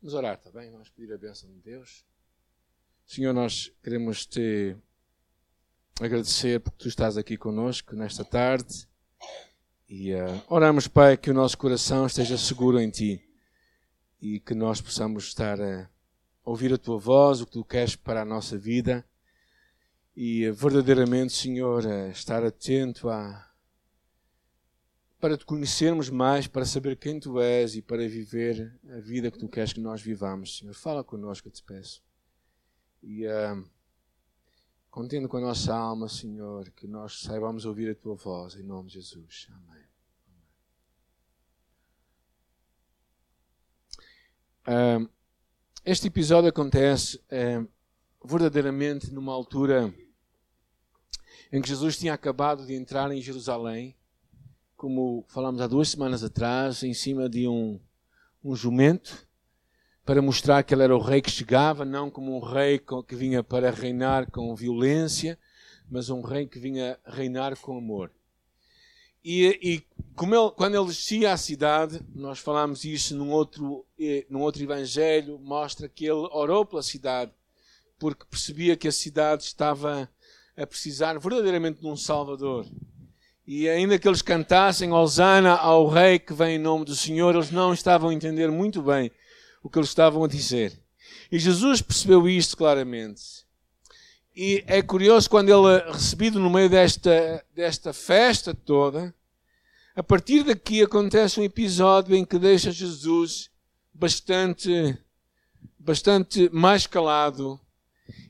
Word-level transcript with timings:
Vamos 0.00 0.14
orar, 0.14 0.40
bem? 0.54 0.70
Vamos 0.70 0.88
pedir 0.90 1.12
a 1.12 1.18
bênção 1.18 1.50
de 1.50 1.58
Deus. 1.58 2.06
Senhor, 3.04 3.34
nós 3.34 3.72
queremos 3.82 4.24
te 4.24 4.76
agradecer 6.00 6.60
porque 6.60 6.78
tu 6.78 6.88
estás 6.88 7.16
aqui 7.16 7.36
conosco 7.36 7.96
nesta 7.96 8.24
tarde. 8.24 8.88
E 9.88 10.14
uh, 10.14 10.40
oramos, 10.48 10.86
Pai, 10.86 11.16
que 11.16 11.32
o 11.32 11.34
nosso 11.34 11.58
coração 11.58 12.06
esteja 12.06 12.38
seguro 12.38 12.78
em 12.78 12.88
Ti 12.88 13.20
e 14.22 14.38
que 14.38 14.54
nós 14.54 14.80
possamos 14.80 15.24
estar 15.24 15.60
a 15.60 15.90
ouvir 16.44 16.72
a 16.72 16.78
Tua 16.78 16.96
voz, 16.96 17.40
o 17.40 17.46
que 17.46 17.52
Tu 17.54 17.64
queres 17.64 17.96
para 17.96 18.22
a 18.22 18.24
nossa 18.24 18.56
vida 18.56 19.04
e 20.16 20.48
uh, 20.48 20.54
verdadeiramente, 20.54 21.32
Senhor, 21.32 21.84
uh, 21.84 22.10
estar 22.10 22.44
atento 22.44 23.08
a, 23.08 23.47
para 25.20 25.36
te 25.36 25.44
conhecermos 25.44 26.08
mais, 26.08 26.46
para 26.46 26.64
saber 26.64 26.96
quem 26.96 27.18
tu 27.18 27.40
és 27.40 27.74
e 27.74 27.82
para 27.82 28.06
viver 28.08 28.78
a 28.88 29.00
vida 29.00 29.30
que 29.30 29.38
tu 29.38 29.48
queres 29.48 29.72
que 29.72 29.80
nós 29.80 30.00
vivamos. 30.00 30.58
Senhor, 30.58 30.74
fala 30.74 31.02
connosco, 31.02 31.48
eu 31.48 31.52
te 31.52 31.62
peço. 31.62 32.02
E 33.02 33.26
uh, 33.26 33.68
contendo 34.90 35.28
com 35.28 35.36
a 35.38 35.40
nossa 35.40 35.74
alma, 35.74 36.08
Senhor, 36.08 36.70
que 36.70 36.86
nós 36.86 37.20
saibamos 37.20 37.64
ouvir 37.64 37.90
a 37.90 37.94
tua 37.94 38.14
voz, 38.14 38.54
em 38.54 38.62
nome 38.62 38.88
de 38.88 38.94
Jesus. 38.94 39.48
Amém. 39.50 39.88
Uh, 44.68 45.10
este 45.84 46.06
episódio 46.06 46.50
acontece 46.50 47.16
uh, 47.16 47.68
verdadeiramente 48.24 49.10
numa 49.10 49.32
altura 49.32 49.92
em 51.50 51.60
que 51.60 51.68
Jesus 51.68 51.96
tinha 51.96 52.12
acabado 52.12 52.66
de 52.66 52.74
entrar 52.74 53.10
em 53.10 53.20
Jerusalém 53.20 53.97
como 54.78 55.24
falámos 55.26 55.60
há 55.60 55.66
duas 55.66 55.88
semanas 55.88 56.22
atrás, 56.22 56.84
em 56.84 56.94
cima 56.94 57.28
de 57.28 57.48
um, 57.48 57.80
um 58.44 58.54
jumento, 58.54 59.26
para 60.04 60.22
mostrar 60.22 60.62
que 60.62 60.72
ele 60.72 60.84
era 60.84 60.96
o 60.96 61.00
rei 61.00 61.20
que 61.20 61.32
chegava, 61.32 61.84
não 61.84 62.08
como 62.08 62.36
um 62.36 62.40
rei 62.40 62.80
que 63.06 63.16
vinha 63.16 63.42
para 63.42 63.72
reinar 63.72 64.30
com 64.30 64.54
violência, 64.54 65.36
mas 65.90 66.10
um 66.10 66.20
rei 66.20 66.46
que 66.46 66.60
vinha 66.60 66.96
reinar 67.04 67.56
com 67.58 67.76
amor. 67.76 68.12
E, 69.24 69.58
e 69.60 69.72
ele, 69.72 69.84
quando 70.54 70.76
ele 70.76 70.86
descia 70.86 71.32
à 71.32 71.36
cidade, 71.36 72.00
nós 72.14 72.38
falámos 72.38 72.84
isso 72.84 73.16
num 73.16 73.32
outro, 73.32 73.84
eh, 73.98 74.24
num 74.30 74.40
outro 74.40 74.62
evangelho, 74.62 75.40
mostra 75.40 75.88
que 75.88 76.04
ele 76.04 76.28
orou 76.30 76.64
pela 76.64 76.84
cidade, 76.84 77.32
porque 77.98 78.24
percebia 78.30 78.76
que 78.76 78.86
a 78.86 78.92
cidade 78.92 79.42
estava 79.42 80.08
a 80.56 80.64
precisar 80.64 81.18
verdadeiramente 81.18 81.80
de 81.80 81.86
um 81.88 81.96
Salvador. 81.96 82.64
E 83.50 83.66
ainda 83.66 83.98
que 83.98 84.06
eles 84.06 84.20
cantassem 84.20 84.92
Osana 84.92 85.54
ao 85.54 85.88
Rei 85.88 86.18
que 86.18 86.34
vem 86.34 86.56
em 86.56 86.58
nome 86.58 86.84
do 86.84 86.94
Senhor, 86.94 87.34
eles 87.34 87.50
não 87.50 87.72
estavam 87.72 88.10
a 88.10 88.14
entender 88.14 88.50
muito 88.50 88.82
bem 88.82 89.10
o 89.62 89.70
que 89.70 89.78
eles 89.78 89.88
estavam 89.88 90.22
a 90.22 90.28
dizer. 90.28 90.78
E 91.32 91.38
Jesus 91.38 91.80
percebeu 91.80 92.28
isto 92.28 92.58
claramente. 92.58 93.22
E 94.36 94.62
é 94.66 94.82
curioso 94.82 95.30
quando 95.30 95.48
ele, 95.48 95.80
é 95.80 95.90
recebido 95.90 96.38
no 96.38 96.50
meio 96.50 96.68
desta, 96.68 97.42
desta 97.54 97.94
festa 97.94 98.52
toda, 98.52 99.14
a 99.96 100.02
partir 100.02 100.42
daqui 100.42 100.82
acontece 100.82 101.40
um 101.40 101.42
episódio 101.42 102.14
em 102.14 102.26
que 102.26 102.38
deixa 102.38 102.70
Jesus 102.70 103.48
bastante, 103.94 104.94
bastante 105.78 106.50
mais 106.52 106.86
calado 106.86 107.58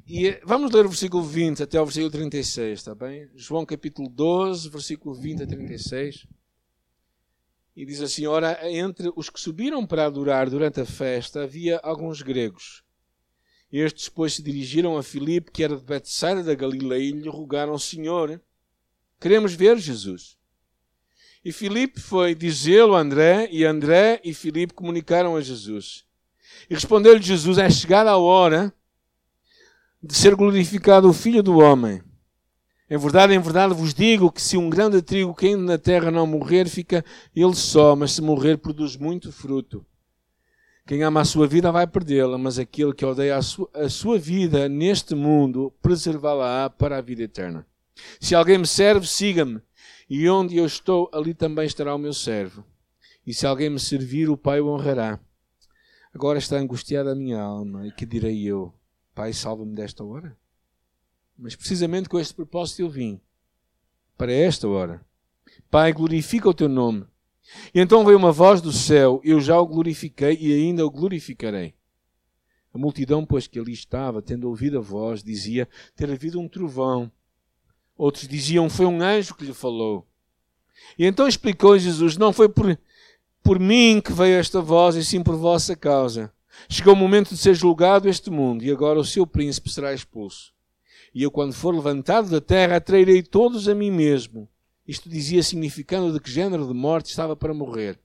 e 0.09 0.41
vamos 0.43 0.73
ler 0.73 0.87
o 0.87 0.89
versículo 0.89 1.23
20 1.23 1.63
até 1.63 1.79
o 1.79 1.85
versículo 1.85 2.11
36, 2.11 2.79
está 2.79 2.95
bem? 2.95 3.29
João 3.35 3.67
capítulo 3.67 4.09
12, 4.09 4.71
versículo 4.71 5.15
20 5.15 5.43
a 5.43 5.47
36. 5.47 6.27
E 7.77 7.85
diz 7.85 8.01
assim: 8.01 8.27
Ora, 8.27 8.59
entre 8.71 9.13
os 9.15 9.29
que 9.29 9.39
subiram 9.39 9.87
para 9.87 10.07
adorar 10.07 10.49
durante 10.49 10.81
a 10.81 10.87
festa 10.87 11.43
havia 11.43 11.79
alguns 11.83 12.23
gregos. 12.23 12.83
Estes, 13.71 14.09
pois, 14.09 14.33
se 14.33 14.43
dirigiram 14.43 14.97
a 14.97 15.03
Filipe, 15.03 15.51
que 15.51 15.63
era 15.63 15.77
de 15.77 15.85
Betsaida 15.85 16.43
da 16.43 16.55
Galileia, 16.55 17.03
e 17.03 17.13
lhe 17.13 17.29
rogaram: 17.29 17.77
Senhor, 17.77 18.41
queremos 19.21 19.53
ver 19.53 19.77
Jesus. 19.77 20.39
E 21.45 21.53
Filipe 21.53 22.01
foi 22.01 22.35
dizê-lo 22.35 22.97
a 22.97 23.01
André, 23.01 23.47
e 23.53 23.63
André 23.63 24.23
e 24.25 24.33
Filipe 24.33 24.73
comunicaram 24.73 25.37
a 25.37 25.43
Jesus. 25.43 26.07
E 26.71 26.73
respondeu-lhe 26.73 27.21
Jesus: 27.21 27.59
É 27.59 27.69
chegada 27.69 28.11
a 28.11 28.17
hora 28.17 28.75
de 30.03 30.15
ser 30.15 30.35
glorificado 30.37 31.09
o 31.09 31.13
Filho 31.13 31.43
do 31.43 31.59
Homem. 31.59 32.03
Em 32.91 32.97
verdade, 32.97 33.35
em 33.35 33.39
verdade 33.39 33.75
vos 33.75 33.93
digo 33.93 34.33
que 34.33 34.41
se 34.41 34.57
um 34.57 34.71
grão 34.71 34.89
de 34.89 35.03
trigo 35.03 35.35
caindo 35.35 35.63
na 35.63 35.77
terra 35.77 36.11
não 36.11 36.27
morrer, 36.27 36.69
fica 36.69 37.05
ele 37.35 37.55
só, 37.55 37.95
mas 37.95 38.13
se 38.13 38.23
morrer, 38.23 38.57
produz 38.59 38.97
muito 38.97 39.31
fruto. 39.31 39.85
Quem 40.87 41.03
ama 41.03 41.21
a 41.21 41.25
sua 41.25 41.47
vida 41.47 41.71
vai 41.71 41.87
perdê-la, 41.87 42.39
mas 42.39 42.59
aquele 42.59 42.95
que 42.95 43.05
odeia 43.05 43.37
a 43.37 43.43
sua, 43.43 43.69
a 43.75 43.91
sua 43.91 44.19
vida 44.19 44.71
neste 44.71 45.15
mundo, 45.15 45.71
preservá-la 45.83 46.71
para 46.71 46.97
a 46.97 47.03
vida 47.03 47.25
eterna. 47.25 47.67
Se 48.19 48.35
alguém 48.35 48.57
me 48.57 48.67
serve, 48.67 49.07
siga-me, 49.07 49.61
e 50.09 50.27
onde 50.31 50.57
eu 50.57 50.65
estou, 50.65 51.11
ali 51.13 51.35
também 51.35 51.67
estará 51.67 51.95
o 51.95 51.99
meu 51.99 52.15
servo. 52.15 52.65
E 53.27 53.35
se 53.35 53.47
alguém 53.47 53.69
me 53.69 53.79
servir, 53.79 54.31
o 54.31 54.37
Pai 54.37 54.61
o 54.61 54.69
honrará. 54.69 55.21
Agora 56.15 56.39
está 56.39 56.57
angustiada 56.57 57.13
a 57.13 57.15
minha 57.15 57.39
alma, 57.39 57.87
e 57.87 57.93
que 57.93 58.07
direi 58.07 58.47
eu? 58.47 58.73
Pai, 59.19 59.33
salva-me 59.33 59.75
desta 59.75 60.05
hora. 60.05 60.39
Mas 61.37 61.57
precisamente 61.57 62.09
com 62.09 62.21
este 62.21 62.33
propósito 62.33 62.83
eu 62.83 62.89
vim. 62.89 63.21
Para 64.17 64.33
esta 64.33 64.69
hora. 64.69 65.05
Pai, 65.69 65.93
glorifica 65.93 66.49
o 66.49 66.55
teu 66.55 66.69
nome. 66.69 67.05
E 67.75 67.81
então 67.81 68.05
veio 68.05 68.17
uma 68.17 68.31
voz 68.31 68.61
do 68.61 68.71
céu, 68.73 69.21
eu 69.25 69.41
já 69.41 69.59
o 69.59 69.67
glorifiquei 69.67 70.39
e 70.41 70.55
ainda 70.55 70.87
o 70.87 70.91
glorificarei. 70.91 71.75
A 72.73 72.79
multidão, 72.79 73.27
pois, 73.27 73.49
que 73.49 73.59
ali 73.59 73.73
estava, 73.73 74.23
tendo 74.23 74.49
ouvido 74.49 74.79
a 74.79 74.81
voz, 74.81 75.21
dizia 75.21 75.69
ter 75.97 76.09
havido 76.09 76.39
um 76.39 76.49
trovão. 76.49 77.11
Outros 77.97 78.29
diziam, 78.29 78.71
foi 78.71 78.87
um 78.87 79.03
anjo 79.03 79.35
que 79.35 79.45
lhe 79.45 79.53
falou. 79.53 80.07
E 80.97 81.05
então 81.05 81.27
explicou 81.27 81.77
Jesus, 81.77 82.17
não 82.17 82.33
foi 82.33 82.49
por, 82.49 82.79
por 83.43 83.59
mim 83.59 84.01
que 84.01 84.13
veio 84.13 84.37
esta 84.37 84.61
voz, 84.61 84.95
e 84.95 85.05
sim 85.05 85.25
por 85.25 85.35
vossa 85.35 85.75
causa. 85.75 86.33
Chegou 86.69 86.95
o 86.95 86.97
momento 86.97 87.31
de 87.31 87.37
ser 87.37 87.55
julgado 87.55 88.09
este 88.09 88.31
mundo, 88.31 88.65
e 88.65 88.71
agora 88.71 88.99
o 88.99 89.05
seu 89.05 89.27
príncipe 89.27 89.71
será 89.71 89.93
expulso. 89.93 90.53
E 91.15 91.23
eu, 91.23 91.31
quando 91.31 91.53
for 91.53 91.75
levantado 91.75 92.31
da 92.31 92.41
terra, 92.41 92.77
atrairei 92.77 93.23
todos 93.23 93.69
a 93.69 93.75
mim 93.75 93.91
mesmo. 93.91 94.49
Isto 94.87 95.09
dizia 95.09 95.43
significando 95.43 96.13
de 96.13 96.21
que 96.21 96.31
género 96.31 96.67
de 96.67 96.75
morte 96.75 97.11
estava 97.11 97.37
para 97.37 97.53
morrer. 97.53 97.99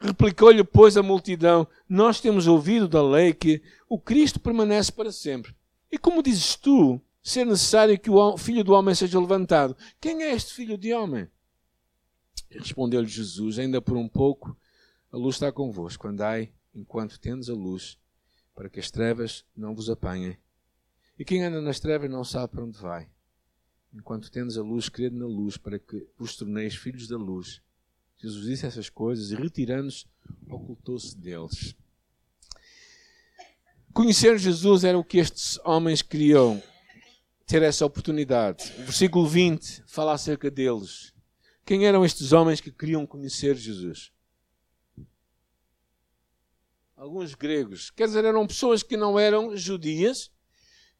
Replicou-lhe, 0.00 0.64
pois, 0.64 0.96
a 0.96 1.02
multidão: 1.02 1.66
Nós 1.88 2.20
temos 2.20 2.46
ouvido 2.46 2.88
da 2.88 3.02
lei 3.02 3.32
que 3.32 3.62
o 3.88 3.98
Cristo 3.98 4.40
permanece 4.40 4.90
para 4.90 5.12
sempre. 5.12 5.54
E 5.92 5.98
como 5.98 6.22
dizes 6.22 6.56
tu 6.56 7.00
ser 7.22 7.44
necessário 7.44 7.98
que 7.98 8.10
o 8.10 8.36
filho 8.38 8.64
do 8.64 8.72
homem 8.72 8.94
seja 8.94 9.20
levantado? 9.20 9.76
Quem 10.00 10.22
é 10.22 10.34
este 10.34 10.54
filho 10.54 10.78
de 10.78 10.92
homem? 10.94 11.28
Respondeu-lhe 12.50 13.08
Jesus: 13.08 13.58
Ainda 13.58 13.80
por 13.82 13.96
um 13.96 14.08
pouco 14.08 14.56
a 15.12 15.16
luz 15.16 15.36
está 15.36 15.52
convosco. 15.52 16.08
Andai 16.08 16.50
enquanto 16.74 17.18
tendes 17.18 17.48
a 17.48 17.54
luz, 17.54 17.98
para 18.54 18.68
que 18.68 18.80
as 18.80 18.90
trevas 18.90 19.44
não 19.56 19.74
vos 19.74 19.88
apanhem. 19.88 20.36
E 21.18 21.24
quem 21.24 21.44
anda 21.44 21.60
nas 21.60 21.80
trevas 21.80 22.10
não 22.10 22.24
sabe 22.24 22.52
para 22.52 22.64
onde 22.64 22.78
vai. 22.78 23.08
Enquanto 23.92 24.30
tendes 24.30 24.56
a 24.56 24.62
luz, 24.62 24.88
crede 24.88 25.16
na 25.16 25.26
luz, 25.26 25.56
para 25.56 25.78
que 25.78 26.06
vos 26.16 26.36
torneis 26.36 26.74
filhos 26.74 27.08
da 27.08 27.16
luz. 27.16 27.60
Jesus 28.18 28.44
disse 28.44 28.66
essas 28.66 28.88
coisas 28.88 29.30
e, 29.30 29.34
retirando-se, 29.34 30.06
ocultou-se 30.48 31.16
deles. 31.16 31.74
Conhecer 33.92 34.38
Jesus 34.38 34.84
era 34.84 34.96
o 34.96 35.04
que 35.04 35.18
estes 35.18 35.58
homens 35.64 36.00
queriam 36.00 36.62
ter 37.46 37.62
essa 37.62 37.84
oportunidade. 37.84 38.72
O 38.78 38.82
versículo 38.82 39.26
20 39.26 39.82
fala 39.86 40.12
acerca 40.12 40.50
deles. 40.50 41.12
Quem 41.66 41.86
eram 41.86 42.04
estes 42.04 42.32
homens 42.32 42.60
que 42.60 42.70
queriam 42.70 43.04
conhecer 43.04 43.56
Jesus? 43.56 44.12
Alguns 47.00 47.34
gregos. 47.34 47.90
Quer 47.90 48.06
dizer, 48.06 48.26
eram 48.26 48.46
pessoas 48.46 48.82
que 48.82 48.94
não 48.94 49.18
eram 49.18 49.56
judias, 49.56 50.30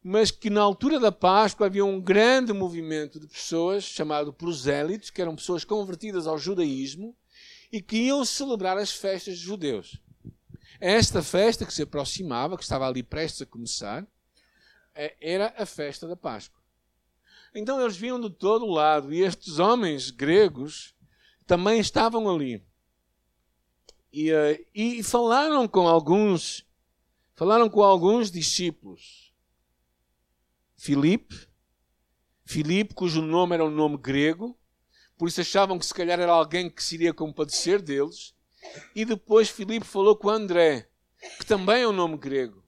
mas 0.03 0.31
que 0.31 0.49
na 0.49 0.59
altura 0.59 0.99
da 0.99 1.11
Páscoa 1.11 1.67
havia 1.67 1.85
um 1.85 2.01
grande 2.01 2.51
movimento 2.51 3.19
de 3.19 3.27
pessoas 3.27 3.83
chamado 3.83 4.33
prosélitos, 4.33 5.11
que 5.11 5.21
eram 5.21 5.35
pessoas 5.35 5.63
convertidas 5.63 6.25
ao 6.25 6.39
judaísmo 6.39 7.15
e 7.71 7.83
que 7.83 7.97
iam 7.97 8.25
celebrar 8.25 8.79
as 8.79 8.91
festas 8.91 9.35
dos 9.35 9.43
judeus. 9.43 10.01
Esta 10.79 11.21
festa 11.21 11.67
que 11.67 11.73
se 11.73 11.83
aproximava, 11.83 12.57
que 12.57 12.63
estava 12.63 12.87
ali 12.87 13.03
prestes 13.03 13.43
a 13.43 13.45
começar, 13.45 14.07
é, 14.95 15.15
era 15.21 15.53
a 15.55 15.67
festa 15.67 16.07
da 16.07 16.15
Páscoa. 16.15 16.59
Então 17.53 17.79
eles 17.79 17.95
vinham 17.95 18.19
de 18.19 18.31
todo 18.31 18.65
lado 18.65 19.13
e 19.13 19.21
estes 19.21 19.59
homens 19.59 20.09
gregos 20.09 20.95
também 21.45 21.79
estavam 21.79 22.27
ali. 22.27 22.65
E, 24.11 24.31
uh, 24.31 24.65
e 24.73 25.01
falaram 25.03 25.67
com 25.67 25.87
alguns, 25.87 26.65
falaram 27.33 27.69
com 27.69 27.81
alguns 27.81 28.29
discípulos. 28.29 29.33
Filipe, 30.75 31.47
Filipe, 32.43 32.93
cujo 32.93 33.21
nome 33.21 33.55
era 33.55 33.63
um 33.63 33.69
nome 33.69 33.97
grego, 33.97 34.57
por 35.17 35.27
isso 35.27 35.39
achavam 35.39 35.77
que 35.77 35.85
se 35.85 35.93
calhar 35.93 36.19
era 36.19 36.31
alguém 36.31 36.69
que 36.69 36.83
se 36.83 36.95
iria 36.95 37.13
compadecer 37.13 37.81
deles. 37.81 38.33
E 38.95 39.05
depois 39.05 39.49
Filipe 39.49 39.85
falou 39.85 40.15
com 40.15 40.29
André. 40.29 40.89
que 41.37 41.45
também 41.45 41.83
é 41.83 41.87
um 41.87 41.91
nome 41.91 42.17
grego. 42.17 42.63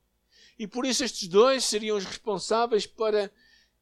E 0.58 0.68
por 0.68 0.86
isso 0.86 1.04
estes 1.04 1.28
dois 1.28 1.66
seriam 1.66 1.98
os 1.98 2.06
responsáveis 2.06 2.86
para 2.86 3.32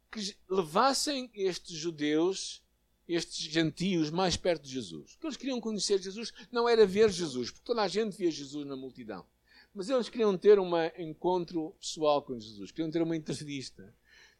que 0.09 0.35
levassem 0.49 1.29
estes 1.33 1.77
judeus, 1.77 2.63
estes 3.07 3.45
gentios, 3.51 4.09
mais 4.09 4.37
perto 4.37 4.63
de 4.63 4.69
Jesus. 4.69 5.13
O 5.13 5.19
que 5.19 5.25
eles 5.25 5.37
queriam 5.37 5.59
conhecer 5.59 6.01
Jesus 6.01 6.31
não 6.51 6.67
era 6.67 6.85
ver 6.85 7.09
Jesus, 7.09 7.51
porque 7.51 7.65
toda 7.65 7.81
a 7.81 7.87
gente 7.87 8.15
via 8.15 8.31
Jesus 8.31 8.65
na 8.65 8.75
multidão. 8.75 9.25
Mas 9.73 9.89
eles 9.89 10.09
queriam 10.09 10.37
ter 10.37 10.59
um 10.59 10.71
encontro 10.97 11.75
pessoal 11.79 12.21
com 12.21 12.39
Jesus, 12.39 12.71
queriam 12.71 12.91
ter 12.91 13.01
uma 13.01 13.15
entrevista, 13.15 13.93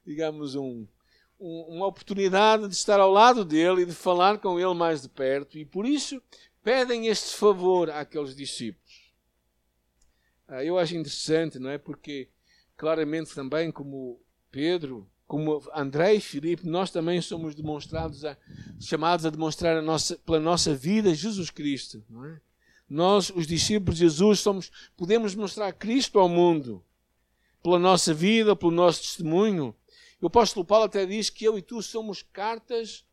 digamos, 0.06 0.56
um, 0.56 0.86
um, 1.40 1.62
uma 1.70 1.88
oportunidade 1.88 2.68
de 2.68 2.74
estar 2.74 3.00
ao 3.00 3.12
lado 3.12 3.46
dele 3.46 3.84
e 3.84 3.86
de 3.86 3.94
falar 3.94 4.40
com 4.40 4.60
ele 4.60 4.74
mais 4.74 5.02
de 5.02 5.10
perto. 5.10 5.58
E 5.58 5.66
por 5.66 5.86
isso 5.86 6.22
pedem 6.64 7.08
este 7.08 7.36
favor 7.36 7.90
àqueles 7.90 8.36
discípulos. 8.36 9.12
Ah, 10.48 10.64
eu 10.64 10.78
acho 10.78 10.96
interessante, 10.96 11.58
não 11.58 11.70
é? 11.70 11.78
Porque 11.78 12.30
claramente 12.76 13.34
também, 13.34 13.72
como 13.72 14.22
Pedro, 14.52 15.10
como 15.32 15.64
André 15.74 16.16
e 16.16 16.20
Filipe, 16.20 16.68
nós 16.68 16.92
também 16.92 17.22
somos 17.22 17.56
demonstrados 17.56 18.26
a, 18.26 18.38
chamados 18.82 19.26
a 19.26 19.30
demonstrar 19.30 19.78
a 19.78 19.82
nossa, 19.82 20.18
pela 20.18 20.42
nossa 20.42 20.76
vida 20.76 21.16
Jesus 21.16 21.50
Cristo. 21.50 22.04
É? 22.26 22.42
Nós, 22.90 23.30
os 23.30 23.48
discípulos 23.48 23.98
de 23.98 24.04
Jesus, 24.04 24.42
somos, 24.42 24.70
podemos 24.98 25.34
mostrar 25.34 25.72
Cristo 25.72 26.20
ao 26.20 26.28
mundo 26.28 26.84
pela 27.64 27.80
nossa 27.80 28.14
vida, 28.14 28.58
pelo 28.58 28.74
nosso 28.74 29.04
testemunho. 29.04 29.74
O 30.20 30.28
apóstolo 30.28 30.66
Paulo 30.66 30.84
até 30.84 31.06
diz 31.06 31.30
que 31.30 31.46
eu 31.46 31.58
e 31.58 31.62
tu 31.62 31.82
somos 31.82 32.22
cartas 32.22 33.06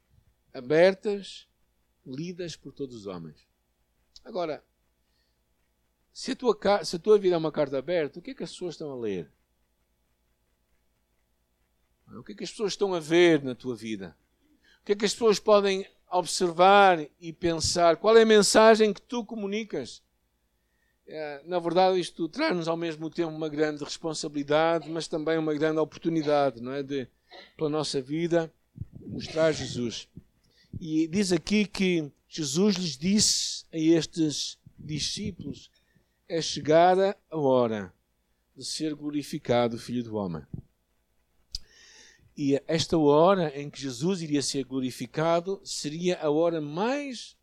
abertas, 0.52 1.46
lidas 2.04 2.56
por 2.56 2.72
todos 2.72 2.96
os 2.96 3.06
homens. 3.06 3.46
Agora, 4.24 4.64
se 6.12 6.32
a 6.32 6.34
tua, 6.34 6.84
se 6.84 6.96
a 6.96 6.98
tua 6.98 7.16
vida 7.16 7.36
é 7.36 7.38
uma 7.38 7.52
carta 7.52 7.78
aberta, 7.78 8.18
o 8.18 8.22
que 8.22 8.32
é 8.32 8.34
que 8.34 8.42
as 8.42 8.50
pessoas 8.50 8.74
estão 8.74 8.90
a 8.90 8.96
ler? 8.96 9.30
O 12.16 12.22
que 12.22 12.32
é 12.32 12.34
que 12.34 12.44
as 12.44 12.50
pessoas 12.50 12.72
estão 12.72 12.94
a 12.94 13.00
ver 13.00 13.42
na 13.42 13.54
tua 13.54 13.76
vida? 13.76 14.16
O 14.82 14.84
que 14.84 14.92
é 14.92 14.96
que 14.96 15.04
as 15.04 15.12
pessoas 15.12 15.38
podem 15.38 15.86
observar 16.10 17.06
e 17.20 17.32
pensar? 17.32 17.96
Qual 17.96 18.16
é 18.16 18.22
a 18.22 18.26
mensagem 18.26 18.92
que 18.92 19.02
tu 19.02 19.24
comunicas? 19.24 20.02
É, 21.06 21.42
na 21.44 21.58
verdade, 21.58 22.00
isto 22.00 22.28
traz-nos 22.28 22.68
ao 22.68 22.76
mesmo 22.76 23.10
tempo 23.10 23.30
uma 23.30 23.48
grande 23.48 23.84
responsabilidade, 23.84 24.90
mas 24.90 25.08
também 25.08 25.38
uma 25.38 25.54
grande 25.54 25.78
oportunidade, 25.78 26.62
não 26.62 26.72
é? 26.72 26.82
De, 26.82 27.08
pela 27.56 27.70
nossa 27.70 28.00
vida, 28.00 28.52
mostrar 29.06 29.52
Jesus. 29.52 30.08
E 30.80 31.06
diz 31.08 31.32
aqui 31.32 31.66
que 31.66 32.10
Jesus 32.28 32.76
lhes 32.76 32.96
disse 32.96 33.64
a 33.72 33.78
estes 33.78 34.58
discípulos: 34.78 35.70
é 36.28 36.40
chegada 36.42 37.16
a 37.30 37.38
hora 37.38 37.92
de 38.54 38.64
ser 38.64 38.94
glorificado 38.94 39.76
o 39.76 39.78
Filho 39.78 40.04
do 40.04 40.16
Homem. 40.16 40.42
E 42.38 42.62
esta 42.68 42.96
hora 42.96 43.52
em 43.60 43.68
que 43.68 43.80
Jesus 43.80 44.22
iria 44.22 44.40
ser 44.40 44.62
glorificado 44.62 45.60
seria 45.64 46.20
a 46.22 46.30
hora 46.30 46.60
mais 46.60 47.36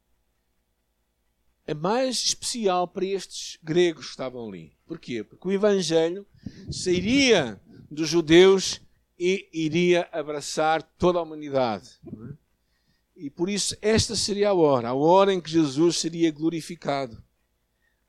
a 1.68 1.74
mais 1.74 2.24
especial 2.24 2.88
para 2.88 3.04
estes 3.04 3.60
gregos 3.62 4.06
que 4.06 4.12
estavam 4.12 4.48
ali. 4.48 4.72
Porquê? 4.88 5.22
Porque 5.22 5.50
o 5.50 5.52
Evangelho 5.52 6.26
sairia 6.72 7.60
dos 7.92 8.08
judeus 8.08 8.80
e 9.20 9.50
iria 9.52 10.08
abraçar 10.14 10.82
toda 10.82 11.20
a 11.20 11.24
humanidade. 11.24 11.90
É? 12.08 13.26
E 13.26 13.30
por 13.30 13.50
isso 13.50 13.76
esta 13.82 14.16
seria 14.16 14.52
a 14.52 14.54
hora, 14.54 14.90
a 14.90 14.94
hora 14.94 15.34
em 15.34 15.42
que 15.42 15.50
Jesus 15.50 15.98
seria 15.98 16.32
glorificado. 16.32 17.22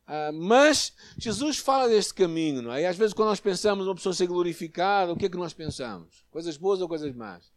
Ah, 0.06 0.30
mas 0.32 0.92
Jesus 1.18 1.58
fala 1.58 1.88
deste 1.88 2.14
caminho, 2.14 2.62
não 2.62 2.72
é? 2.72 2.82
E 2.82 2.86
às 2.86 2.96
vezes 2.96 3.12
quando 3.12 3.30
nós 3.30 3.40
pensamos 3.40 3.86
uma 3.86 3.94
pessoa 3.94 4.14
ser 4.14 4.28
glorificada, 4.28 5.12
o 5.12 5.16
que 5.16 5.26
é 5.26 5.28
que 5.28 5.36
nós 5.36 5.52
pensamos? 5.52 6.24
Coisas 6.30 6.56
boas 6.56 6.80
ou 6.80 6.88
coisas 6.88 7.12
más? 7.12 7.52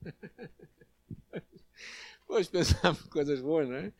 pois 2.26 2.48
pensamos 2.48 3.02
coisas 3.10 3.40
boas, 3.40 3.68
não 3.68 3.74
é? 3.74 3.92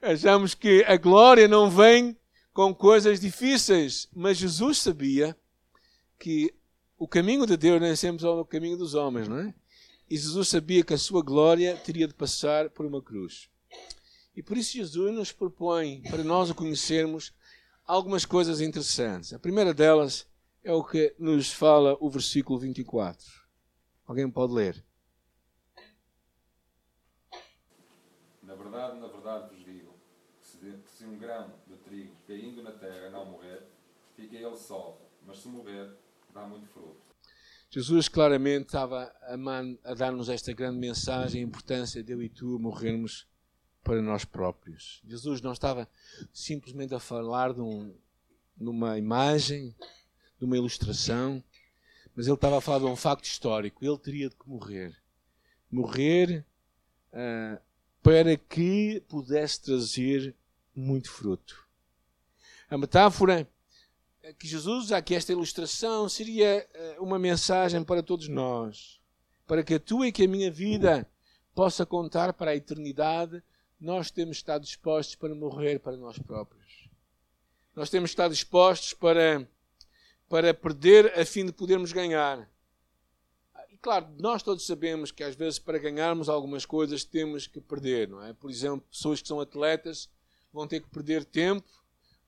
Achamos 0.00 0.54
que 0.54 0.84
a 0.84 0.96
glória 0.96 1.48
não 1.48 1.68
vem 1.68 2.16
com 2.52 2.72
coisas 2.72 3.18
difíceis, 3.18 4.08
mas 4.14 4.36
Jesus 4.36 4.78
sabia 4.78 5.36
que 6.20 6.54
o 6.96 7.08
caminho 7.08 7.44
de 7.46 7.56
Deus 7.56 7.80
nem 7.80 7.96
sempre 7.96 8.24
é 8.24 8.28
o 8.28 8.44
caminho 8.44 8.76
dos 8.76 8.94
homens, 8.94 9.26
não 9.26 9.38
é? 9.38 9.52
E 10.08 10.16
Jesus 10.16 10.48
sabia 10.48 10.84
que 10.84 10.94
a 10.94 10.98
sua 10.98 11.22
glória 11.22 11.76
teria 11.76 12.06
de 12.06 12.14
passar 12.14 12.70
por 12.70 12.86
uma 12.86 13.02
cruz. 13.02 13.50
E 14.34 14.42
por 14.42 14.56
isso 14.56 14.72
Jesus 14.72 15.14
nos 15.14 15.30
propõe, 15.30 16.02
para 16.02 16.24
nós 16.24 16.48
o 16.48 16.54
conhecermos, 16.54 17.34
algumas 17.84 18.24
coisas 18.24 18.60
interessantes. 18.60 19.32
A 19.32 19.38
primeira 19.38 19.74
delas 19.74 20.26
é 20.64 20.72
o 20.72 20.82
que 20.82 21.14
nos 21.18 21.52
fala 21.52 21.96
o 22.00 22.08
versículo 22.08 22.58
24. 22.58 23.26
Alguém 24.06 24.30
pode 24.30 24.54
ler? 24.54 24.84
Na 28.42 28.54
verdade, 28.54 28.98
na 28.98 29.06
verdade 29.08 29.54
vos 29.54 29.64
digo 29.64 29.94
que 30.40 30.46
se, 30.46 30.56
de, 30.58 30.78
se 30.86 31.04
um 31.04 31.18
grão 31.18 31.52
de 31.66 31.76
trigo 31.76 32.16
caindo 32.26 32.62
na 32.62 32.72
terra 32.72 33.10
não 33.10 33.26
morrer, 33.26 33.66
fica 34.16 34.36
ele 34.36 34.56
só, 34.56 34.98
mas 35.26 35.38
se 35.38 35.48
morrer, 35.48 35.94
dá 36.32 36.46
muito 36.46 36.66
fruto. 36.68 37.00
Jesus 37.70 38.08
claramente 38.08 38.66
estava 38.66 39.12
a, 39.22 39.34
a 39.90 39.94
dar-nos 39.94 40.28
esta 40.28 40.52
grande 40.52 40.78
mensagem, 40.78 41.42
a 41.42 41.46
importância 41.46 42.02
de 42.02 42.12
eu 42.12 42.22
e 42.22 42.28
tu 42.28 42.58
morrermos 42.58 43.26
para 43.82 44.00
nós 44.00 44.24
próprios. 44.24 45.02
Jesus 45.06 45.40
não 45.40 45.52
estava 45.52 45.88
simplesmente 46.32 46.94
a 46.94 47.00
falar 47.00 47.52
de, 47.52 47.60
um, 47.60 47.94
de 48.56 48.68
uma 48.68 48.98
imagem, 48.98 49.74
de 50.38 50.44
uma 50.44 50.56
ilustração, 50.56 51.42
mas 52.14 52.26
ele 52.26 52.34
estava 52.34 52.58
a 52.58 52.60
falar 52.60 52.80
de 52.80 52.84
um 52.84 52.96
facto 52.96 53.24
histórico. 53.24 53.84
Ele 53.84 53.98
teria 53.98 54.28
de 54.28 54.36
morrer. 54.46 54.96
Morrer 55.70 56.44
uh, 57.12 57.60
para 58.02 58.36
que 58.36 59.02
pudesse 59.08 59.62
trazer 59.62 60.34
muito 60.74 61.10
fruto. 61.10 61.66
A 62.70 62.78
metáfora 62.78 63.48
que 64.38 64.46
Jesus 64.46 64.84
usa 64.84 64.96
aqui, 64.96 65.14
esta 65.14 65.32
ilustração, 65.32 66.08
seria 66.08 66.66
uh, 66.98 67.02
uma 67.02 67.18
mensagem 67.18 67.82
para 67.82 68.02
todos 68.02 68.28
nós. 68.28 69.00
Para 69.46 69.62
que 69.64 69.74
a 69.74 69.80
tua 69.80 70.06
e 70.06 70.12
que 70.12 70.24
a 70.24 70.28
minha 70.28 70.50
vida 70.50 71.08
possa 71.54 71.84
contar 71.84 72.32
para 72.32 72.52
a 72.52 72.56
eternidade 72.56 73.42
nós 73.82 74.12
temos 74.12 74.36
estar 74.36 74.58
dispostos 74.58 75.16
para 75.16 75.34
morrer 75.34 75.80
para 75.80 75.96
nós 75.96 76.16
próprios. 76.16 76.88
Nós 77.74 77.90
temos 77.90 78.10
estar 78.10 78.28
dispostos 78.28 78.94
para, 78.94 79.48
para 80.28 80.54
perder 80.54 81.18
a 81.18 81.26
fim 81.26 81.44
de 81.44 81.52
podermos 81.52 81.92
ganhar. 81.92 82.48
E 83.70 83.76
claro, 83.78 84.06
nós 84.20 84.40
todos 84.40 84.64
sabemos 84.64 85.10
que 85.10 85.24
às 85.24 85.34
vezes 85.34 85.58
para 85.58 85.78
ganharmos 85.78 86.28
algumas 86.28 86.64
coisas 86.64 87.02
temos 87.02 87.48
que 87.48 87.60
perder, 87.60 88.08
não 88.08 88.22
é? 88.22 88.32
Por 88.32 88.48
exemplo, 88.48 88.86
pessoas 88.88 89.20
que 89.20 89.26
são 89.26 89.40
atletas 89.40 90.08
vão 90.52 90.68
ter 90.68 90.80
que 90.80 90.88
perder 90.88 91.24
tempo, 91.24 91.68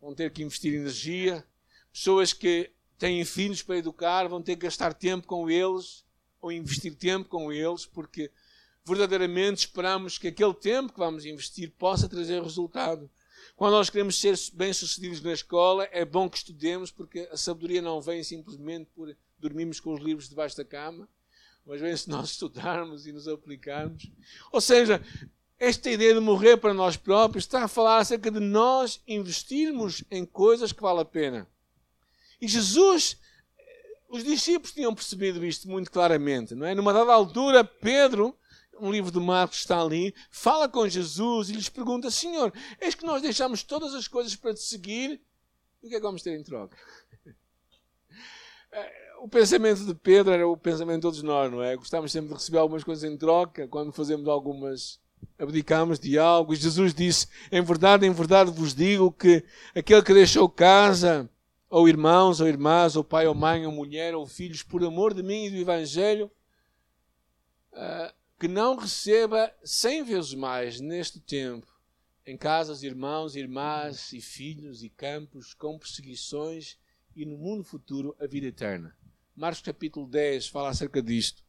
vão 0.01 0.13
ter 0.13 0.33
que 0.33 0.43
investir 0.43 0.75
energia. 0.75 1.47
Pessoas 1.93 2.33
que 2.33 2.73
têm 2.99 3.25
filhos 3.25 3.63
para 3.63 3.79
educar 3.79 4.27
vão 4.27 4.43
ter 4.43 4.57
que 4.57 4.63
gastar 4.63 4.93
tempo 4.93 5.25
com 5.25 5.49
eles 5.49 6.05
ou 6.41 6.51
investir 6.51 6.97
tempo 6.97 7.29
com 7.29 7.53
eles, 7.53 7.87
porque 7.87 8.33
verdadeiramente 8.85 9.61
esperamos 9.61 10.19
que 10.19 10.29
aquele 10.29 10.55
tempo 10.55 10.93
que 10.93 10.99
vamos 10.99 11.25
investir 11.25 11.73
possa 11.79 12.09
trazer 12.09 12.43
resultado. 12.43 13.11
Quando 13.57 13.73
nós 13.73 13.89
queremos 13.89 14.21
ser 14.21 14.37
bem-sucedidos 14.53 15.23
na 15.23 15.33
escola, 15.33 15.89
é 15.93 16.05
bom 16.05 16.29
que 16.29 16.37
estudemos, 16.37 16.91
porque 16.91 17.29
a 17.33 17.37
sabedoria 17.37 17.81
não 17.81 18.01
vem 18.01 18.23
simplesmente 18.23 18.91
por 18.95 19.17
dormirmos 19.39 19.81
com 19.81 19.95
os 19.95 20.01
livros 20.01 20.29
debaixo 20.29 20.57
da 20.57 20.65
cama, 20.65 21.09
mas 21.65 21.81
vem 21.81 21.97
se 21.97 22.11
nós 22.11 22.31
estudarmos 22.33 23.07
e 23.07 23.13
nos 23.13 23.29
aplicarmos. 23.29 24.11
Ou 24.53 24.61
seja, 24.61 25.01
esta 25.59 25.91
ideia 25.91 26.15
de 26.15 26.21
morrer 26.21 26.57
para 26.57 26.75
nós 26.75 26.97
próprios 26.97 27.45
está 27.45 27.65
a 27.65 27.69
falar 27.69 27.99
acerca 27.99 28.31
de 28.31 28.41
nós 28.41 29.03
investirmos 29.07 30.05
em 30.11 30.27
coisas 30.27 30.73
que 30.73 30.83
vale 30.83 31.01
a 31.01 31.05
pena. 31.05 31.49
E 32.41 32.49
Jesus, 32.49 33.17
os 34.11 34.25
discípulos 34.25 34.73
tinham 34.73 34.95
percebido 34.95 35.45
isto 35.45 35.69
muito 35.69 35.91
claramente, 35.91 36.55
não 36.55 36.67
é? 36.67 36.75
Numa 36.75 36.93
dada 36.93 37.13
altura, 37.13 37.65
Pedro 37.65 38.37
um 38.81 38.91
livro 38.91 39.11
de 39.11 39.21
Marcos 39.21 39.59
está 39.59 39.81
ali, 39.81 40.15
fala 40.31 40.69
com 40.69 40.89
Jesus 40.89 41.51
e 41.51 41.53
lhes 41.53 41.69
pergunta: 41.69 42.11
Senhor, 42.11 42.53
eis 42.81 42.95
que 42.95 43.05
nós 43.05 43.23
deixamos 43.23 43.63
todas 43.63 43.95
as 43.95 44.09
coisas 44.09 44.35
para 44.37 44.55
te 44.55 44.61
seguir, 44.61 45.21
o 45.83 45.89
que 45.89 45.95
é 45.95 45.99
que 45.99 46.05
vamos 46.05 46.23
ter 46.23 46.39
em 46.39 46.43
troca? 46.43 46.77
O 49.21 49.29
pensamento 49.29 49.87
de 49.87 49.95
Pedro 49.95 50.35
era 50.35 50.47
o 50.47 50.55
pensamento 50.55 50.97
de 50.97 51.03
todos 51.03 51.23
nós, 51.23 51.51
não 51.51 51.63
é? 51.63 51.75
Gostávamos 51.77 52.13
sempre 52.13 52.29
de 52.29 52.35
receber 52.35 52.59
algumas 52.59 52.85
coisas 52.85 53.11
em 53.11 53.17
troca, 53.17 53.67
quando 53.69 53.91
fazemos 53.91 54.29
algumas. 54.29 55.01
abdicamos 55.39 55.99
de 55.99 56.19
algo. 56.19 56.53
E 56.53 56.57
Jesus 56.57 56.93
disse: 56.93 57.27
Em 57.51 57.63
verdade, 57.63 58.05
em 58.05 58.11
verdade 58.11 58.51
vos 58.51 58.75
digo 58.75 59.11
que 59.11 59.43
aquele 59.75 60.03
que 60.03 60.13
deixou 60.13 60.47
casa, 60.47 61.31
ou 61.71 61.89
irmãos, 61.89 62.41
ou 62.41 62.47
irmãs, 62.47 62.97
ou 62.97 63.03
pai, 63.03 63.27
ou 63.27 63.35
mãe, 63.35 63.65
ou 63.65 63.73
mulher, 63.73 64.15
ou 64.15 64.27
filhos, 64.27 64.63
por 64.63 64.85
amor 64.85 65.15
de 65.15 65.23
mim 65.23 65.47
e 65.47 65.51
do 65.51 65.57
Evangelho, 65.57 66.31
uh, 67.73 68.13
que 68.45 68.49
não 68.49 68.77
receba 68.77 69.51
cem 69.65 70.05
vezes 70.05 70.35
mais 70.35 70.79
neste 70.79 71.19
tempo 71.19 71.67
em 72.27 72.37
casas, 72.37 72.83
irmãos, 72.83 73.37
irmãs 73.37 74.13
e 74.13 74.21
filhos 74.21 74.83
e 74.83 74.91
campos, 74.91 75.55
com 75.55 75.79
perseguições 75.79 76.77
e 77.17 77.25
no 77.25 77.39
mundo 77.39 77.65
futuro 77.65 78.15
a 78.21 78.27
vida 78.27 78.47
eterna. 78.47 78.95
Marcos 79.35 79.63
capítulo 79.63 80.07
10 80.07 80.49
fala 80.49 80.69
acerca 80.69 81.01
disto. 81.01 81.43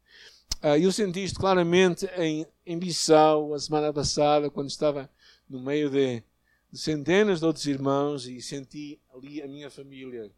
Uh, 0.64 0.78
eu 0.82 0.90
senti 0.90 1.22
isto 1.22 1.38
claramente 1.38 2.06
em, 2.16 2.48
em 2.66 2.80
Bissau, 2.80 3.54
a 3.54 3.60
semana 3.60 3.92
passada, 3.92 4.50
quando 4.50 4.70
estava 4.70 5.10
no 5.50 5.60
meio 5.60 5.90
de, 5.90 6.24
de 6.72 6.80
centenas 6.80 7.42
de 7.42 7.46
outros 7.46 7.66
irmãos 7.66 8.26
e 8.26 8.42
senti 8.42 9.02
ali 9.14 9.42
a 9.42 9.50
minha 9.50 9.70
família, 9.70 10.32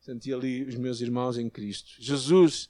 senti 0.00 0.34
ali 0.34 0.64
os 0.64 0.74
meus 0.74 1.00
irmãos 1.00 1.38
em 1.38 1.48
Cristo. 1.48 1.92
Jesus, 2.00 2.68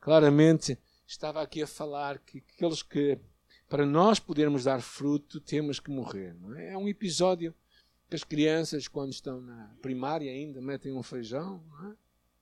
claramente, 0.00 0.76
estava 1.06 1.42
aqui 1.42 1.62
a 1.62 1.66
falar 1.66 2.18
que 2.18 2.38
aqueles 2.38 2.82
que, 2.82 3.18
para 3.68 3.84
nós 3.84 4.18
podermos 4.18 4.64
dar 4.64 4.80
fruto, 4.80 5.40
temos 5.40 5.80
que 5.80 5.90
morrer. 5.90 6.36
É? 6.56 6.72
é? 6.72 6.78
um 6.78 6.88
episódio 6.88 7.54
que 8.08 8.16
as 8.16 8.24
crianças, 8.24 8.88
quando 8.88 9.12
estão 9.12 9.40
na 9.40 9.74
primária 9.80 10.30
ainda, 10.30 10.60
metem 10.60 10.92
um 10.92 11.02
feijão. 11.02 11.62
É? 11.90 11.96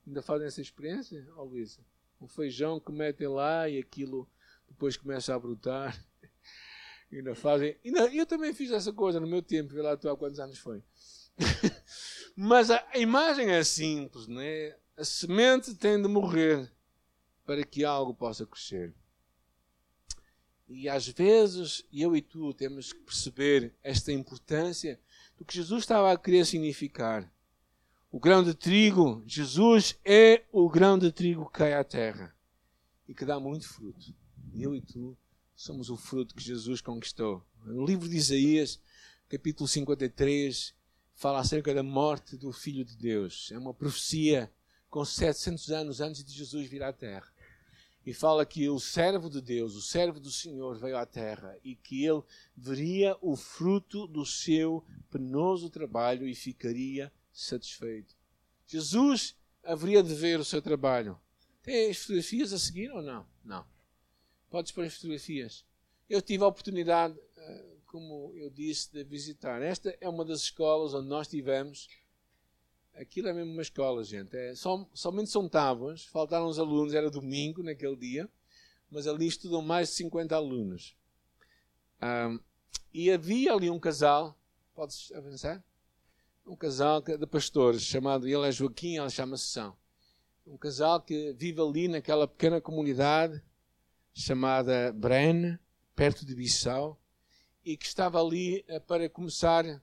Ainda 0.07 0.21
fazem 0.21 0.47
essa 0.47 0.61
experiência, 0.61 1.27
oh, 1.37 1.43
Luísa? 1.43 1.79
Um 2.19 2.27
feijão 2.27 2.79
que 2.79 2.91
metem 2.91 3.27
lá 3.27 3.67
e 3.69 3.79
aquilo 3.79 4.29
depois 4.67 4.97
começa 4.97 5.33
a 5.33 5.39
brotar. 5.39 5.97
ainda 7.11 7.35
fazem. 7.35 7.77
Ainda, 7.83 8.13
eu 8.13 8.25
também 8.25 8.53
fiz 8.53 8.71
essa 8.71 8.91
coisa 8.91 9.19
no 9.19 9.27
meu 9.27 9.41
tempo, 9.41 9.73
vê 9.73 9.81
lá 9.81 9.95
tu 9.95 10.09
há 10.09 10.17
quantos 10.17 10.39
anos 10.39 10.57
foi. 10.57 10.83
Mas 12.35 12.71
a, 12.71 12.85
a 12.91 12.97
imagem 12.97 13.49
é 13.51 13.63
simples, 13.63 14.27
é? 14.29 14.77
A 14.97 15.03
semente 15.03 15.73
tem 15.75 16.01
de 16.01 16.07
morrer 16.07 16.71
para 17.45 17.63
que 17.65 17.83
algo 17.83 18.13
possa 18.13 18.45
crescer. 18.45 18.93
E 20.67 20.87
às 20.87 21.07
vezes 21.07 21.85
eu 21.91 22.15
e 22.15 22.21
tu 22.21 22.53
temos 22.53 22.93
que 22.93 22.99
perceber 22.99 23.75
esta 23.83 24.11
importância 24.11 24.99
do 25.37 25.45
que 25.45 25.55
Jesus 25.55 25.83
estava 25.83 26.11
a 26.11 26.17
querer 26.17 26.45
significar. 26.45 27.31
O 28.11 28.19
grão 28.19 28.43
de 28.43 28.53
trigo, 28.53 29.23
Jesus 29.25 29.99
é 30.05 30.43
o 30.51 30.69
grão 30.69 30.97
de 30.97 31.11
trigo 31.11 31.45
que 31.47 31.59
cai 31.59 31.73
à 31.73 31.83
terra 31.83 32.35
e 33.07 33.13
que 33.13 33.25
dá 33.25 33.39
muito 33.39 33.67
fruto. 33.67 34.13
Eu 34.53 34.75
e 34.75 34.81
tu 34.81 35.17
somos 35.55 35.89
o 35.89 35.97
fruto 35.97 36.35
que 36.35 36.43
Jesus 36.43 36.79
conquistou. 36.79 37.45
No 37.65 37.85
livro 37.85 38.07
de 38.07 38.15
Isaías, 38.15 38.79
capítulo 39.27 39.67
53, 39.67 40.73
fala 41.15 41.39
acerca 41.39 41.73
da 41.73 41.83
morte 41.83 42.37
do 42.37 42.51
Filho 42.51 42.85
de 42.85 42.95
Deus. 42.95 43.49
É 43.51 43.57
uma 43.57 43.73
profecia 43.73 44.51
com 44.89 45.03
700 45.03 45.71
anos 45.71 46.01
antes 46.01 46.23
de 46.23 46.31
Jesus 46.31 46.69
vir 46.69 46.83
à 46.83 46.93
terra 46.93 47.32
e 48.05 48.13
fala 48.13 48.45
que 48.45 48.67
o 48.69 48.79
servo 48.79 49.29
de 49.29 49.41
Deus, 49.41 49.75
o 49.75 49.81
servo 49.81 50.19
do 50.19 50.29
Senhor, 50.29 50.77
veio 50.77 50.97
à 50.97 51.05
terra 51.05 51.57
e 51.63 51.75
que 51.75 52.05
ele 52.05 52.21
veria 52.55 53.17
o 53.21 53.35
fruto 53.35 54.05
do 54.07 54.25
seu 54.25 54.83
penoso 55.09 55.69
trabalho 55.69 56.27
e 56.27 56.35
ficaria 56.35 57.11
satisfeito. 57.31 58.15
Jesus 58.67 59.35
haveria 59.63 60.03
de 60.03 60.13
ver 60.13 60.39
o 60.39 60.45
seu 60.45 60.61
trabalho. 60.61 61.17
Tem 61.61 61.89
as 61.89 61.97
fotografias 61.97 62.51
a 62.51 62.59
seguir 62.59 62.91
ou 62.91 63.01
não? 63.01 63.25
Não. 63.43 63.65
Podes 64.49 64.71
pôr 64.71 64.83
as 64.85 64.95
fotografias. 64.95 65.65
Eu 66.09 66.21
tive 66.21 66.43
a 66.43 66.47
oportunidade, 66.47 67.17
eh, 67.37 67.65
como 67.85 68.33
eu 68.35 68.49
disse, 68.49 68.91
de 68.91 69.03
visitar. 69.05 69.61
Esta 69.61 69.97
é 70.01 70.09
uma 70.09 70.25
das 70.25 70.41
escolas 70.41 70.93
onde 70.93 71.07
nós 71.07 71.27
tivemos 71.27 71.87
Aquilo 72.95 73.27
é 73.27 73.33
mesmo 73.33 73.51
uma 73.51 73.61
escola, 73.61 74.03
gente. 74.03 74.35
É, 74.35 74.53
som, 74.53 74.87
somente 74.93 75.29
são 75.29 75.49
tábuas, 75.49 76.05
faltaram 76.05 76.45
os 76.45 76.59
alunos, 76.59 76.93
era 76.93 77.09
domingo 77.09 77.63
naquele 77.63 77.95
dia, 77.95 78.29
mas 78.89 79.07
ali 79.07 79.25
estudam 79.25 79.61
mais 79.61 79.89
de 79.89 79.95
50 79.95 80.35
alunos. 80.35 80.95
Um, 82.01 82.39
e 82.93 83.09
havia 83.09 83.53
ali 83.53 83.69
um 83.69 83.79
casal, 83.79 84.37
podes 84.75 85.11
avançar? 85.13 85.63
Um 86.45 86.55
casal 86.55 87.01
de 87.01 87.25
pastores, 87.25 87.81
chamado, 87.81 88.27
ele 88.27 88.47
é 88.47 88.51
Joaquim, 88.51 88.97
ela 88.97 89.09
chama-se 89.09 89.45
São. 89.47 89.75
Um 90.45 90.57
casal 90.57 91.01
que 91.01 91.33
vive 91.33 91.61
ali 91.61 91.87
naquela 91.87 92.27
pequena 92.27 92.61
comunidade 92.61 93.41
chamada 94.13 94.91
Brenne, 94.93 95.57
perto 95.95 96.25
de 96.25 96.35
Bissau, 96.35 96.99
e 97.65 97.75
que 97.77 97.85
estava 97.85 98.21
ali 98.21 98.63
eh, 98.67 98.79
para 98.79 99.09
começar 99.09 99.81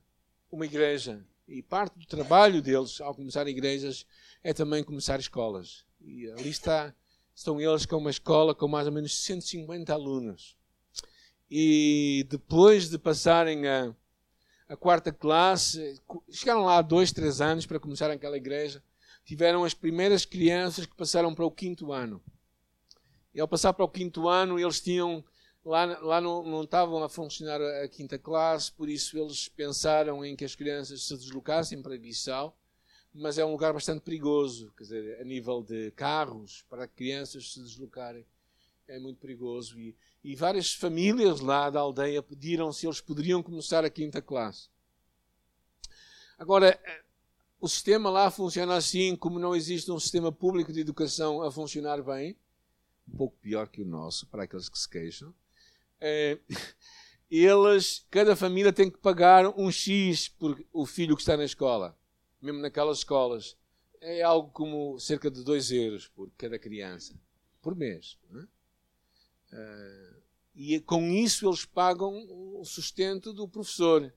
uma 0.52 0.66
igreja 0.66 1.24
e 1.50 1.62
parte 1.62 1.98
do 1.98 2.06
trabalho 2.06 2.62
deles, 2.62 3.00
ao 3.00 3.12
começar 3.12 3.46
igrejas, 3.48 4.06
é 4.42 4.54
também 4.54 4.84
começar 4.84 5.18
escolas. 5.18 5.84
E 6.00 6.30
ali 6.30 6.48
está, 6.48 6.94
estão 7.34 7.60
eles 7.60 7.84
com 7.84 7.96
uma 7.96 8.10
escola 8.10 8.54
com 8.54 8.68
mais 8.68 8.86
ou 8.86 8.92
menos 8.92 9.18
150 9.24 9.92
alunos. 9.92 10.56
E 11.50 12.24
depois 12.30 12.88
de 12.88 12.96
passarem 12.96 13.66
a, 13.66 13.92
a 14.68 14.76
quarta 14.76 15.12
classe, 15.12 16.00
chegaram 16.30 16.64
lá 16.64 16.80
dois, 16.80 17.10
três 17.10 17.40
anos 17.40 17.66
para 17.66 17.80
começar 17.80 18.08
aquela 18.12 18.36
igreja, 18.36 18.80
tiveram 19.24 19.64
as 19.64 19.74
primeiras 19.74 20.24
crianças 20.24 20.86
que 20.86 20.94
passaram 20.94 21.34
para 21.34 21.44
o 21.44 21.50
quinto 21.50 21.92
ano. 21.92 22.22
E 23.34 23.40
ao 23.40 23.48
passar 23.48 23.72
para 23.72 23.84
o 23.84 23.88
quinto 23.88 24.28
ano, 24.28 24.56
eles 24.56 24.80
tinham 24.80 25.24
Lá, 25.64 25.84
lá 26.00 26.20
não, 26.22 26.42
não 26.42 26.62
estavam 26.62 27.02
a 27.02 27.08
funcionar 27.08 27.60
a 27.60 27.86
quinta 27.86 28.18
classe, 28.18 28.72
por 28.72 28.88
isso 28.88 29.18
eles 29.18 29.46
pensaram 29.48 30.24
em 30.24 30.34
que 30.34 30.44
as 30.44 30.54
crianças 30.54 31.02
se 31.04 31.14
deslocassem 31.14 31.82
para 31.82 31.98
Bissau, 31.98 32.56
mas 33.12 33.36
é 33.36 33.44
um 33.44 33.52
lugar 33.52 33.72
bastante 33.72 34.00
perigoso, 34.00 34.72
quer 34.76 34.84
dizer, 34.84 35.20
a 35.20 35.24
nível 35.24 35.62
de 35.62 35.90
carros, 35.90 36.64
para 36.70 36.88
crianças 36.88 37.52
se 37.52 37.60
deslocarem, 37.60 38.24
é 38.88 38.98
muito 38.98 39.18
perigoso. 39.18 39.78
E, 39.78 39.94
e 40.24 40.34
várias 40.34 40.72
famílias 40.72 41.40
lá 41.40 41.68
da 41.68 41.80
aldeia 41.80 42.22
pediram 42.22 42.72
se 42.72 42.86
eles 42.86 43.00
poderiam 43.00 43.42
começar 43.42 43.84
a 43.84 43.90
quinta 43.90 44.22
classe. 44.22 44.68
Agora, 46.38 46.80
o 47.60 47.68
sistema 47.68 48.08
lá 48.08 48.30
funciona 48.30 48.76
assim, 48.76 49.14
como 49.14 49.38
não 49.38 49.54
existe 49.54 49.90
um 49.92 50.00
sistema 50.00 50.32
público 50.32 50.72
de 50.72 50.80
educação 50.80 51.42
a 51.42 51.52
funcionar 51.52 52.02
bem, 52.02 52.34
um 53.06 53.16
pouco 53.16 53.36
pior 53.42 53.68
que 53.68 53.82
o 53.82 53.84
nosso, 53.84 54.26
para 54.26 54.44
aqueles 54.44 54.68
que 54.68 54.78
se 54.78 54.88
queixam 54.88 55.34
é, 56.00 56.38
eles, 57.30 58.04
cada 58.10 58.34
família 58.34 58.72
tem 58.72 58.90
que 58.90 58.98
pagar 58.98 59.46
um 59.58 59.70
X 59.70 60.28
por 60.28 60.64
o 60.72 60.84
filho 60.86 61.14
que 61.14 61.22
está 61.22 61.36
na 61.36 61.44
escola, 61.44 61.96
mesmo 62.40 62.60
naquelas 62.60 62.98
escolas. 62.98 63.56
É 64.00 64.22
algo 64.22 64.50
como 64.50 64.98
cerca 64.98 65.30
de 65.30 65.44
2 65.44 65.72
euros 65.72 66.08
por 66.08 66.30
cada 66.36 66.58
criança, 66.58 67.14
por 67.60 67.76
mês. 67.76 68.18
É? 69.52 70.20
e 70.54 70.78
com 70.80 71.10
isso 71.10 71.48
eles 71.48 71.64
pagam 71.64 72.26
o 72.30 72.64
sustento 72.64 73.32
do 73.32 73.48
professor. 73.48 74.12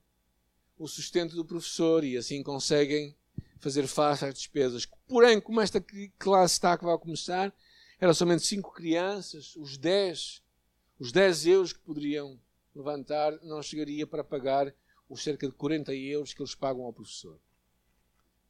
O 0.77 0.87
sustento 0.87 1.35
do 1.35 1.45
professor 1.45 2.03
e 2.03 2.17
assim 2.17 2.43
conseguem 2.43 3.15
fazer 3.59 3.87
face 3.87 4.25
às 4.25 4.33
despesas. 4.33 4.85
Porém, 5.07 5.39
como 5.39 5.61
esta 5.61 5.83
classe 6.17 6.55
está 6.55 6.77
que 6.77 6.83
vai 6.83 6.97
começar, 6.97 7.55
eram 7.99 8.13
somente 8.13 8.45
cinco 8.45 8.73
crianças, 8.73 9.55
os 9.55 9.77
10 9.77 10.42
os 11.03 11.12
10 11.12 11.48
euros 11.48 11.74
que 11.74 11.81
poderiam 11.81 12.39
levantar 12.74 13.38
não 13.43 13.62
chegaria 13.62 14.07
para 14.07 14.24
pagar 14.24 14.74
os 15.10 15.22
cerca 15.22 15.45
de 15.45 15.53
40 15.53 15.93
euros 15.93 16.33
que 16.33 16.41
eles 16.41 16.55
pagam 16.55 16.86
ao 16.86 16.93
professor. 16.93 17.38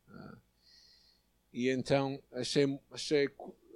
Ah. 0.07 0.37
E 1.51 1.67
então 1.67 2.21
achei, 2.31 2.79
achei 2.91 3.27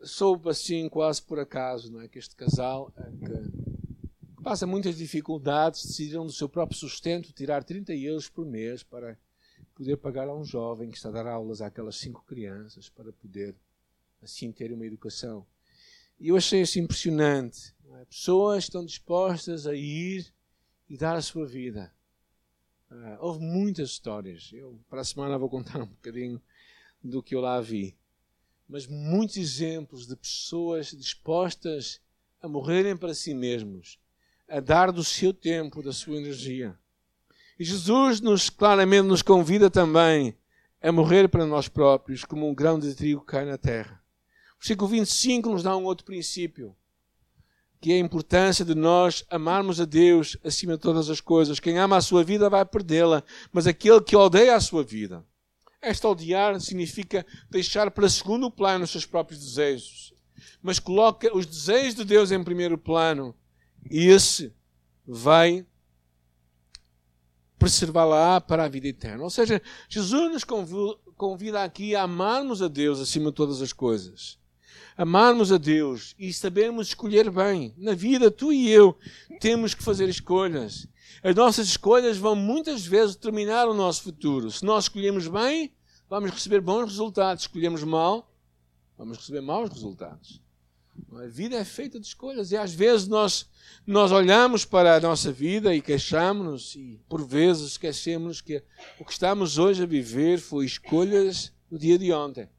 soube 0.03 0.47
assim 0.51 0.87
quase 0.89 1.23
por 1.23 1.39
acaso 1.39 1.91
não 1.91 2.01
é, 2.01 2.07
que 2.07 2.19
este 2.19 2.35
casal 2.35 2.93
é 2.97 3.09
que 3.09 4.43
passa 4.43 4.67
muitas 4.67 4.95
dificuldades 4.95 5.83
decidiram 5.83 6.27
do 6.27 6.31
seu 6.31 6.47
próprio 6.47 6.77
sustento 6.77 7.33
tirar 7.33 7.63
30 7.63 7.95
euros 7.95 8.29
por 8.29 8.45
mês 8.45 8.83
para 8.83 9.17
poder 9.73 9.97
pagar 9.97 10.27
a 10.27 10.35
um 10.35 10.45
jovem 10.45 10.91
que 10.91 10.97
está 10.97 11.09
a 11.09 11.13
dar 11.13 11.25
aulas 11.25 11.63
àquelas 11.63 11.95
cinco 11.95 12.23
crianças 12.27 12.89
para 12.89 13.11
poder 13.11 13.55
assim 14.21 14.51
ter 14.51 14.71
uma 14.71 14.85
educação. 14.85 15.47
E 16.19 16.29
eu 16.29 16.37
achei 16.37 16.61
isso 16.61 16.79
impressionante 16.79 17.77
é? 17.97 18.05
Pessoas 18.05 18.65
estão 18.65 18.85
dispostas 18.85 19.65
a 19.65 19.73
ir 19.73 20.31
e 20.87 20.97
dar 20.97 21.15
a 21.15 21.21
sua 21.21 21.45
vida. 21.45 21.91
Uh, 22.89 23.17
houve 23.19 23.39
muitas 23.39 23.89
histórias. 23.89 24.49
Eu, 24.53 24.79
para 24.89 25.01
a 25.01 25.03
semana, 25.03 25.37
vou 25.37 25.49
contar 25.49 25.81
um 25.81 25.87
bocadinho 25.87 26.41
do 27.03 27.23
que 27.23 27.35
eu 27.35 27.41
lá 27.41 27.59
vi. 27.59 27.97
Mas 28.69 28.85
muitos 28.85 29.37
exemplos 29.37 30.05
de 30.05 30.15
pessoas 30.15 30.91
dispostas 30.91 31.99
a 32.41 32.47
morrerem 32.47 32.95
para 32.95 33.13
si 33.13 33.33
mesmos, 33.33 33.99
a 34.47 34.59
dar 34.59 34.91
do 34.91 35.03
seu 35.03 35.33
tempo, 35.33 35.81
da 35.81 35.91
sua 35.91 36.17
energia. 36.17 36.77
E 37.59 37.63
Jesus 37.63 38.21
nos 38.21 38.49
claramente 38.49 39.07
nos 39.07 39.21
convida 39.21 39.69
também 39.69 40.37
a 40.79 40.91
morrer 40.91 41.27
para 41.27 41.45
nós 41.45 41.67
próprios, 41.67 42.23
como 42.23 42.47
um 42.47 42.53
grão 42.53 42.77
de 42.77 42.93
trigo 42.93 43.21
cai 43.21 43.45
na 43.45 43.57
terra. 43.57 44.01
O 44.57 44.61
versículo 44.61 44.89
25 44.89 45.49
nos 45.49 45.63
dá 45.63 45.75
um 45.75 45.85
outro 45.85 46.05
princípio 46.05 46.75
que 47.79 47.91
é 47.91 47.95
a 47.95 47.99
importância 47.99 48.65
de 48.65 48.73
nós 48.73 49.23
amarmos 49.29 49.79
a 49.79 49.85
Deus 49.85 50.35
acima 50.43 50.73
de 50.73 50.79
todas 50.79 51.09
as 51.09 51.21
coisas. 51.21 51.59
Quem 51.59 51.77
ama 51.77 51.97
a 51.97 52.01
sua 52.01 52.23
vida 52.23 52.49
vai 52.49 52.65
perdê-la, 52.65 53.23
mas 53.51 53.67
aquele 53.67 54.01
que 54.01 54.15
odeia 54.15 54.55
a 54.55 54.59
sua 54.59 54.83
vida. 54.83 55.23
Esta 55.79 56.09
odiar 56.09 56.59
significa 56.59 57.25
deixar 57.49 57.91
para 57.91 58.09
segundo 58.09 58.49
plano 58.49 58.83
os 58.83 58.89
seus 58.89 59.05
próprios 59.05 59.39
desejos, 59.39 60.13
mas 60.61 60.79
coloca 60.79 61.35
os 61.37 61.45
desejos 61.45 61.93
de 61.95 62.03
Deus 62.03 62.31
em 62.31 62.43
primeiro 62.43 62.77
plano 62.77 63.35
e 63.89 64.07
esse 64.07 64.51
vai 65.05 65.65
preservá-la 67.59 68.41
para 68.41 68.65
a 68.65 68.67
vida 68.67 68.87
eterna. 68.87 69.23
Ou 69.23 69.29
seja, 69.29 69.61
Jesus 69.87 70.31
nos 70.31 70.43
convida 71.15 71.63
aqui 71.63 71.95
a 71.95 72.03
amarmos 72.03 72.61
a 72.61 72.67
Deus 72.67 72.99
acima 72.99 73.29
de 73.29 73.35
todas 73.35 73.61
as 73.61 73.71
coisas. 73.71 74.39
Amarmos 74.97 75.51
a 75.51 75.57
Deus 75.57 76.15
e 76.17 76.33
sabermos 76.33 76.87
escolher 76.87 77.29
bem. 77.29 77.71
Na 77.77 77.93
vida, 77.93 78.31
tu 78.31 78.51
e 78.51 78.67
eu 78.67 78.97
temos 79.39 79.75
que 79.75 79.83
fazer 79.83 80.09
escolhas. 80.09 80.87
As 81.23 81.35
nossas 81.35 81.67
escolhas 81.67 82.17
vão 82.17 82.35
muitas 82.35 82.83
vezes 82.83 83.15
determinar 83.15 83.67
o 83.67 83.75
nosso 83.75 84.01
futuro. 84.01 84.49
Se 84.49 84.65
nós 84.65 84.85
escolhemos 84.85 85.27
bem, 85.27 85.71
vamos 86.09 86.31
receber 86.31 86.61
bons 86.61 86.85
resultados. 86.85 87.43
Se 87.43 87.47
escolhemos 87.47 87.83
mal, 87.83 88.33
vamos 88.97 89.17
receber 89.19 89.41
maus 89.41 89.69
resultados. 89.69 90.41
A 91.13 91.27
vida 91.27 91.55
é 91.55 91.63
feita 91.63 91.99
de 91.99 92.07
escolhas 92.07 92.51
e 92.51 92.57
às 92.57 92.73
vezes 92.73 93.07
nós, 93.07 93.47
nós 93.85 94.11
olhamos 94.11 94.65
para 94.65 94.95
a 94.95 94.99
nossa 94.99 95.31
vida 95.31 95.75
e 95.75 95.81
queixamos-nos 95.81 96.75
e 96.75 96.99
por 97.07 97.23
vezes 97.23 97.73
esquecemos 97.73 98.41
que 98.41 98.63
o 98.99 99.05
que 99.05 99.11
estamos 99.11 99.59
hoje 99.59 99.83
a 99.83 99.85
viver 99.85 100.39
foi 100.39 100.65
escolhas 100.65 101.53
do 101.69 101.77
dia 101.77 101.99
de 101.99 102.11
ontem. 102.11 102.49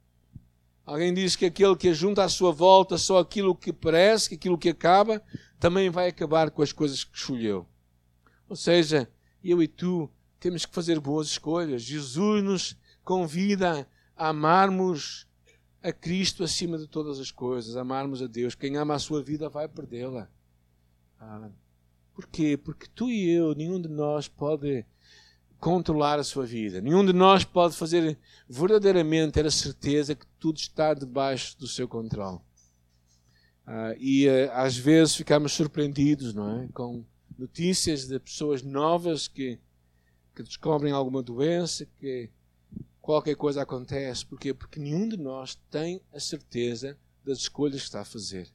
Alguém 0.88 1.12
diz 1.12 1.36
que 1.36 1.44
aquele 1.44 1.76
que 1.76 1.92
junta 1.92 2.24
à 2.24 2.30
sua 2.30 2.50
volta 2.50 2.96
só 2.96 3.18
aquilo 3.18 3.54
que 3.54 3.74
parece, 3.74 4.34
aquilo 4.34 4.56
que 4.56 4.70
acaba, 4.70 5.22
também 5.60 5.90
vai 5.90 6.08
acabar 6.08 6.50
com 6.50 6.62
as 6.62 6.72
coisas 6.72 7.04
que 7.04 7.14
escolheu. 7.14 7.68
Ou 8.48 8.56
seja, 8.56 9.06
eu 9.44 9.62
e 9.62 9.68
tu 9.68 10.10
temos 10.40 10.64
que 10.64 10.74
fazer 10.74 10.98
boas 10.98 11.26
escolhas. 11.26 11.82
Jesus 11.82 12.42
nos 12.42 12.76
convida 13.04 13.86
a 14.16 14.30
amarmos 14.30 15.26
a 15.82 15.92
Cristo 15.92 16.42
acima 16.42 16.78
de 16.78 16.86
todas 16.86 17.20
as 17.20 17.30
coisas, 17.30 17.76
amarmos 17.76 18.22
a 18.22 18.26
Deus. 18.26 18.54
Quem 18.54 18.78
ama 18.78 18.94
a 18.94 18.98
sua 18.98 19.22
vida 19.22 19.46
vai 19.50 19.68
perdê-la. 19.68 20.30
Ah, 21.20 21.50
por 22.14 22.26
quê? 22.28 22.56
Porque 22.56 22.86
tu 22.94 23.10
e 23.10 23.28
eu, 23.28 23.54
nenhum 23.54 23.78
de 23.78 23.90
nós 23.90 24.26
pode 24.26 24.86
controlar 25.60 26.18
a 26.18 26.24
sua 26.24 26.46
vida. 26.46 26.80
Nenhum 26.80 27.04
de 27.04 27.12
nós 27.12 27.44
pode 27.44 27.76
fazer 27.76 28.18
verdadeiramente 28.48 29.32
ter 29.32 29.46
a 29.46 29.50
certeza 29.50 30.14
que 30.14 30.26
tudo 30.38 30.58
está 30.58 30.94
debaixo 30.94 31.58
do 31.58 31.66
seu 31.66 31.88
controle. 31.88 32.38
Ah, 33.66 33.94
e 33.98 34.28
ah, 34.28 34.62
às 34.62 34.76
vezes 34.76 35.14
ficamos 35.14 35.52
surpreendidos, 35.52 36.32
não 36.32 36.62
é? 36.62 36.68
Com 36.72 37.04
notícias 37.38 38.06
de 38.06 38.18
pessoas 38.18 38.62
novas 38.62 39.28
que, 39.28 39.58
que 40.34 40.42
descobrem 40.42 40.92
alguma 40.92 41.22
doença, 41.22 41.86
que 41.98 42.30
qualquer 43.00 43.34
coisa 43.34 43.62
acontece. 43.62 44.24
Porquê? 44.24 44.54
Porque 44.54 44.80
nenhum 44.80 45.08
de 45.08 45.16
nós 45.16 45.54
tem 45.70 46.00
a 46.12 46.20
certeza 46.20 46.96
das 47.24 47.38
escolhas 47.38 47.80
que 47.80 47.86
está 47.86 48.00
a 48.00 48.04
fazer. 48.04 48.48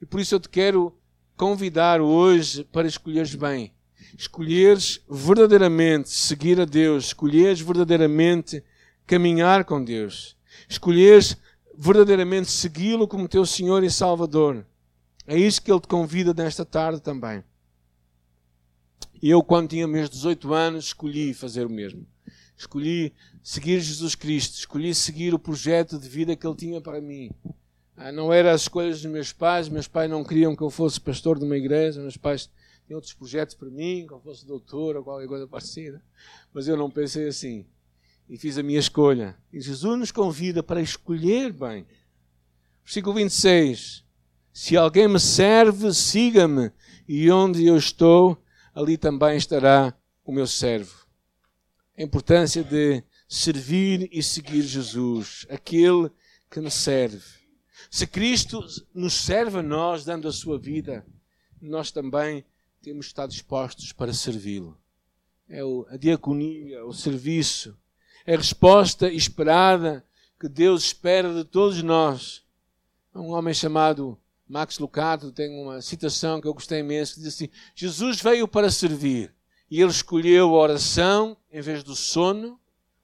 E 0.00 0.06
por 0.06 0.20
isso 0.20 0.34
eu 0.34 0.40
te 0.40 0.48
quero 0.48 0.98
convidar 1.36 2.00
hoje 2.00 2.64
para 2.64 2.86
escolheres 2.86 3.34
bem. 3.34 3.75
Escolheres 4.16 5.00
verdadeiramente 5.08 6.10
seguir 6.10 6.60
a 6.60 6.64
Deus. 6.64 7.06
Escolheres 7.06 7.60
verdadeiramente 7.60 8.62
caminhar 9.06 9.64
com 9.64 9.82
Deus. 9.82 10.36
Escolheres 10.68 11.36
verdadeiramente 11.76 12.50
segui-lo 12.50 13.06
como 13.06 13.28
teu 13.28 13.46
Senhor 13.46 13.84
e 13.84 13.90
Salvador. 13.90 14.64
É 15.26 15.36
isso 15.36 15.60
que 15.60 15.70
Ele 15.70 15.80
te 15.80 15.88
convida 15.88 16.32
nesta 16.32 16.64
tarde 16.64 17.00
também. 17.00 17.42
Eu, 19.22 19.42
quando 19.42 19.70
tinha 19.70 19.86
meus 19.86 20.08
18 20.08 20.52
anos, 20.52 20.86
escolhi 20.86 21.34
fazer 21.34 21.66
o 21.66 21.70
mesmo. 21.70 22.06
Escolhi 22.56 23.12
seguir 23.42 23.80
Jesus 23.80 24.14
Cristo, 24.14 24.54
escolhi 24.54 24.94
seguir 24.94 25.34
o 25.34 25.38
projeto 25.38 25.98
de 25.98 26.08
vida 26.08 26.36
que 26.36 26.46
Ele 26.46 26.56
tinha 26.56 26.80
para 26.80 27.00
mim. 27.00 27.30
Ah, 27.96 28.12
não 28.12 28.32
era 28.32 28.52
as 28.52 28.62
escolhas 28.62 29.00
dos 29.00 29.10
meus 29.10 29.32
pais, 29.32 29.68
meus 29.68 29.88
pais 29.88 30.10
não 30.10 30.22
queriam 30.22 30.54
que 30.54 30.62
eu 30.62 30.70
fosse 30.70 31.00
pastor 31.00 31.38
de 31.38 31.44
uma 31.44 31.56
igreja, 31.56 32.00
meus 32.00 32.16
pais 32.16 32.50
tinham 32.86 32.98
outros 32.98 33.12
projetos 33.12 33.54
para 33.54 33.68
mim, 33.68 34.06
que 34.06 34.14
eu 34.14 34.20
fosse 34.20 34.46
doutor 34.46 34.96
ou 34.96 35.02
qualquer 35.02 35.26
coisa 35.26 35.46
parecida. 35.46 36.00
Mas 36.52 36.68
eu 36.68 36.76
não 36.76 36.88
pensei 36.88 37.26
assim. 37.26 37.66
E 38.28 38.38
fiz 38.38 38.56
a 38.58 38.62
minha 38.62 38.78
escolha. 38.78 39.36
E 39.52 39.60
Jesus 39.60 39.98
nos 39.98 40.12
convida 40.12 40.62
para 40.62 40.80
escolher 40.80 41.52
bem. 41.52 41.86
Versículo 42.84 43.16
26. 43.16 44.04
Se 44.52 44.76
alguém 44.76 45.08
me 45.08 45.18
serve, 45.18 45.92
siga-me, 45.92 46.70
e 47.06 47.30
onde 47.30 47.66
eu 47.66 47.76
estou, 47.76 48.40
ali 48.74 48.96
também 48.96 49.36
estará 49.36 49.92
o 50.24 50.32
meu 50.32 50.46
servo. 50.46 51.06
A 51.98 52.02
importância 52.02 52.62
de 52.62 53.02
servir 53.28 54.08
e 54.12 54.22
seguir 54.22 54.62
Jesus, 54.62 55.44
aquele 55.50 56.10
que 56.50 56.60
nos 56.60 56.74
serve. 56.74 57.20
Se 57.90 58.06
Cristo 58.06 58.64
nos 58.94 59.14
serve 59.14 59.58
a 59.58 59.62
nós, 59.62 60.04
dando 60.04 60.28
a 60.28 60.32
sua 60.32 60.58
vida, 60.58 61.04
nós 61.60 61.90
também 61.90 62.44
temos 62.86 63.06
de 63.06 63.10
estar 63.10 63.26
dispostos 63.26 63.92
para 63.92 64.12
servi-lo. 64.12 64.78
É 65.48 65.58
a 65.88 65.96
diaconia, 65.96 66.86
o 66.86 66.92
serviço, 66.92 67.76
é 68.24 68.34
a 68.34 68.38
resposta 68.38 69.10
esperada 69.10 70.06
que 70.38 70.48
Deus 70.48 70.84
espera 70.84 71.34
de 71.34 71.42
todos 71.42 71.82
nós. 71.82 72.44
Um 73.12 73.32
homem 73.32 73.52
chamado 73.52 74.16
Max 74.46 74.78
Lucado 74.78 75.32
tem 75.32 75.50
uma 75.60 75.82
citação 75.82 76.40
que 76.40 76.46
eu 76.46 76.54
gostei 76.54 76.78
imenso, 76.78 77.14
que 77.14 77.22
diz 77.22 77.34
assim: 77.34 77.48
Jesus 77.74 78.20
veio 78.20 78.46
para 78.46 78.70
servir 78.70 79.34
e 79.68 79.80
ele 79.80 79.90
escolheu 79.90 80.50
a 80.50 80.58
oração 80.58 81.36
em 81.50 81.60
vez 81.60 81.82
do 81.82 81.96
sono, 81.96 82.56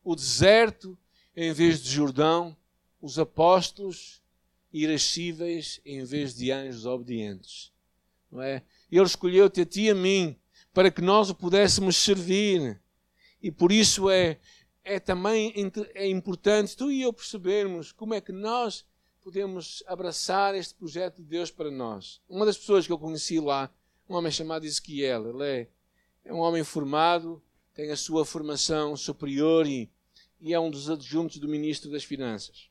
o 0.04 0.14
deserto 0.14 0.96
em 1.34 1.52
vez 1.52 1.82
de 1.82 1.90
Jordão, 1.90 2.56
os 3.00 3.18
apóstolos 3.18 4.22
irascíveis 4.72 5.80
em 5.84 6.04
vez 6.04 6.36
de 6.36 6.52
anjos 6.52 6.86
obedientes. 6.86 7.72
Não 8.30 8.40
é? 8.40 8.62
Ele 8.96 9.06
escolheu-te 9.06 9.62
a 9.62 9.66
ti 9.66 9.82
e 9.84 9.90
a 9.90 9.94
mim 9.94 10.36
para 10.72 10.90
que 10.90 11.00
nós 11.00 11.30
o 11.30 11.34
pudéssemos 11.34 11.96
servir. 11.96 12.80
E 13.42 13.50
por 13.50 13.72
isso 13.72 14.10
é, 14.10 14.38
é 14.84 15.00
também 15.00 15.52
é 15.94 16.08
importante 16.08 16.76
tu 16.76 16.90
e 16.90 17.02
eu 17.02 17.12
percebermos 17.12 17.90
como 17.90 18.12
é 18.12 18.20
que 18.20 18.32
nós 18.32 18.84
podemos 19.22 19.82
abraçar 19.86 20.54
este 20.54 20.74
projeto 20.74 21.16
de 21.16 21.24
Deus 21.24 21.50
para 21.50 21.70
nós. 21.70 22.20
Uma 22.28 22.44
das 22.44 22.58
pessoas 22.58 22.86
que 22.86 22.92
eu 22.92 22.98
conheci 22.98 23.40
lá, 23.40 23.72
um 24.08 24.14
homem 24.14 24.30
chamado 24.30 24.66
Ezequiel, 24.66 25.30
ele 25.30 25.44
é, 25.44 25.68
é 26.24 26.32
um 26.32 26.38
homem 26.38 26.62
formado, 26.62 27.42
tem 27.72 27.90
a 27.90 27.96
sua 27.96 28.24
formação 28.24 28.96
superior 28.96 29.66
e, 29.66 29.90
e 30.40 30.52
é 30.52 30.60
um 30.60 30.70
dos 30.70 30.90
adjuntos 30.90 31.38
do 31.38 31.48
Ministro 31.48 31.90
das 31.90 32.04
Finanças. 32.04 32.68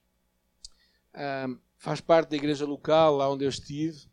Um, 1.15 1.57
faz 1.77 1.99
parte 1.99 2.29
da 2.29 2.35
igreja 2.35 2.65
local, 2.65 3.15
lá 3.15 3.29
onde 3.29 3.43
eu 3.43 3.49
estive. 3.49 4.10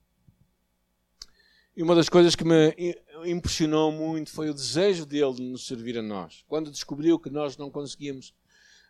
E 1.78 1.82
uma 1.84 1.94
das 1.94 2.08
coisas 2.08 2.34
que 2.34 2.42
me 2.42 2.74
impressionou 3.24 3.92
muito 3.92 4.30
foi 4.32 4.50
o 4.50 4.52
desejo 4.52 5.06
dele 5.06 5.34
de 5.34 5.42
nos 5.42 5.64
servir 5.64 5.96
a 5.96 6.02
nós. 6.02 6.44
Quando 6.48 6.72
descobriu 6.72 7.20
que 7.20 7.30
nós 7.30 7.56
não 7.56 7.70
conseguíamos 7.70 8.34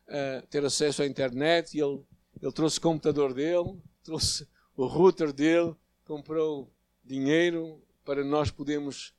uh, 0.07 0.47
ter 0.47 0.65
acesso 0.65 1.03
à 1.03 1.07
internet, 1.07 1.79
ele, 1.79 2.01
ele 2.41 2.51
trouxe 2.51 2.79
o 2.79 2.81
computador 2.81 3.35
dele, 3.35 3.77
trouxe 4.03 4.49
o 4.75 4.87
router 4.87 5.35
dele, 5.35 5.77
comprou 6.07 6.73
dinheiro 7.05 7.79
para 8.07 8.25
nós 8.25 8.51
podermos 8.51 9.13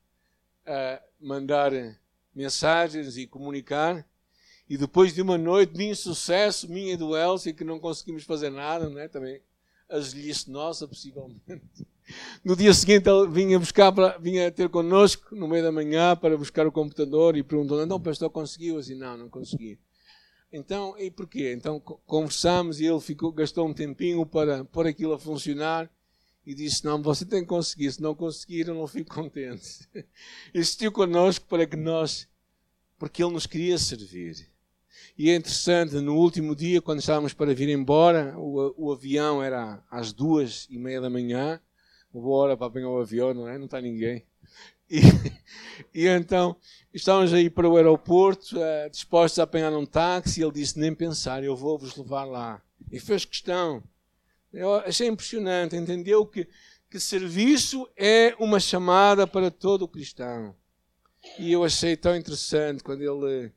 uh, 0.66 1.00
mandar 1.20 1.70
mensagens 2.34 3.16
e 3.16 3.24
comunicar. 3.24 4.04
E 4.68 4.76
depois 4.76 5.14
de 5.14 5.22
uma 5.22 5.38
noite 5.38 5.74
de 5.74 5.84
insucesso, 5.84 6.68
minha 6.68 6.94
e 6.94 6.96
do 6.96 7.16
Elcio, 7.16 7.54
que 7.54 7.62
não 7.62 7.78
conseguimos 7.78 8.24
fazer 8.24 8.50
nada, 8.50 8.90
né? 8.90 9.06
também 9.06 9.40
agelhice 9.90 10.50
nossa, 10.50 10.86
possivelmente. 10.86 11.86
No 12.44 12.56
dia 12.56 12.74
seguinte 12.74 13.08
ele 13.08 13.28
vinha 13.28 13.58
buscar, 13.58 13.92
para, 13.92 14.18
vinha 14.18 14.50
ter 14.50 14.68
connosco 14.68 15.34
no 15.34 15.46
meio 15.46 15.62
da 15.62 15.70
manhã 15.70 16.16
para 16.16 16.36
buscar 16.36 16.66
o 16.66 16.72
computador 16.72 17.36
e 17.36 17.42
perguntou: 17.42 17.82
então, 17.82 18.00
pastor, 18.00 18.30
conseguiu? 18.30 18.78
assim, 18.78 18.94
não, 18.94 19.16
não 19.16 19.28
consegui. 19.28 19.78
Então, 20.52 20.98
e 20.98 21.10
porquê? 21.10 21.52
Então 21.52 21.78
conversamos 21.78 22.80
e 22.80 22.86
ele 22.86 23.00
ficou, 23.00 23.30
gastou 23.30 23.68
um 23.68 23.72
tempinho 23.74 24.26
para 24.26 24.64
pôr 24.64 24.86
aquilo 24.86 25.12
a 25.12 25.18
funcionar 25.18 25.88
e 26.44 26.54
disse: 26.54 26.84
Não, 26.84 27.00
você 27.00 27.24
tem 27.24 27.42
que 27.42 27.46
conseguir, 27.46 27.92
se 27.92 28.02
não 28.02 28.14
conseguir, 28.14 28.66
eu 28.66 28.74
não 28.74 28.86
fico 28.86 29.14
contente. 29.14 29.88
Insistiu 30.52 30.90
connosco 30.90 31.46
para 31.46 31.66
que 31.66 31.76
nós, 31.76 32.28
porque 32.98 33.22
ele 33.22 33.32
nos 33.32 33.46
queria 33.46 33.78
servir. 33.78 34.49
E 35.16 35.30
é 35.30 35.36
interessante, 35.36 35.94
no 35.96 36.16
último 36.16 36.56
dia, 36.56 36.80
quando 36.80 37.00
estávamos 37.00 37.32
para 37.32 37.54
vir 37.54 37.68
embora, 37.68 38.34
o, 38.38 38.86
o 38.86 38.92
avião 38.92 39.42
era 39.42 39.82
às 39.90 40.12
duas 40.12 40.66
e 40.70 40.78
meia 40.78 41.00
da 41.00 41.10
manhã, 41.10 41.60
uma 42.12 42.28
hora 42.30 42.56
para 42.56 42.66
apanhar 42.66 42.88
o 42.88 43.00
avião, 43.00 43.34
não 43.34 43.48
é? 43.48 43.58
Não 43.58 43.66
está 43.66 43.80
ninguém. 43.80 44.24
E, 44.88 45.00
e 45.94 46.06
então 46.06 46.56
estávamos 46.92 47.32
aí 47.32 47.50
para 47.50 47.68
o 47.68 47.76
aeroporto, 47.76 48.56
uh, 48.56 48.90
dispostos 48.90 49.38
a 49.38 49.44
apanhar 49.44 49.72
um 49.72 49.86
táxi, 49.86 50.42
ele 50.42 50.52
disse: 50.52 50.78
Nem 50.78 50.94
pensar, 50.94 51.44
eu 51.44 51.54
vou 51.54 51.78
vos 51.78 51.96
levar 51.96 52.24
lá. 52.24 52.62
E 52.90 52.98
fez 52.98 53.24
questão 53.24 53.82
eu 54.52 54.74
achei 54.74 55.06
impressionante, 55.06 55.76
entendeu 55.76 56.26
que, 56.26 56.46
que 56.90 56.98
serviço 56.98 57.88
é 57.96 58.34
uma 58.38 58.58
chamada 58.58 59.26
para 59.26 59.50
todo 59.50 59.86
cristão. 59.86 60.54
E 61.38 61.52
eu 61.52 61.62
achei 61.62 61.96
tão 61.96 62.16
interessante 62.16 62.82
quando 62.82 63.02
ele, 63.02 63.52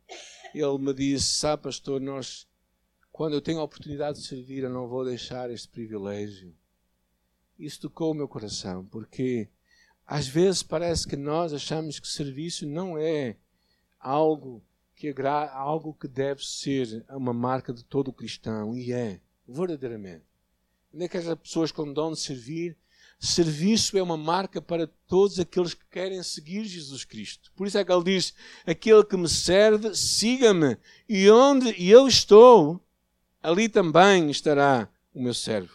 ele 0.54 0.78
me 0.78 0.94
disse: 0.94 1.34
Sabe, 1.34 1.64
pastor, 1.64 2.00
nós, 2.00 2.48
quando 3.12 3.34
eu 3.34 3.42
tenho 3.42 3.60
a 3.60 3.64
oportunidade 3.64 4.20
de 4.20 4.28
servir, 4.28 4.64
eu 4.64 4.70
não 4.70 4.88
vou 4.88 5.04
deixar 5.04 5.50
este 5.50 5.68
privilégio. 5.68 6.56
Isso 7.58 7.82
tocou 7.82 8.12
o 8.12 8.16
meu 8.16 8.28
coração, 8.28 8.86
porque 8.86 9.50
às 10.06 10.28
vezes 10.28 10.64
parece 10.64 11.08
que 11.08 11.16
nós 11.16 11.54
achamos 11.54 12.00
que 12.00 12.08
serviço 12.08 12.68
não 12.68 12.98
é 12.98 13.38
algo 14.00 14.64
que 14.96 15.14
algo 15.52 15.94
que 15.94 16.08
deve 16.08 16.46
ser 16.46 17.06
uma 17.10 17.34
marca 17.34 17.74
de 17.74 17.84
todo 17.84 18.14
cristão 18.14 18.76
e 18.76 18.92
é 18.92 19.20
verdadeiramente. 19.48 20.26
Onde 20.94 21.06
é 21.06 21.08
que 21.08 21.18
as 21.18 21.40
pessoas 21.40 21.72
quando 21.72 21.94
dão 21.94 22.12
de 22.12 22.20
servir 22.20 22.78
Serviço 23.26 23.98
é 23.98 24.04
uma 24.04 24.18
marca 24.18 24.62
para 24.62 24.86
todos 25.08 25.40
aqueles 25.40 25.74
que 25.74 25.86
querem 25.90 26.22
seguir 26.22 26.66
Jesus 26.66 27.06
Cristo. 27.06 27.54
Por 27.56 27.66
isso 27.66 27.78
é 27.78 27.86
que 27.86 27.90
ele 27.90 28.04
diz: 28.04 28.34
aquele 28.68 29.02
que 29.02 29.16
me 29.16 29.30
serve, 29.30 29.96
siga-me. 29.96 30.78
E 31.08 31.30
onde 31.30 31.74
eu 31.90 32.06
estou, 32.06 32.86
ali 33.42 33.70
também 33.70 34.30
estará 34.30 34.90
o 35.14 35.24
meu 35.24 35.34
servo. 35.34 35.74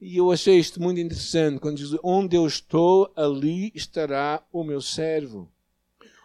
E 0.00 0.16
eu 0.16 0.32
achei 0.32 0.58
isto 0.58 0.82
muito 0.82 0.98
interessante 0.98 1.60
quando 1.60 1.76
diz: 1.76 1.96
onde 2.02 2.34
eu 2.34 2.48
estou, 2.48 3.12
ali 3.14 3.70
estará 3.72 4.42
o 4.52 4.64
meu 4.64 4.80
servo. 4.80 5.48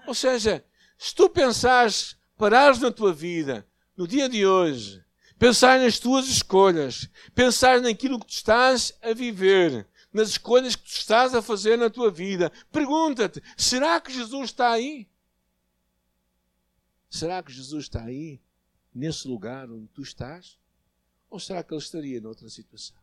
Ou 0.07 0.15
seja, 0.15 0.65
se 0.97 1.13
tu 1.13 1.29
pensares, 1.29 2.17
parares 2.35 2.79
na 2.79 2.89
tua 2.89 3.13
vida, 3.13 3.63
no 3.95 4.07
dia 4.07 4.27
de 4.27 4.43
hoje, 4.43 5.02
pensar 5.43 5.77
nas 5.77 5.99
tuas 5.99 6.29
escolhas, 6.29 7.09
pensar 7.35 7.81
naquilo 7.81 8.17
que 8.17 8.27
tu 8.27 8.31
estás 8.31 8.97
a 9.01 9.13
viver, 9.13 9.85
nas 10.13 10.29
escolhas 10.29 10.73
que 10.73 10.83
tu 10.83 10.95
estás 10.95 11.35
a 11.35 11.41
fazer 11.41 11.77
na 11.77 11.89
tua 11.89 12.09
vida. 12.09 12.49
Pergunta-te: 12.71 13.43
será 13.57 13.99
que 13.99 14.13
Jesus 14.13 14.51
está 14.51 14.71
aí? 14.71 15.05
Será 17.09 17.43
que 17.43 17.51
Jesus 17.51 17.83
está 17.83 18.05
aí, 18.05 18.39
nesse 18.95 19.27
lugar 19.27 19.69
onde 19.69 19.87
tu 19.87 20.01
estás? 20.01 20.57
Ou 21.29 21.41
será 21.41 21.61
que 21.61 21.73
ele 21.73 21.81
estaria 21.81 22.21
noutra 22.21 22.47
situação? 22.47 22.95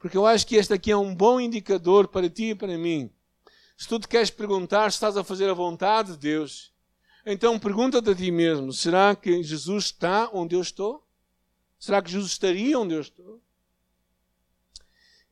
Porque 0.00 0.16
eu 0.16 0.26
acho 0.26 0.44
que 0.48 0.56
este 0.56 0.74
aqui 0.74 0.90
é 0.90 0.96
um 0.96 1.14
bom 1.14 1.38
indicador 1.40 2.08
para 2.08 2.28
ti 2.28 2.50
e 2.50 2.54
para 2.56 2.76
mim. 2.76 3.08
Se 3.78 3.86
tu 3.86 4.00
te 4.00 4.08
queres 4.08 4.30
perguntar 4.30 4.90
se 4.90 4.96
estás 4.96 5.16
a 5.16 5.22
fazer 5.22 5.48
a 5.48 5.54
vontade 5.54 6.12
de 6.12 6.18
Deus, 6.18 6.72
então 7.24 7.56
pergunta-te 7.56 8.10
a 8.10 8.14
ti 8.16 8.32
mesmo: 8.32 8.72
será 8.72 9.14
que 9.14 9.44
Jesus 9.44 9.84
está 9.84 10.28
onde 10.32 10.56
eu 10.56 10.60
estou? 10.60 11.05
Será 11.78 12.02
que 12.02 12.10
Jesus 12.10 12.32
estaria 12.32 12.78
onde 12.78 12.94
eu 12.94 13.00
estou? 13.00 13.40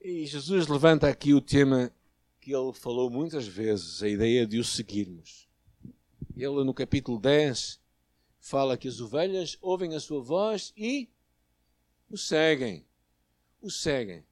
E 0.00 0.26
Jesus 0.26 0.68
levanta 0.68 1.08
aqui 1.08 1.32
o 1.32 1.40
tema 1.40 1.90
que 2.40 2.54
ele 2.54 2.74
falou 2.74 3.08
muitas 3.08 3.46
vezes, 3.46 4.02
a 4.02 4.08
ideia 4.08 4.46
de 4.46 4.58
o 4.58 4.64
seguirmos. 4.64 5.48
Ele, 6.36 6.62
no 6.62 6.74
capítulo 6.74 7.18
10, 7.18 7.80
fala 8.38 8.76
que 8.76 8.86
as 8.86 9.00
ovelhas 9.00 9.56
ouvem 9.62 9.94
a 9.94 10.00
sua 10.00 10.20
voz 10.20 10.74
e 10.76 11.08
o 12.10 12.18
seguem. 12.18 12.84
O 13.62 13.70
seguem. 13.70 14.22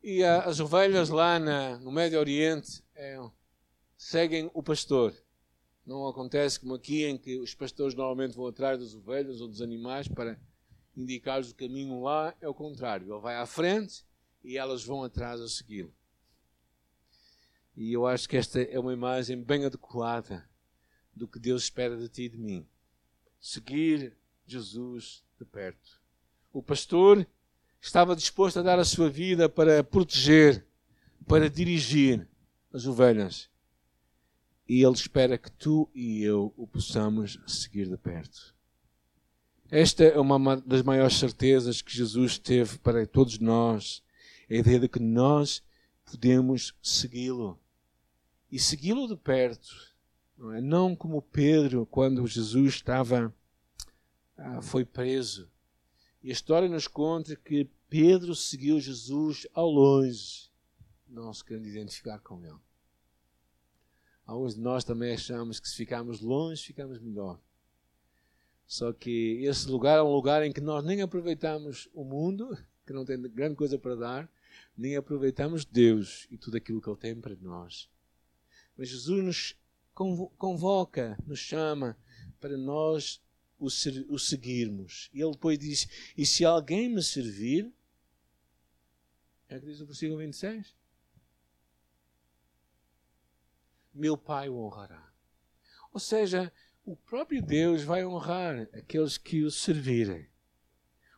E 0.00 0.22
as 0.22 0.60
ovelhas 0.60 1.08
lá 1.08 1.40
na, 1.40 1.78
no 1.78 1.90
Médio 1.90 2.20
Oriente 2.20 2.84
é, 2.94 3.18
seguem 3.96 4.48
o 4.54 4.62
pastor. 4.62 5.12
Não 5.84 6.06
acontece 6.06 6.60
como 6.60 6.74
aqui, 6.74 7.04
em 7.04 7.18
que 7.18 7.36
os 7.38 7.52
pastores 7.54 7.94
normalmente 7.94 8.36
vão 8.36 8.46
atrás 8.46 8.78
das 8.78 8.94
ovelhas 8.94 9.40
ou 9.40 9.48
dos 9.48 9.60
animais 9.60 10.06
para 10.06 10.38
indicar-lhes 10.96 11.50
o 11.50 11.54
caminho 11.54 12.02
lá, 12.02 12.34
é 12.40 12.48
o 12.48 12.54
contrário. 12.54 13.12
Ele 13.12 13.20
vai 13.20 13.36
à 13.36 13.46
frente 13.46 14.04
e 14.42 14.56
elas 14.56 14.84
vão 14.84 15.04
atrás 15.04 15.40
a 15.40 15.48
segui-lo. 15.48 15.94
E 17.76 17.92
eu 17.92 18.06
acho 18.06 18.28
que 18.28 18.36
esta 18.36 18.60
é 18.60 18.78
uma 18.78 18.92
imagem 18.92 19.42
bem 19.42 19.66
adequada 19.66 20.48
do 21.14 21.28
que 21.28 21.38
Deus 21.38 21.64
espera 21.64 21.96
de 21.96 22.08
ti 22.08 22.22
e 22.22 22.28
de 22.30 22.38
mim. 22.38 22.66
Seguir 23.38 24.16
Jesus 24.46 25.22
de 25.38 25.44
perto. 25.44 26.00
O 26.52 26.62
pastor 26.62 27.26
estava 27.80 28.16
disposto 28.16 28.58
a 28.58 28.62
dar 28.62 28.78
a 28.78 28.84
sua 28.84 29.10
vida 29.10 29.48
para 29.48 29.84
proteger, 29.84 30.66
para 31.26 31.50
dirigir 31.50 32.26
as 32.72 32.86
ovelhas. 32.86 33.50
E 34.66 34.82
ele 34.82 34.94
espera 34.94 35.36
que 35.36 35.50
tu 35.50 35.90
e 35.94 36.22
eu 36.22 36.52
o 36.56 36.66
possamos 36.66 37.38
seguir 37.46 37.88
de 37.88 37.96
perto. 37.98 38.55
Esta 39.70 40.04
é 40.04 40.20
uma 40.20 40.56
das 40.58 40.82
maiores 40.82 41.16
certezas 41.16 41.82
que 41.82 41.92
Jesus 41.92 42.38
teve 42.38 42.78
para 42.78 43.04
todos 43.04 43.38
nós. 43.40 44.02
É 44.48 44.56
a 44.56 44.58
ideia 44.60 44.78
de 44.78 44.88
que 44.88 45.00
nós 45.00 45.62
podemos 46.04 46.72
segui-lo. 46.80 47.58
E 48.50 48.60
segui-lo 48.60 49.08
de 49.08 49.16
perto. 49.16 49.68
Não, 50.38 50.52
é? 50.52 50.60
não 50.60 50.94
como 50.94 51.20
Pedro, 51.20 51.84
quando 51.84 52.26
Jesus 52.28 52.74
estava, 52.74 53.34
ah, 54.36 54.62
foi 54.62 54.84
preso. 54.84 55.50
E 56.22 56.28
a 56.28 56.32
história 56.32 56.68
nos 56.68 56.86
conta 56.86 57.34
que 57.34 57.68
Pedro 57.88 58.36
seguiu 58.36 58.78
Jesus 58.78 59.48
ao 59.52 59.68
longe, 59.68 60.48
não 61.08 61.32
se 61.32 61.44
querendo 61.44 61.66
identificar 61.66 62.20
com 62.20 62.44
ele. 62.44 62.58
Alguns 64.24 64.54
de 64.54 64.60
nós 64.60 64.84
também 64.84 65.14
achamos 65.14 65.58
que 65.58 65.68
se 65.68 65.76
ficarmos 65.76 66.20
longe, 66.20 66.62
ficamos 66.62 67.00
melhor. 67.00 67.40
Só 68.66 68.92
que 68.92 69.44
esse 69.44 69.68
lugar 69.68 69.98
é 69.98 70.02
um 70.02 70.12
lugar 70.12 70.42
em 70.42 70.52
que 70.52 70.60
nós 70.60 70.84
nem 70.84 71.00
aproveitamos 71.00 71.88
o 71.94 72.04
mundo, 72.04 72.56
que 72.84 72.92
não 72.92 73.04
tem 73.04 73.20
grande 73.22 73.54
coisa 73.54 73.78
para 73.78 73.94
dar, 73.94 74.32
nem 74.76 74.96
aproveitamos 74.96 75.64
Deus 75.64 76.26
e 76.30 76.36
tudo 76.36 76.56
aquilo 76.56 76.80
que 76.80 76.88
Ele 76.88 76.98
tem 76.98 77.20
para 77.20 77.36
nós. 77.36 77.88
Mas 78.76 78.88
Jesus 78.88 79.24
nos 79.24 79.56
convoca, 80.36 81.16
nos 81.26 81.38
chama 81.38 81.96
para 82.40 82.56
nós 82.56 83.22
o, 83.58 83.66
o 83.66 84.18
seguirmos. 84.18 85.08
E 85.12 85.22
Ele 85.22 85.32
depois 85.32 85.58
diz: 85.58 85.88
E 86.16 86.26
se 86.26 86.44
alguém 86.44 86.88
me 86.88 87.02
servir, 87.02 87.72
é 89.48 89.56
o 89.56 89.60
que 89.60 89.66
diz 89.66 89.80
o 89.80 89.86
versículo 89.86 90.18
26? 90.18 90.74
Meu 93.94 94.18
Pai 94.18 94.48
o 94.48 94.56
honrará. 94.56 95.10
Ou 95.92 96.00
seja, 96.00 96.52
o 96.86 96.94
próprio 96.94 97.42
Deus 97.42 97.82
vai 97.82 98.06
honrar 98.06 98.68
aqueles 98.72 99.18
que 99.18 99.42
o 99.42 99.50
servirem. 99.50 100.28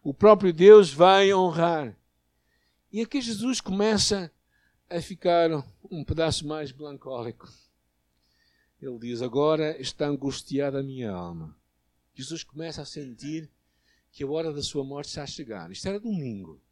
O 0.02 0.14
próprio 0.14 0.50
Deus 0.50 0.90
vai 0.90 1.33
honrar. 1.33 1.94
E 2.90 3.02
aqui 3.02 3.20
Jesus 3.20 3.61
começa 3.61 4.33
a 4.88 4.98
ficar 5.02 5.50
um 5.90 6.02
pedaço 6.02 6.46
mais 6.46 6.72
melancólico. 6.72 7.46
Ele 8.81 8.98
diz: 8.98 9.20
Agora 9.20 9.78
está 9.78 10.07
angustiada 10.07 10.81
a 10.81 10.83
minha 10.83 11.11
alma. 11.11 11.54
Jesus 12.14 12.42
começa 12.42 12.81
a 12.81 12.87
sentir 12.87 13.50
que 14.11 14.24
a 14.24 14.26
hora 14.26 14.50
da 14.50 14.62
sua 14.62 14.83
morte 14.83 15.09
está 15.09 15.22
a 15.22 15.26
chegar. 15.26 15.70
Isto 15.70 15.87
era 15.87 16.00
domingo. 16.00 16.62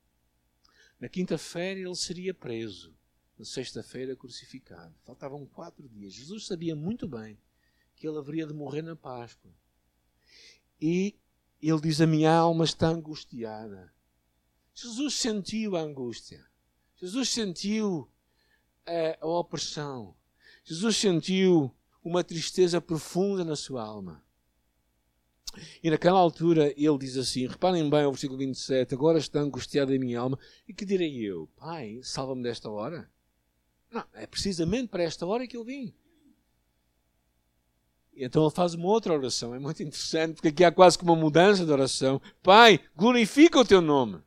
Na 0.99 1.07
quinta-feira 1.11 1.81
ele 1.81 1.95
seria 1.95 2.33
preso. 2.33 2.97
Na 3.39 3.45
sexta-feira 3.45 4.17
crucificado. 4.17 4.95
Faltavam 5.05 5.45
quatro 5.45 5.87
dias. 5.87 6.15
Jesus 6.15 6.47
sabia 6.47 6.75
muito 6.75 7.07
bem 7.07 7.39
que 7.97 8.07
ele 8.07 8.19
haveria 8.19 8.47
de 8.47 8.53
morrer 8.53 8.83
na 8.83 8.95
Páscoa. 8.95 9.51
E 10.81 11.19
ele 11.61 11.81
diz: 11.81 12.01
A 12.01 12.07
minha 12.07 12.33
alma 12.33 12.65
está 12.65 12.89
angustiada. 12.89 13.93
Jesus 14.75 15.15
sentiu 15.15 15.75
a 15.75 15.81
angústia. 15.81 16.47
Jesus 16.97 17.31
sentiu 17.31 18.11
a, 18.87 19.25
a 19.25 19.27
opressão. 19.27 20.15
Jesus 20.63 20.97
sentiu 20.97 21.75
uma 22.05 22.23
tristeza 22.23 22.81
profunda 22.81 23.45
na 23.45 23.57
sua 23.57 23.83
alma. 23.83 24.23
E 25.83 25.91
naquela 25.91 26.19
altura 26.19 26.73
ele 26.77 26.99
diz 26.99 27.17
assim: 27.17 27.47
reparem 27.47 27.89
bem 27.89 28.05
o 28.05 28.11
versículo 28.11 28.39
27, 28.39 28.95
agora 28.95 29.19
está 29.19 29.41
angustiada 29.41 29.95
a 29.95 29.99
minha 29.99 30.21
alma. 30.21 30.39
E 30.69 30.75
que 30.75 30.85
direi 30.85 31.17
eu? 31.25 31.49
Pai, 31.57 32.01
salva-me 32.03 32.43
desta 32.43 32.69
hora? 32.71 33.11
Não, 33.91 34.05
é 34.13 34.27
precisamente 34.27 34.89
para 34.89 35.03
esta 35.03 35.25
hora 35.25 35.47
que 35.47 35.57
eu 35.57 35.65
vim. 35.65 35.95
Então 38.17 38.45
ele 38.45 38.51
faz 38.51 38.75
uma 38.75 38.87
outra 38.87 39.13
oração. 39.13 39.55
É 39.55 39.59
muito 39.59 39.83
interessante, 39.83 40.35
porque 40.35 40.49
aqui 40.49 40.65
há 40.65 40.73
quase 40.73 40.99
uma 41.03 41.15
mudança 41.15 41.65
de 41.65 41.71
oração. 41.71 42.21
Pai, 42.43 42.81
glorifica 42.97 43.59
o 43.59 43.65
teu 43.65 43.81
nome. 43.81 44.19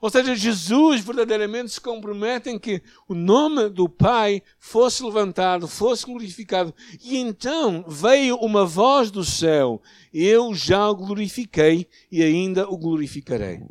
Ou 0.00 0.10
seja, 0.10 0.36
Jesus 0.36 1.00
verdadeiramente 1.00 1.72
se 1.72 1.80
compromete 1.80 2.48
em 2.48 2.58
que 2.58 2.80
o 3.08 3.14
nome 3.14 3.68
do 3.68 3.88
Pai 3.88 4.42
fosse 4.58 5.02
levantado, 5.02 5.66
fosse 5.66 6.06
glorificado. 6.06 6.72
E 7.02 7.16
então 7.16 7.84
veio 7.88 8.36
uma 8.36 8.64
voz 8.64 9.10
do 9.10 9.24
céu: 9.24 9.82
Eu 10.12 10.54
já 10.54 10.88
o 10.88 10.94
glorifiquei 10.94 11.88
e 12.12 12.22
ainda 12.22 12.68
o 12.68 12.76
glorificarei. 12.76 13.62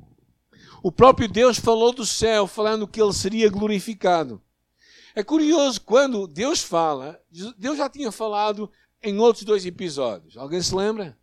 O 0.84 0.92
próprio 0.92 1.28
Deus 1.28 1.58
falou 1.58 1.94
do 1.94 2.06
céu, 2.06 2.46
falando 2.46 2.88
que 2.88 3.02
ele 3.02 3.14
seria 3.14 3.50
glorificado. 3.50 4.42
É 5.16 5.24
curioso, 5.24 5.82
quando 5.82 6.28
Deus 6.28 6.62
fala, 6.62 7.20
Deus 7.58 7.78
já 7.78 7.90
tinha 7.90 8.12
falado 8.12 8.70
em 9.02 9.18
outros 9.20 9.44
dois 9.44 9.66
episódios. 9.66 10.38
Alguém 10.38 10.62
se 10.62 10.74
lembra? 10.74 11.18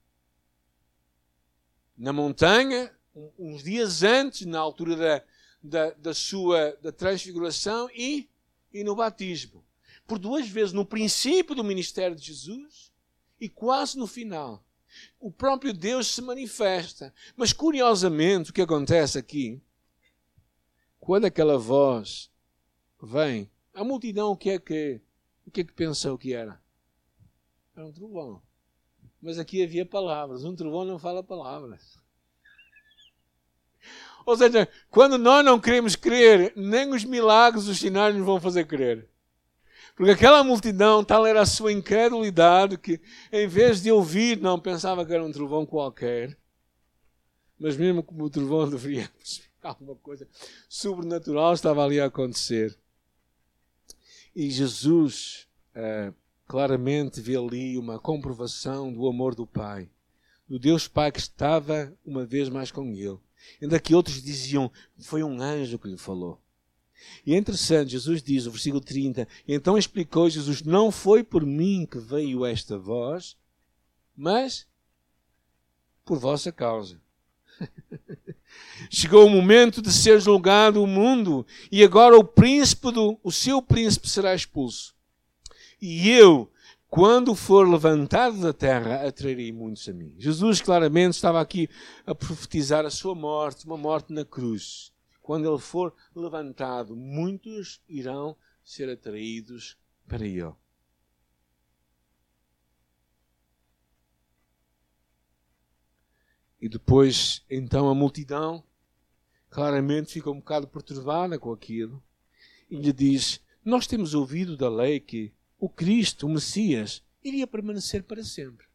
Na 1.96 2.12
montanha, 2.12 2.92
uns 3.38 3.62
dias 3.62 4.02
antes, 4.02 4.46
na 4.46 4.58
altura 4.58 4.96
da, 4.96 5.24
da, 5.62 5.90
da 5.90 6.14
sua 6.14 6.76
da 6.82 6.90
transfiguração 6.90 7.88
e, 7.94 8.28
e 8.72 8.82
no 8.82 8.96
batismo. 8.96 9.64
Por 10.06 10.18
duas 10.18 10.48
vezes, 10.48 10.72
no 10.72 10.84
princípio 10.84 11.54
do 11.54 11.64
ministério 11.64 12.16
de 12.16 12.26
Jesus 12.26 12.92
e 13.40 13.48
quase 13.48 13.96
no 13.98 14.06
final. 14.06 14.64
O 15.18 15.30
próprio 15.30 15.72
Deus 15.72 16.08
se 16.08 16.22
manifesta. 16.22 17.12
Mas 17.37 17.52
curiosamente, 17.52 18.50
o 18.50 18.52
que 18.52 18.62
acontece 18.62 19.18
aqui, 19.18 19.60
quando 21.00 21.24
aquela 21.24 21.58
voz 21.58 22.30
vem, 23.02 23.50
a 23.72 23.82
multidão 23.82 24.30
o 24.30 24.37
que 24.37 24.50
é 24.50 24.58
que, 24.58 25.00
o 25.46 25.50
que, 25.50 25.62
é 25.62 25.64
que 25.64 25.72
pensou 25.72 26.16
que 26.16 26.32
era? 26.32 26.62
Era 27.76 27.87
um 27.87 27.92
trovão. 27.92 28.42
Mas 29.20 29.38
aqui 29.38 29.62
havia 29.62 29.84
palavras. 29.84 30.44
Um 30.44 30.54
trovão 30.54 30.84
não 30.84 30.98
fala 30.98 31.22
palavras. 31.22 31.98
Ou 34.24 34.37
seja, 34.37 34.68
quando 34.90 35.18
nós 35.18 35.44
não 35.44 35.60
queremos 35.60 35.96
crer, 35.96 36.52
nem 36.56 36.92
os 36.92 37.04
milagres, 37.04 37.66
os 37.66 37.78
sinais 37.78 38.14
nos 38.14 38.24
vão 38.24 38.40
fazer 38.40 38.66
crer. 38.66 39.08
Porque 39.96 40.10
aquela 40.10 40.42
multidão, 40.42 41.04
tal 41.04 41.24
era 41.24 41.40
a 41.40 41.46
sua 41.46 41.72
incredulidade, 41.72 42.76
que 42.76 43.00
em 43.32 43.46
vez 43.46 43.80
de 43.80 43.92
ouvir, 43.92 44.40
não 44.40 44.58
pensava 44.58 45.06
que 45.06 45.12
era 45.12 45.24
um 45.24 45.30
trovão 45.30 45.64
qualquer. 45.64 46.37
Mas 47.58 47.76
mesmo 47.76 48.02
como 48.02 48.24
o 48.24 48.30
trovão 48.30 48.68
deveria 48.68 49.10
alguma 49.62 49.94
coisa 49.96 50.28
sobrenatural 50.68 51.54
estava 51.54 51.84
ali 51.84 52.00
a 52.00 52.06
acontecer. 52.06 52.76
E 54.34 54.50
Jesus 54.50 55.46
uh, 55.76 56.14
claramente 56.46 57.20
vê 57.20 57.37
ali 57.37 57.78
uma 57.78 57.98
comprovação 57.98 58.92
do 58.92 59.07
amor 59.07 59.35
do 59.35 59.46
Pai, 59.46 59.88
do 60.48 60.59
Deus 60.59 60.87
Pai 60.87 61.11
que 61.11 61.20
estava 61.20 61.96
uma 62.04 62.24
vez 62.24 62.48
mais 62.48 62.70
com 62.70 62.92
ele. 62.92 63.18
Ainda 63.61 63.80
que 63.80 63.94
outros 63.94 64.22
diziam, 64.22 64.70
foi 64.98 65.22
um 65.22 65.40
anjo 65.40 65.78
que 65.78 65.88
lhe 65.88 65.98
falou. 65.98 66.40
E 67.26 67.35
é 67.35 67.37
interessante, 67.37 67.90
Jesus 67.90 68.22
diz, 68.22 68.46
no 68.46 68.52
versículo 68.52 68.80
30, 68.80 69.28
então 69.46 69.76
explicou 69.76 70.28
Jesus, 70.30 70.62
não 70.62 70.90
foi 70.90 71.22
por 71.22 71.44
mim 71.44 71.87
que 71.90 71.98
veio 71.98 72.44
esta 72.44 72.78
voz, 72.78 73.37
mas 74.16 74.66
por 76.04 76.18
vossa 76.18 76.50
causa. 76.50 77.00
Chegou 78.90 79.26
o 79.26 79.30
momento 79.30 79.83
de 79.83 79.92
ser 79.92 80.20
julgado 80.20 80.83
o 80.83 80.87
mundo, 80.87 81.46
e 81.70 81.83
agora 81.83 82.16
o 82.16 82.24
príncipe 82.24 82.90
do, 82.90 83.18
o 83.22 83.33
seu 83.33 83.61
príncipe 83.61 84.09
será 84.09 84.35
expulso. 84.35 84.93
E 85.86 86.08
eu, 86.08 86.50
quando 86.88 87.34
for 87.34 87.68
levantado 87.68 88.40
da 88.40 88.54
terra, 88.54 89.06
atrairei 89.06 89.52
muitos 89.52 89.86
a 89.86 89.92
mim. 89.92 90.14
Jesus 90.16 90.62
claramente 90.62 91.12
estava 91.12 91.38
aqui 91.42 91.68
a 92.06 92.14
profetizar 92.14 92.86
a 92.86 92.90
sua 92.90 93.14
morte, 93.14 93.66
uma 93.66 93.76
morte 93.76 94.10
na 94.10 94.24
cruz. 94.24 94.94
Quando 95.20 95.46
ele 95.46 95.60
for 95.60 95.94
levantado, 96.16 96.96
muitos 96.96 97.82
irão 97.86 98.34
ser 98.64 98.88
atraídos 98.88 99.76
para 100.08 100.24
ele. 100.24 100.54
E 106.62 106.66
depois, 106.66 107.44
então, 107.50 107.90
a 107.90 107.94
multidão 107.94 108.64
claramente 109.50 110.14
fica 110.14 110.30
um 110.30 110.38
bocado 110.38 110.66
perturbada 110.66 111.38
com 111.38 111.52
aquilo 111.52 112.02
e 112.70 112.76
lhe 112.76 112.90
diz: 112.90 113.38
Nós 113.62 113.86
temos 113.86 114.14
ouvido 114.14 114.56
da 114.56 114.70
lei 114.70 114.98
que 114.98 115.30
o 115.64 115.68
Cristo, 115.70 116.27
o 116.27 116.29
Messias, 116.29 117.03
iria 117.22 117.46
permanecer 117.46 118.03
para 118.03 118.22
sempre. 118.22 118.66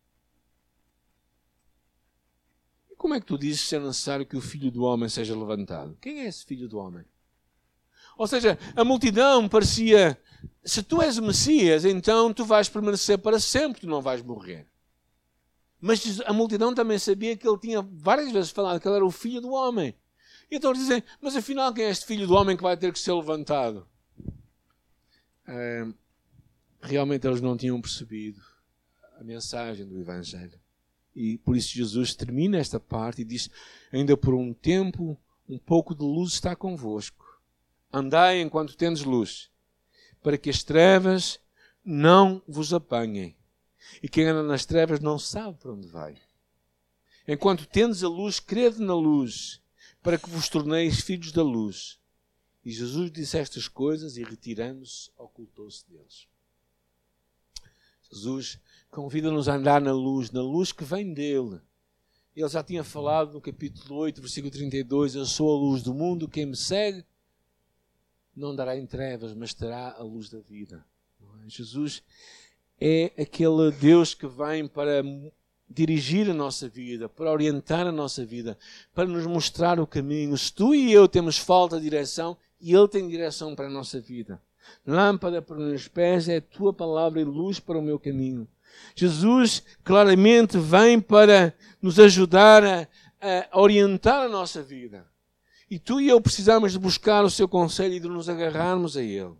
E 2.89 2.95
como 2.95 3.13
é 3.13 3.19
que 3.19 3.27
tu 3.27 3.37
dizes 3.37 3.61
ser 3.61 3.79
necessário 3.79 4.25
que 4.25 4.35
o 4.35 4.41
filho 4.41 4.71
do 4.71 4.81
homem 4.81 5.07
seja 5.07 5.37
levantado? 5.37 5.95
Quem 6.01 6.21
é 6.21 6.27
esse 6.27 6.43
filho 6.43 6.67
do 6.67 6.79
homem? 6.79 7.05
Ou 8.17 8.25
seja, 8.25 8.57
a 8.75 8.83
multidão 8.83 9.47
parecia: 9.47 10.19
se 10.65 10.81
tu 10.81 10.99
és 10.99 11.19
o 11.19 11.21
Messias, 11.21 11.85
então 11.85 12.33
tu 12.33 12.43
vais 12.43 12.67
permanecer 12.67 13.19
para 13.19 13.39
sempre, 13.39 13.81
tu 13.81 13.87
não 13.87 14.01
vais 14.01 14.23
morrer. 14.23 14.67
Mas 15.79 16.19
a 16.21 16.33
multidão 16.33 16.73
também 16.73 16.97
sabia 16.97 17.37
que 17.37 17.47
ele 17.47 17.59
tinha 17.59 17.83
várias 17.83 18.31
vezes 18.31 18.49
falado 18.49 18.81
que 18.81 18.87
ele 18.87 18.95
era 18.95 19.05
o 19.05 19.11
filho 19.11 19.41
do 19.41 19.51
homem. 19.51 19.95
E 20.49 20.55
então 20.55 20.73
dizem: 20.73 21.03
Mas 21.21 21.35
afinal, 21.35 21.71
quem 21.71 21.85
é 21.85 21.91
este 21.91 22.07
filho 22.07 22.25
do 22.25 22.33
homem 22.33 22.57
que 22.57 22.63
vai 22.63 22.75
ter 22.75 22.91
que 22.91 22.99
ser 22.99 23.13
levantado? 23.13 23.87
É, 25.47 25.87
realmente 26.81 27.27
eles 27.27 27.41
não 27.41 27.57
tinham 27.57 27.79
percebido 27.81 28.41
a 29.19 29.23
mensagem 29.23 29.85
do 29.85 29.99
Evangelho. 29.99 30.59
E 31.15 31.37
por 31.39 31.55
isso 31.55 31.73
Jesus 31.73 32.15
termina 32.15 32.57
esta 32.57 32.79
parte 32.79 33.21
e 33.21 33.25
diz: 33.25 33.49
Ainda 33.91 34.15
por 34.15 34.33
um 34.33 34.53
tempo, 34.53 35.17
um 35.47 35.57
pouco 35.57 35.93
de 35.93 36.03
luz 36.03 36.33
está 36.33 36.55
convosco. 36.55 37.25
Andai 37.91 38.39
enquanto 38.41 38.77
tendes 38.77 39.03
luz, 39.03 39.49
para 40.21 40.37
que 40.37 40.49
as 40.49 40.63
trevas 40.63 41.39
não 41.83 42.41
vos 42.47 42.73
apanhem. 42.73 43.35
E 44.03 44.07
quem 44.07 44.27
anda 44.27 44.43
nas 44.43 44.65
trevas 44.65 44.99
não 44.99 45.17
sabe 45.17 45.57
para 45.57 45.73
onde 45.73 45.87
vai. 45.87 46.15
Enquanto 47.27 47.65
tendes 47.65 48.03
a 48.03 48.07
luz, 48.07 48.39
crede 48.39 48.79
na 48.81 48.93
luz, 48.93 49.61
para 50.01 50.17
que 50.17 50.29
vos 50.29 50.47
torneis 50.49 51.01
filhos 51.01 51.31
da 51.31 51.43
luz. 51.43 51.99
E 52.63 52.71
Jesus 52.71 53.11
disse 53.11 53.37
estas 53.37 53.67
coisas 53.67 54.17
e, 54.17 54.23
retirando-se, 54.23 55.11
ocultou-se 55.17 55.87
deles. 55.89 56.27
Jesus 58.11 58.59
convida-nos 58.89 59.47
a 59.47 59.55
andar 59.55 59.81
na 59.81 59.91
luz, 59.91 60.31
na 60.31 60.41
luz 60.41 60.71
que 60.71 60.83
vem 60.83 61.13
dele. 61.13 61.59
Ele 62.35 62.47
já 62.47 62.63
tinha 62.63 62.83
falado 62.83 63.33
no 63.33 63.41
capítulo 63.41 63.99
8, 63.99 64.21
versículo 64.21 64.51
32: 64.51 65.15
Eu 65.15 65.25
sou 65.25 65.55
a 65.55 65.59
luz 65.59 65.83
do 65.83 65.93
mundo, 65.93 66.27
quem 66.27 66.45
me 66.45 66.55
segue 66.55 67.03
não 68.35 68.55
dará 68.55 68.77
em 68.77 68.85
trevas, 68.85 69.33
mas 69.33 69.53
terá 69.53 69.95
a 69.97 70.03
luz 70.03 70.29
da 70.29 70.39
vida. 70.39 70.85
É? 71.21 71.49
Jesus 71.49 72.01
é 72.79 73.11
aquele 73.17 73.71
Deus 73.71 74.13
que 74.13 74.27
vem 74.27 74.67
para 74.67 75.03
dirigir 75.69 76.29
a 76.29 76.33
nossa 76.33 76.67
vida, 76.67 77.07
para 77.07 77.31
orientar 77.31 77.85
a 77.85 77.91
nossa 77.91 78.25
vida, 78.25 78.57
para 78.93 79.05
nos 79.05 79.27
mostrar 79.27 79.79
o 79.79 79.85
caminho. 79.85 80.37
Se 80.37 80.51
tu 80.51 80.73
e 80.73 80.91
eu 80.91 81.07
temos 81.07 81.37
falta 81.37 81.77
de 81.77 81.83
direção, 81.83 82.37
e 82.59 82.73
Ele 82.73 82.87
tem 82.87 83.07
direção 83.07 83.55
para 83.55 83.67
a 83.67 83.69
nossa 83.69 83.99
vida. 83.99 84.41
Lâmpada 84.85 85.41
para 85.41 85.57
os 85.57 85.67
meus 85.67 85.87
pés 85.87 86.27
é 86.27 86.37
a 86.37 86.41
tua 86.41 86.73
palavra 86.73 87.21
e 87.21 87.23
luz 87.23 87.59
para 87.59 87.77
o 87.77 87.81
meu 87.81 87.99
caminho. 87.99 88.47
Jesus 88.95 89.63
claramente 89.83 90.57
vem 90.57 90.99
para 90.99 91.53
nos 91.81 91.99
ajudar 91.99 92.63
a, 92.63 92.87
a 93.51 93.59
orientar 93.59 94.25
a 94.25 94.29
nossa 94.29 94.61
vida. 94.61 95.05
E 95.69 95.77
tu 95.77 96.01
e 96.01 96.07
eu 96.07 96.19
precisamos 96.19 96.71
de 96.71 96.79
buscar 96.79 97.23
o 97.23 97.29
seu 97.29 97.47
conselho 97.47 97.93
e 97.93 97.99
de 97.99 98.07
nos 98.07 98.27
agarrarmos 98.27 98.97
a 98.97 99.03
Ele. 99.03 99.35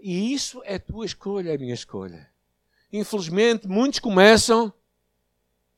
E 0.00 0.34
isso 0.34 0.60
é 0.64 0.78
tua 0.78 1.06
escolha, 1.06 1.54
é 1.54 1.58
minha 1.58 1.72
escolha. 1.72 2.30
Infelizmente, 2.92 3.66
muitos 3.66 3.98
começam, 3.98 4.72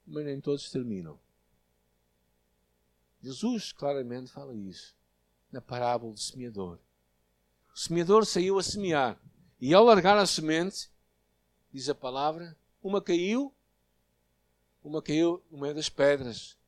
mas 0.04 0.24
nem 0.24 0.40
todos 0.40 0.70
terminam. 0.70 1.18
Jesus 3.22 3.72
claramente 3.72 4.30
fala 4.30 4.54
isso 4.54 4.96
na 5.50 5.60
parábola 5.60 6.12
do 6.12 6.18
semeador. 6.18 6.78
O 7.78 7.80
semeador 7.80 8.26
saiu 8.26 8.58
a 8.58 8.62
semear. 8.64 9.16
E 9.60 9.72
ao 9.72 9.84
largar 9.84 10.18
a 10.18 10.26
semente, 10.26 10.90
diz 11.72 11.88
a 11.88 11.94
palavra, 11.94 12.58
uma 12.82 13.00
caiu, 13.00 13.54
uma 14.82 15.00
caiu 15.00 15.40
no 15.48 15.60
meio 15.60 15.76
das 15.76 15.88
pedras. 15.88 16.58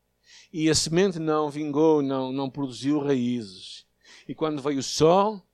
E 0.53 0.71
a 0.71 0.75
semente 0.75 1.19
não 1.19 1.51
vingou, 1.51 2.01
não, 2.01 2.31
não 2.31 2.49
produziu 2.49 3.01
raízes. 3.01 3.85
E 4.29 4.37
quando 4.37 4.63
veio 4.63 4.79
o 4.79 4.85
sol, 4.85 5.45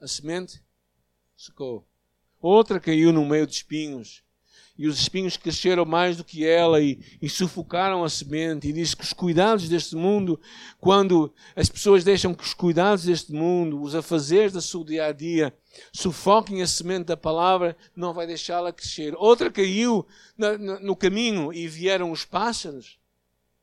a 0.00 0.08
semente 0.08 0.62
secou. 1.36 1.86
Outra 2.40 2.80
caiu 2.80 3.12
no 3.12 3.26
meio 3.26 3.46
de 3.46 3.52
espinhos 3.52 4.23
e 4.76 4.88
os 4.88 4.98
espinhos 4.98 5.36
cresceram 5.36 5.84
mais 5.84 6.16
do 6.16 6.24
que 6.24 6.44
ela 6.44 6.80
e, 6.80 6.98
e, 7.22 7.28
sufocaram 7.28 8.02
a 8.02 8.08
semente. 8.08 8.68
E 8.68 8.72
diz 8.72 8.92
que 8.92 9.04
os 9.04 9.12
cuidados 9.12 9.68
deste 9.68 9.94
mundo, 9.94 10.40
quando 10.80 11.32
as 11.54 11.68
pessoas 11.68 12.02
deixam 12.02 12.34
que 12.34 12.42
os 12.42 12.54
cuidados 12.54 13.04
deste 13.04 13.32
mundo, 13.32 13.80
os 13.80 13.94
afazeres 13.94 14.52
da 14.52 14.60
sua 14.60 14.84
dia 14.84 15.06
a 15.06 15.12
dia, 15.12 15.56
sufoquem 15.92 16.60
a 16.60 16.66
semente 16.66 17.06
da 17.06 17.16
palavra, 17.16 17.76
não 17.94 18.12
vai 18.12 18.26
deixá-la 18.26 18.72
crescer. 18.72 19.14
Outra 19.16 19.50
caiu 19.50 20.06
na, 20.36 20.58
no 20.58 20.96
caminho 20.96 21.52
e 21.52 21.68
vieram 21.68 22.10
os 22.10 22.24
pássaros 22.24 22.98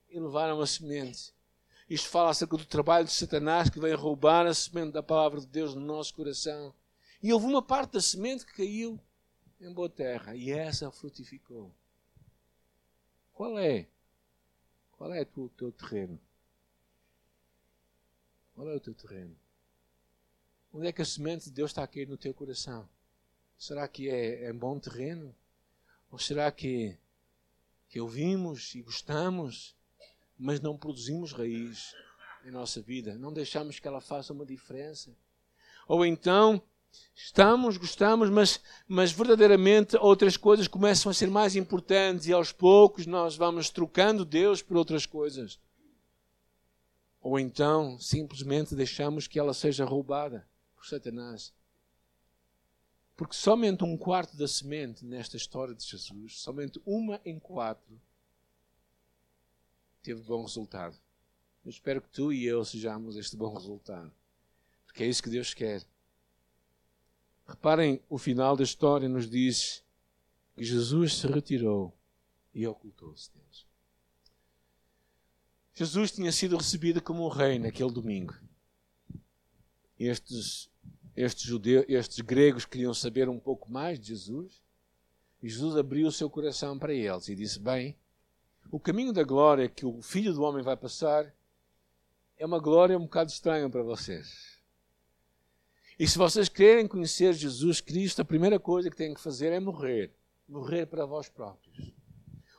e 0.09 0.17
levaram 0.17 0.61
a 0.61 0.67
semente. 0.67 1.33
Isto 1.89 2.07
fala 2.07 2.29
acerca 2.29 2.55
do 2.55 2.63
trabalho 2.63 3.05
de 3.05 3.11
Satanás 3.11 3.69
que 3.69 3.81
vem 3.81 3.93
roubar 3.93 4.45
a 4.45 4.53
semente 4.53 4.93
da 4.93 5.03
palavra 5.03 5.41
de 5.41 5.47
Deus 5.47 5.75
no 5.75 5.81
nosso 5.81 6.13
coração. 6.13 6.73
E 7.21 7.33
houve 7.33 7.45
uma 7.45 7.61
parte 7.61 7.93
da 7.93 8.01
semente 8.01 8.45
que 8.45 8.55
caiu 8.55 8.97
em 9.61 9.71
boa 9.71 9.89
terra 9.89 10.35
e 10.35 10.51
essa 10.51 10.91
frutificou. 10.91 11.71
Qual 13.33 13.57
é? 13.59 13.87
Qual 14.97 15.13
é 15.13 15.25
o 15.35 15.49
teu 15.49 15.71
terreno? 15.71 16.19
Qual 18.55 18.67
é 18.69 18.75
o 18.75 18.79
teu 18.79 18.93
terreno? 18.93 19.35
Onde 20.73 20.87
é 20.87 20.91
que 20.91 21.01
a 21.01 21.05
semente 21.05 21.45
de 21.45 21.51
Deus 21.51 21.71
está 21.71 21.83
a 21.83 21.87
cair 21.87 22.07
no 22.07 22.17
teu 22.17 22.33
coração? 22.33 22.87
Será 23.57 23.87
que 23.87 24.09
é, 24.09 24.45
é 24.45 24.53
bom 24.53 24.79
terreno? 24.79 25.35
Ou 26.11 26.17
será 26.17 26.51
que, 26.51 26.97
que 27.89 27.99
ouvimos 27.99 28.73
e 28.75 28.81
gostamos, 28.81 29.75
mas 30.37 30.59
não 30.59 30.77
produzimos 30.77 31.33
raiz 31.33 31.95
em 32.43 32.51
nossa 32.51 32.81
vida? 32.81 33.15
Não 33.15 33.31
deixamos 33.31 33.79
que 33.79 33.87
ela 33.87 34.01
faça 34.01 34.33
uma 34.33 34.45
diferença? 34.45 35.15
Ou 35.87 36.05
então 36.05 36.61
Estamos, 37.15 37.77
gostamos, 37.77 38.29
mas, 38.29 38.59
mas 38.87 39.11
verdadeiramente 39.11 39.95
outras 39.97 40.35
coisas 40.35 40.67
começam 40.67 41.09
a 41.09 41.13
ser 41.13 41.29
mais 41.29 41.55
importantes 41.55 42.27
e 42.27 42.33
aos 42.33 42.51
poucos 42.51 43.05
nós 43.05 43.35
vamos 43.35 43.69
trocando 43.69 44.25
Deus 44.25 44.61
por 44.61 44.75
outras 44.75 45.05
coisas. 45.05 45.59
Ou 47.21 47.39
então 47.39 47.99
simplesmente 47.99 48.75
deixamos 48.75 49.27
que 49.27 49.39
ela 49.39 49.53
seja 49.53 49.85
roubada 49.85 50.47
por 50.75 50.85
Satanás. 50.85 51.53
Porque 53.15 53.35
somente 53.35 53.83
um 53.83 53.95
quarto 53.95 54.35
da 54.35 54.47
semente 54.47 55.05
nesta 55.05 55.37
história 55.37 55.75
de 55.75 55.85
Jesus, 55.85 56.39
somente 56.39 56.81
uma 56.85 57.21
em 57.23 57.39
quatro, 57.39 58.01
teve 60.01 60.21
bom 60.23 60.41
resultado. 60.41 60.97
Eu 61.63 61.69
espero 61.69 62.01
que 62.01 62.09
tu 62.09 62.33
e 62.33 62.43
eu 62.43 62.65
sejamos 62.65 63.15
este 63.15 63.37
bom 63.37 63.53
resultado. 63.53 64.11
Porque 64.85 65.03
é 65.03 65.07
isso 65.07 65.21
que 65.21 65.29
Deus 65.29 65.53
quer. 65.53 65.85
Reparem, 67.61 68.01
o 68.09 68.17
final 68.17 68.57
da 68.57 68.63
história 68.63 69.07
nos 69.07 69.29
diz 69.29 69.83
que 70.55 70.63
Jesus 70.63 71.17
se 71.17 71.27
retirou 71.27 71.95
e 72.55 72.65
ocultou-se 72.65 73.29
Deus. 73.35 73.67
Jesus 75.75 76.11
tinha 76.11 76.31
sido 76.31 76.57
recebido 76.57 76.99
como 77.03 77.29
rei 77.29 77.59
naquele 77.59 77.91
domingo. 77.91 78.33
Estes, 79.99 80.71
estes, 81.15 81.43
judeus, 81.43 81.85
estes 81.87 82.19
gregos 82.21 82.65
queriam 82.65 82.95
saber 82.95 83.29
um 83.29 83.39
pouco 83.39 83.71
mais 83.71 83.99
de 83.99 84.07
Jesus. 84.07 84.63
E 85.39 85.47
Jesus 85.47 85.75
abriu 85.75 86.07
o 86.07 86.11
seu 86.11 86.31
coração 86.31 86.79
para 86.79 86.95
eles 86.95 87.27
e 87.27 87.35
disse: 87.35 87.59
Bem, 87.59 87.95
o 88.71 88.79
caminho 88.79 89.13
da 89.13 89.21
glória 89.21 89.69
que 89.69 89.85
o 89.85 90.01
Filho 90.01 90.33
do 90.33 90.41
Homem 90.41 90.63
vai 90.63 90.75
passar 90.75 91.31
é 92.39 92.43
uma 92.43 92.59
glória 92.59 92.97
um 92.97 93.03
bocado 93.03 93.29
estranha 93.29 93.69
para 93.69 93.83
vocês. 93.83 94.50
E 96.01 96.07
se 96.07 96.17
vocês 96.17 96.49
querem 96.49 96.87
conhecer 96.87 97.31
Jesus 97.31 97.79
Cristo, 97.79 98.23
a 98.23 98.25
primeira 98.25 98.59
coisa 98.59 98.89
que 98.89 98.95
têm 98.95 99.13
que 99.13 99.21
fazer 99.21 99.53
é 99.53 99.59
morrer. 99.59 100.11
Morrer 100.49 100.87
para 100.87 101.05
vós 101.05 101.29
próprios. 101.29 101.93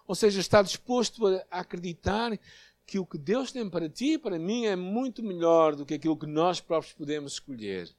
Ou 0.07 0.14
seja, 0.14 0.38
estar 0.38 0.62
disposto 0.62 1.26
a 1.26 1.59
acreditar 1.59 2.38
que 2.87 3.00
o 3.00 3.05
que 3.05 3.18
Deus 3.18 3.50
tem 3.50 3.68
para 3.68 3.88
ti 3.88 4.12
e 4.12 4.18
para 4.18 4.38
mim 4.38 4.66
é 4.66 4.76
muito 4.76 5.24
melhor 5.24 5.74
do 5.74 5.85
que 5.85 5.94
aquilo 5.94 6.16
que 6.16 6.24
nós 6.24 6.61
próprios 6.61 6.94
podemos 6.94 7.33
escolher. 7.33 7.90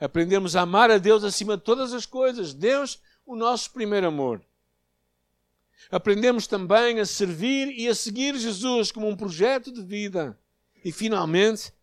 Aprendemos 0.00 0.56
a 0.56 0.62
amar 0.62 0.90
a 0.90 0.96
Deus 0.96 1.22
acima 1.22 1.58
de 1.58 1.62
todas 1.62 1.92
as 1.92 2.06
coisas. 2.06 2.54
Deus, 2.54 2.98
o 3.26 3.36
nosso 3.36 3.70
primeiro 3.70 4.06
amor. 4.06 4.42
Aprendemos 5.90 6.46
também 6.46 6.98
a 6.98 7.04
servir 7.04 7.78
e 7.78 7.86
a 7.88 7.94
seguir 7.94 8.38
Jesus 8.38 8.90
como 8.90 9.06
um 9.06 9.16
projeto 9.18 9.70
de 9.70 9.82
vida. 9.82 10.40
E 10.82 10.90
finalmente, 10.90 11.74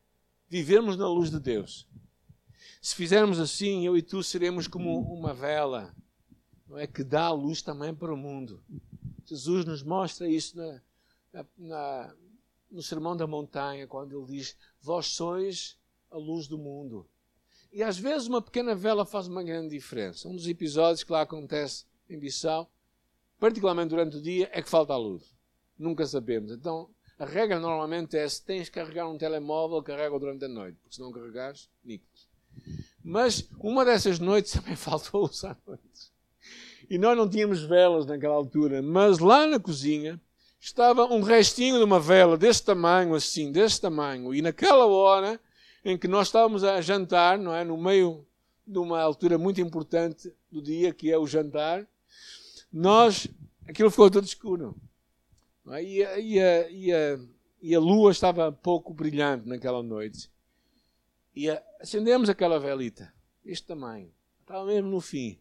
vivermos 0.49 0.97
na 0.97 1.07
luz 1.07 1.29
de 1.29 1.39
Deus. 1.39 1.87
Se 2.81 2.95
fizermos 2.95 3.39
assim, 3.39 3.85
eu 3.85 3.97
e 3.97 4.01
tu 4.01 4.23
seremos 4.23 4.67
como 4.67 4.99
uma 4.99 5.33
vela, 5.33 5.95
não 6.67 6.77
é? 6.77 6.87
Que 6.87 7.03
dá 7.03 7.25
a 7.25 7.31
luz 7.31 7.61
também 7.61 7.93
para 7.93 8.13
o 8.13 8.17
mundo. 8.17 8.63
Jesus 9.25 9.65
nos 9.65 9.83
mostra 9.83 10.27
isso 10.27 10.57
na, 10.57 11.45
na, 11.57 12.15
no 12.71 12.81
Sermão 12.81 13.15
da 13.15 13.27
Montanha, 13.27 13.87
quando 13.87 14.17
ele 14.17 14.37
diz: 14.37 14.55
Vós 14.81 15.07
sois 15.07 15.77
a 16.09 16.17
luz 16.17 16.47
do 16.47 16.57
mundo. 16.57 17.07
E 17.71 17.83
às 17.83 17.97
vezes 17.97 18.27
uma 18.27 18.41
pequena 18.41 18.73
vela 18.73 19.05
faz 19.05 19.27
uma 19.27 19.43
grande 19.43 19.69
diferença. 19.69 20.27
Um 20.27 20.35
dos 20.35 20.47
episódios 20.47 21.03
que 21.03 21.11
lá 21.11 21.21
acontece 21.21 21.85
em 22.09 22.17
Bissau, 22.17 22.71
particularmente 23.39 23.89
durante 23.89 24.17
o 24.17 24.21
dia, 24.21 24.49
é 24.53 24.61
que 24.61 24.69
falta 24.69 24.93
a 24.93 24.97
luz. 24.97 25.35
Nunca 25.77 26.05
sabemos. 26.05 26.51
Então, 26.51 26.89
a 27.19 27.25
regra 27.25 27.59
normalmente 27.59 28.17
é: 28.17 28.27
se 28.27 28.43
tens 28.43 28.69
que 28.69 28.75
carregar 28.75 29.09
um 29.09 29.17
telemóvel, 29.17 29.83
carrega 29.83 30.17
durante 30.17 30.45
a 30.45 30.47
noite, 30.47 30.77
porque 30.81 30.95
se 30.95 31.01
não 31.01 31.11
carregares, 31.11 31.69
nicos. 31.83 32.26
Mas 33.03 33.47
uma 33.59 33.85
dessas 33.85 34.19
noites 34.19 34.51
também 34.51 34.75
faltou 34.77 35.25
usar 35.25 35.57
noites. 35.65 36.11
E 36.89 36.97
nós 36.97 37.17
não 37.17 37.29
tínhamos 37.29 37.63
velas 37.63 38.05
naquela 38.05 38.35
altura, 38.35 38.81
mas 38.81 39.19
lá 39.19 39.45
na 39.45 39.59
cozinha 39.59 40.19
estava 40.59 41.05
um 41.05 41.21
restinho 41.21 41.77
de 41.77 41.83
uma 41.83 41.99
vela 41.99 42.37
desse 42.37 42.63
tamanho, 42.63 43.13
assim, 43.13 43.51
desse 43.51 43.79
tamanho. 43.79 44.33
E 44.33 44.41
naquela 44.41 44.85
hora 44.85 45.39
em 45.83 45.97
que 45.97 46.07
nós 46.07 46.27
estávamos 46.27 46.63
a 46.63 46.81
jantar, 46.81 47.37
não 47.37 47.53
é? 47.53 47.63
No 47.63 47.77
meio 47.77 48.25
de 48.65 48.77
uma 48.77 48.99
altura 49.01 49.37
muito 49.37 49.61
importante 49.61 50.33
do 50.51 50.61
dia, 50.61 50.93
que 50.93 51.11
é 51.11 51.17
o 51.17 51.25
jantar, 51.25 51.87
nós, 52.71 53.27
aquilo 53.65 53.89
ficou 53.89 54.11
todo 54.11 54.25
escuro. 54.25 54.75
É? 55.69 55.83
E, 55.83 56.03
a, 56.03 56.19
e, 56.19 56.39
a, 56.39 56.69
e, 56.69 56.93
a, 56.93 57.19
e 57.61 57.75
a 57.75 57.79
lua 57.79 58.11
estava 58.11 58.51
pouco 58.51 58.93
brilhante 58.93 59.47
naquela 59.47 59.81
noite. 59.81 60.29
E 61.37 61.51
acendemos 61.79 62.29
aquela 62.29 62.59
velita, 62.59 63.13
este 63.45 63.67
tamanho, 63.67 64.11
estava 64.41 64.65
mesmo 64.65 64.89
no 64.89 64.99
fim. 64.99 65.39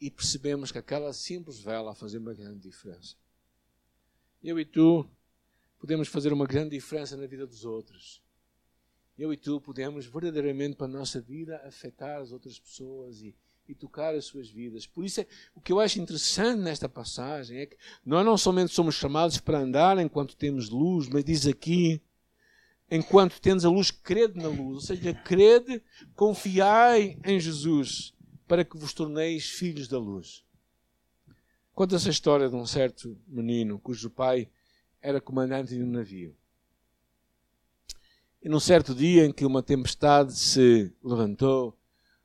E 0.00 0.10
percebemos 0.10 0.72
que 0.72 0.78
aquela 0.78 1.12
simples 1.12 1.60
vela 1.60 1.94
fazia 1.94 2.18
uma 2.18 2.32
grande 2.32 2.60
diferença. 2.60 3.14
Eu 4.42 4.58
e 4.58 4.64
tu 4.64 5.06
podemos 5.78 6.08
fazer 6.08 6.32
uma 6.32 6.46
grande 6.46 6.70
diferença 6.70 7.14
na 7.14 7.26
vida 7.26 7.46
dos 7.46 7.66
outros. 7.66 8.22
Eu 9.18 9.34
e 9.34 9.36
tu 9.36 9.60
podemos 9.60 10.06
verdadeiramente 10.06 10.76
para 10.76 10.86
a 10.86 10.88
nossa 10.88 11.20
vida 11.20 11.58
afetar 11.66 12.22
as 12.22 12.32
outras 12.32 12.58
pessoas 12.58 13.20
e, 13.20 13.36
e 13.68 13.74
tocar 13.74 14.14
as 14.14 14.24
suas 14.24 14.48
vidas. 14.48 14.86
Por 14.86 15.04
isso, 15.04 15.20
é, 15.20 15.26
o 15.54 15.60
que 15.60 15.72
eu 15.72 15.78
acho 15.78 16.00
interessante 16.00 16.62
nesta 16.62 16.88
passagem 16.88 17.58
é 17.58 17.66
que 17.66 17.76
nós 18.02 18.24
não 18.24 18.38
somente 18.38 18.72
somos 18.72 18.94
chamados 18.94 19.36
para 19.40 19.58
andar 19.58 19.98
enquanto 19.98 20.34
temos 20.34 20.70
luz, 20.70 21.06
mas 21.06 21.22
diz 21.22 21.46
aqui, 21.46 22.00
enquanto 22.90 23.40
tens 23.40 23.64
a 23.64 23.70
luz, 23.70 23.90
crede 23.90 24.38
na 24.38 24.48
luz. 24.48 24.74
Ou 24.74 24.80
seja, 24.80 25.14
crede, 25.14 25.82
confiai 26.14 27.18
em 27.24 27.38
Jesus 27.38 28.14
para 28.46 28.64
que 28.64 28.76
vos 28.76 28.92
torneis 28.92 29.50
filhos 29.50 29.88
da 29.88 29.98
luz. 29.98 30.44
Conta-se 31.72 32.08
a 32.08 32.12
história 32.12 32.48
de 32.48 32.56
um 32.56 32.64
certo 32.64 33.18
menino 33.26 33.78
cujo 33.78 34.08
pai 34.08 34.48
era 35.00 35.20
comandante 35.20 35.74
de 35.74 35.82
um 35.82 35.90
navio. 35.90 36.36
E 38.42 38.48
num 38.48 38.60
certo 38.60 38.94
dia 38.94 39.26
em 39.26 39.32
que 39.32 39.44
uma 39.44 39.62
tempestade 39.62 40.32
se 40.34 40.94
levantou, 41.02 41.76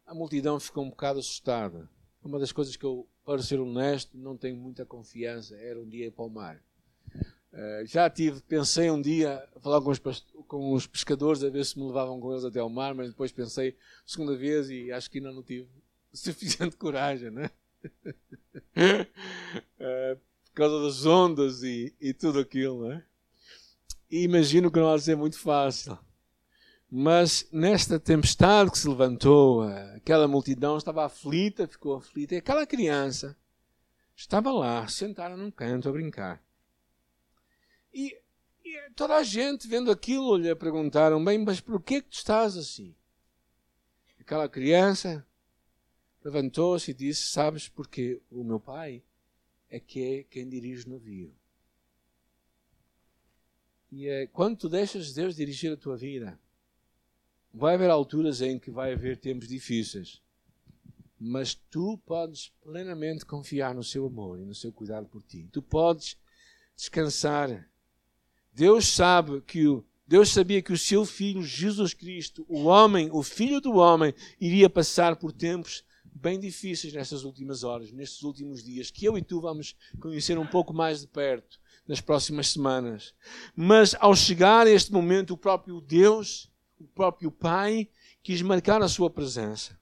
a 0.06 0.14
multidão 0.14 0.60
ficou 0.60 0.84
um 0.84 0.90
bocado 0.90 1.20
assustada. 1.20 1.90
Uma 2.24 2.38
das 2.38 2.52
coisas 2.52 2.76
que 2.76 2.86
eu, 2.86 3.08
para 3.26 3.42
ser 3.42 3.60
honesto, 3.60 4.18
não 4.18 4.38
tenho 4.38 4.56
muita 4.56 4.86
confiança 4.86 5.56
era 5.56 5.82
um 5.82 5.88
dia 5.88 6.08
ir 6.08 6.12
para 6.12 6.26
o 6.26 6.30
mar. 6.30 6.64
Uh, 7.54 7.86
já 7.86 8.10
tive, 8.10 8.42
pensei 8.42 8.90
um 8.90 9.02
dia 9.02 9.44
a 9.56 9.60
falar 9.60 9.82
com 9.82 9.90
os, 9.90 10.00
com 10.48 10.74
os 10.74 10.88
pescadores 10.88 11.44
a 11.44 11.50
ver 11.50 11.66
se 11.66 11.78
me 11.78 11.86
levavam 11.86 12.20
com 12.20 12.32
eles 12.32 12.46
até 12.46 12.60
ao 12.60 12.70
mar, 12.70 12.94
mas 12.94 13.10
depois 13.10 13.32
pensei 13.32 13.76
segunda 14.06 14.38
vez 14.38 14.70
e 14.70 14.92
acho 14.92 15.12
que 15.12 15.18
ainda 15.18 15.34
não 15.34 15.44
tive 15.44 15.68
suficiente 16.14 16.78
coragem, 16.78 17.30
né? 17.30 17.52
é, 19.80 20.16
por 20.46 20.54
causa 20.54 20.82
das 20.84 21.06
ondas 21.06 21.62
e, 21.64 21.94
e 22.00 22.14
tudo 22.14 22.40
aquilo, 22.40 22.88
né? 22.88 23.04
E 24.10 24.24
imagino 24.24 24.72
que 24.72 24.80
não 24.80 24.90
há 24.90 24.98
de 24.98 25.04
ser 25.04 25.16
muito 25.16 25.40
fácil. 25.40 25.98
Mas 26.90 27.48
nesta 27.52 27.98
tempestade 27.98 28.70
que 28.70 28.78
se 28.78 28.88
levantou, 28.88 29.64
aquela 29.96 30.28
multidão 30.28 30.78
estava 30.78 31.06
aflita, 31.06 31.66
ficou 31.66 31.96
aflita, 31.96 32.36
e 32.36 32.38
aquela 32.40 32.68
criança 32.68 33.38
estava 34.14 34.52
lá, 34.52 34.86
sentada 34.90 35.38
num 35.38 35.50
canto 35.50 35.88
a 35.88 35.92
brincar. 35.94 36.44
E, 37.94 38.18
e 38.64 38.90
toda 38.96 39.16
a 39.18 39.24
gente, 39.24 39.68
vendo 39.68 39.92
aquilo, 39.92 40.38
lhe 40.38 40.54
perguntaram: 40.56 41.24
Bem, 41.24 41.38
mas 41.38 41.60
por 41.60 41.82
que, 41.82 42.02
que 42.02 42.10
tu 42.10 42.18
estás 42.18 42.58
assim? 42.58 42.96
Aquela 44.20 44.48
criança 44.48 45.26
levantou-se 46.24 46.92
e 46.92 46.94
disse: 46.94 47.24
Sabes 47.24 47.68
porque 47.68 48.22
o 48.30 48.44
meu 48.44 48.60
pai 48.60 49.04
é 49.70 49.80
que 49.80 50.04
é 50.04 50.24
quem 50.24 50.48
dirige 50.48 50.86
o 50.86 50.92
navio. 50.92 51.36
E 53.92 54.08
é, 54.08 54.28
quando 54.28 54.58
tu 54.58 54.70
deixas 54.70 55.14
Deus 55.14 55.36
dirigir 55.36 55.74
a 55.74 55.78
tua 55.78 55.98
vida, 55.98 56.40
vai 57.54 57.76
haver 57.76 57.90
alturas 57.90 58.42
em 58.42 58.58
que 58.58 58.72
vai 58.72 58.94
haver 58.94 59.18
tempos 59.18 59.48
difíceis. 59.48 60.22
Mas 61.20 61.54
tu 61.54 61.98
podes 62.06 62.50
plenamente 62.62 63.26
confiar 63.26 63.76
no 63.76 63.84
seu 63.84 64.06
amor 64.06 64.40
e 64.40 64.46
no 64.46 64.56
seu 64.56 64.72
cuidado 64.72 65.08
por 65.08 65.22
ti. 65.22 65.48
Tu 65.52 65.62
podes 65.62 66.18
descansar. 66.76 67.70
Deus 68.54 68.88
sabe 68.88 69.42
que 69.42 69.68
o 69.68 69.86
Deus 70.12 70.28
sabia 70.28 70.62
que 70.62 70.74
o 70.74 70.78
seu 70.78 71.06
filho 71.06 71.42
Jesus 71.42 71.94
Cristo, 71.94 72.46
o 72.50 72.64
homem, 72.64 73.10
o 73.14 73.24
filho 73.24 73.62
do 73.62 73.76
homem, 73.76 74.14
iria 74.42 74.70
passar 74.70 75.16
por 75.16 75.32
tempos 75.32 75.86
bem 76.04 76.38
difíceis 76.38 76.94
nestas 76.94 77.24
últimas 77.24 77.64
horas, 77.64 77.94
nestes 77.94 78.22
últimos 78.24 78.62
dias, 78.62 78.92
que 78.92 79.06
eu 79.06 79.18
e 79.18 79.22
tu 79.22 79.40
vamos 79.40 79.74
conhecer 80.02 80.38
um 80.38 80.46
pouco 80.46 80.74
mais 80.74 81.00
de 81.00 81.08
perto 81.08 81.62
nas 81.88 82.02
próximas 82.02 82.50
semanas. 82.50 83.14
Mas 83.56 83.96
ao 84.02 84.14
chegar 84.14 84.68
a 84.68 84.70
este 84.70 84.92
momento, 84.92 85.34
o 85.34 85.38
próprio 85.38 85.80
Deus, 85.80 86.52
o 86.78 86.84
próprio 86.84 87.32
Pai, 87.32 87.88
quis 88.22 88.42
marcar 88.42 88.82
a 88.82 88.90
sua 88.90 89.10
presença. 89.10 89.80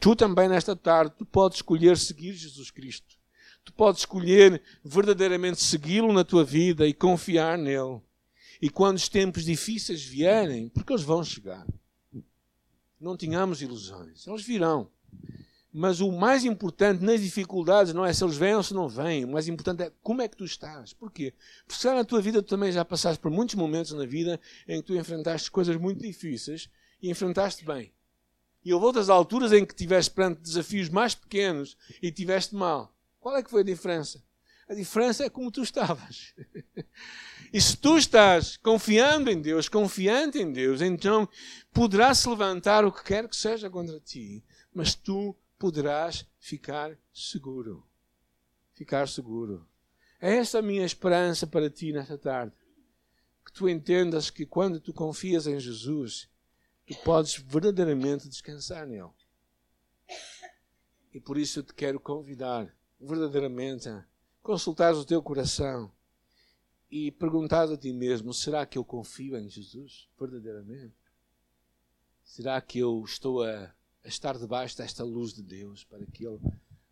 Tu 0.00 0.16
também, 0.16 0.48
nesta 0.48 0.74
tarde, 0.74 1.14
tu 1.18 1.26
podes 1.26 1.58
escolher 1.58 1.98
seguir 1.98 2.32
Jesus 2.32 2.70
Cristo. 2.70 3.17
Tu 3.68 3.72
podes 3.74 4.00
escolher 4.00 4.62
verdadeiramente 4.82 5.62
segui-lo 5.62 6.10
na 6.10 6.24
tua 6.24 6.42
vida 6.42 6.86
e 6.88 6.94
confiar 6.94 7.58
nele. 7.58 8.00
E 8.62 8.70
quando 8.70 8.96
os 8.96 9.10
tempos 9.10 9.44
difíceis 9.44 10.02
vierem, 10.02 10.70
porque 10.70 10.90
eles 10.90 11.02
vão 11.02 11.22
chegar, 11.22 11.66
não 12.98 13.14
tenhamos 13.14 13.60
ilusões, 13.60 14.26
eles 14.26 14.42
virão. 14.42 14.90
Mas 15.70 16.00
o 16.00 16.10
mais 16.10 16.46
importante 16.46 17.04
nas 17.04 17.20
dificuldades 17.20 17.92
não 17.92 18.06
é 18.06 18.12
se 18.14 18.24
eles 18.24 18.38
vêm 18.38 18.54
ou 18.54 18.62
se 18.62 18.72
não 18.72 18.88
vêm. 18.88 19.26
O 19.26 19.32
mais 19.32 19.48
importante 19.48 19.82
é 19.82 19.92
como 20.02 20.22
é 20.22 20.28
que 20.28 20.36
tu 20.38 20.46
estás. 20.46 20.94
Porquê? 20.94 21.34
Porque 21.66 21.78
se 21.78 21.92
na 21.92 22.04
tua 22.04 22.22
vida 22.22 22.42
tu 22.42 22.48
também 22.48 22.72
já 22.72 22.86
passaste 22.86 23.20
por 23.20 23.30
muitos 23.30 23.54
momentos 23.54 23.92
na 23.92 24.06
vida 24.06 24.40
em 24.66 24.80
que 24.80 24.86
tu 24.86 24.96
enfrentaste 24.96 25.50
coisas 25.50 25.76
muito 25.76 26.00
difíceis 26.00 26.70
e 27.02 27.10
enfrentaste 27.10 27.66
bem. 27.66 27.92
E 28.64 28.72
houve 28.72 28.86
outras 28.86 29.10
alturas 29.10 29.52
em 29.52 29.66
que 29.66 29.74
tiveste 29.74 30.10
perante 30.10 30.40
desafios 30.40 30.88
mais 30.88 31.14
pequenos 31.14 31.76
e 32.00 32.10
tiveste 32.10 32.54
mal. 32.54 32.94
Qual 33.20 33.36
é 33.36 33.42
que 33.42 33.50
foi 33.50 33.62
a 33.62 33.64
diferença? 33.64 34.22
A 34.68 34.74
diferença 34.74 35.24
é 35.24 35.30
como 35.30 35.50
tu 35.50 35.62
estavas. 35.62 36.34
E 37.50 37.60
se 37.60 37.76
tu 37.76 37.96
estás 37.96 38.58
confiando 38.58 39.30
em 39.30 39.40
Deus, 39.40 39.70
confiante 39.70 40.38
em 40.38 40.52
Deus, 40.52 40.82
então 40.82 41.26
poderá 41.72 42.14
se 42.14 42.28
levantar 42.28 42.84
o 42.84 42.92
que 42.92 43.02
quer 43.02 43.26
que 43.26 43.34
seja 43.34 43.70
contra 43.70 43.98
ti, 43.98 44.44
mas 44.72 44.94
tu 44.94 45.34
poderás 45.58 46.26
ficar 46.38 46.96
seguro. 47.12 47.86
Ficar 48.74 49.08
seguro. 49.08 49.66
É 50.20 50.36
esta 50.36 50.58
a 50.58 50.62
minha 50.62 50.84
esperança 50.84 51.46
para 51.46 51.70
ti 51.70 51.90
nesta 51.90 52.18
tarde. 52.18 52.54
Que 53.44 53.52
tu 53.52 53.66
entendas 53.66 54.28
que 54.28 54.44
quando 54.44 54.78
tu 54.78 54.92
confias 54.92 55.46
em 55.46 55.58
Jesus, 55.58 56.28
tu 56.86 56.94
podes 57.02 57.36
verdadeiramente 57.38 58.28
descansar 58.28 58.86
nele. 58.86 59.08
E 61.14 61.18
por 61.18 61.38
isso 61.38 61.60
eu 61.60 61.62
te 61.62 61.72
quero 61.72 61.98
convidar 61.98 62.76
verdadeiramente 63.00 63.88
a 63.88 64.04
consultar 64.42 64.94
o 64.94 65.04
teu 65.04 65.22
coração 65.22 65.90
e 66.90 67.10
perguntar 67.12 67.70
a 67.70 67.76
ti 67.76 67.92
mesmo: 67.92 68.32
será 68.32 68.64
que 68.66 68.78
eu 68.78 68.84
confio 68.84 69.36
em 69.36 69.48
Jesus 69.48 70.08
verdadeiramente? 70.18 70.94
Será 72.24 72.60
que 72.60 72.78
eu 72.78 73.02
estou 73.04 73.42
a, 73.42 73.74
a 74.04 74.08
estar 74.08 74.36
debaixo 74.38 74.76
desta 74.76 75.04
luz 75.04 75.32
de 75.32 75.42
Deus 75.42 75.84
para 75.84 76.04
que 76.06 76.26
Ele 76.26 76.40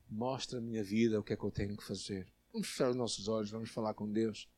mostre 0.08 0.58
a 0.58 0.60
minha 0.60 0.82
vida 0.82 1.18
o 1.18 1.22
que 1.22 1.32
é 1.32 1.36
que 1.36 1.44
eu 1.44 1.50
tenho 1.50 1.76
que 1.76 1.84
fazer? 1.84 2.26
Vamos 2.52 2.68
fechar 2.68 2.90
os 2.90 2.96
nossos 2.96 3.28
olhos, 3.28 3.50
vamos 3.50 3.70
falar 3.70 3.92
com 3.94 4.10
Deus. 4.10 4.48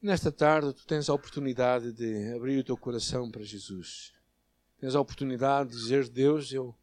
Nesta 0.00 0.30
tarde, 0.30 0.72
tu 0.74 0.86
tens 0.86 1.08
a 1.08 1.14
oportunidade 1.14 1.92
de 1.92 2.32
abrir 2.32 2.58
o 2.58 2.64
teu 2.64 2.76
coração 2.76 3.30
para 3.30 3.42
Jesus. 3.42 4.12
Tens 4.78 4.94
a 4.94 5.00
oportunidade 5.00 5.70
de 5.70 5.76
dizer: 5.76 6.08
Deus, 6.08 6.52
eu, 6.52 6.74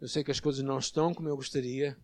eu 0.00 0.08
sei 0.08 0.24
que 0.24 0.30
as 0.30 0.40
coisas 0.40 0.62
não 0.62 0.78
estão 0.78 1.12
como 1.12 1.28
eu 1.28 1.36
gostaria 1.36 1.98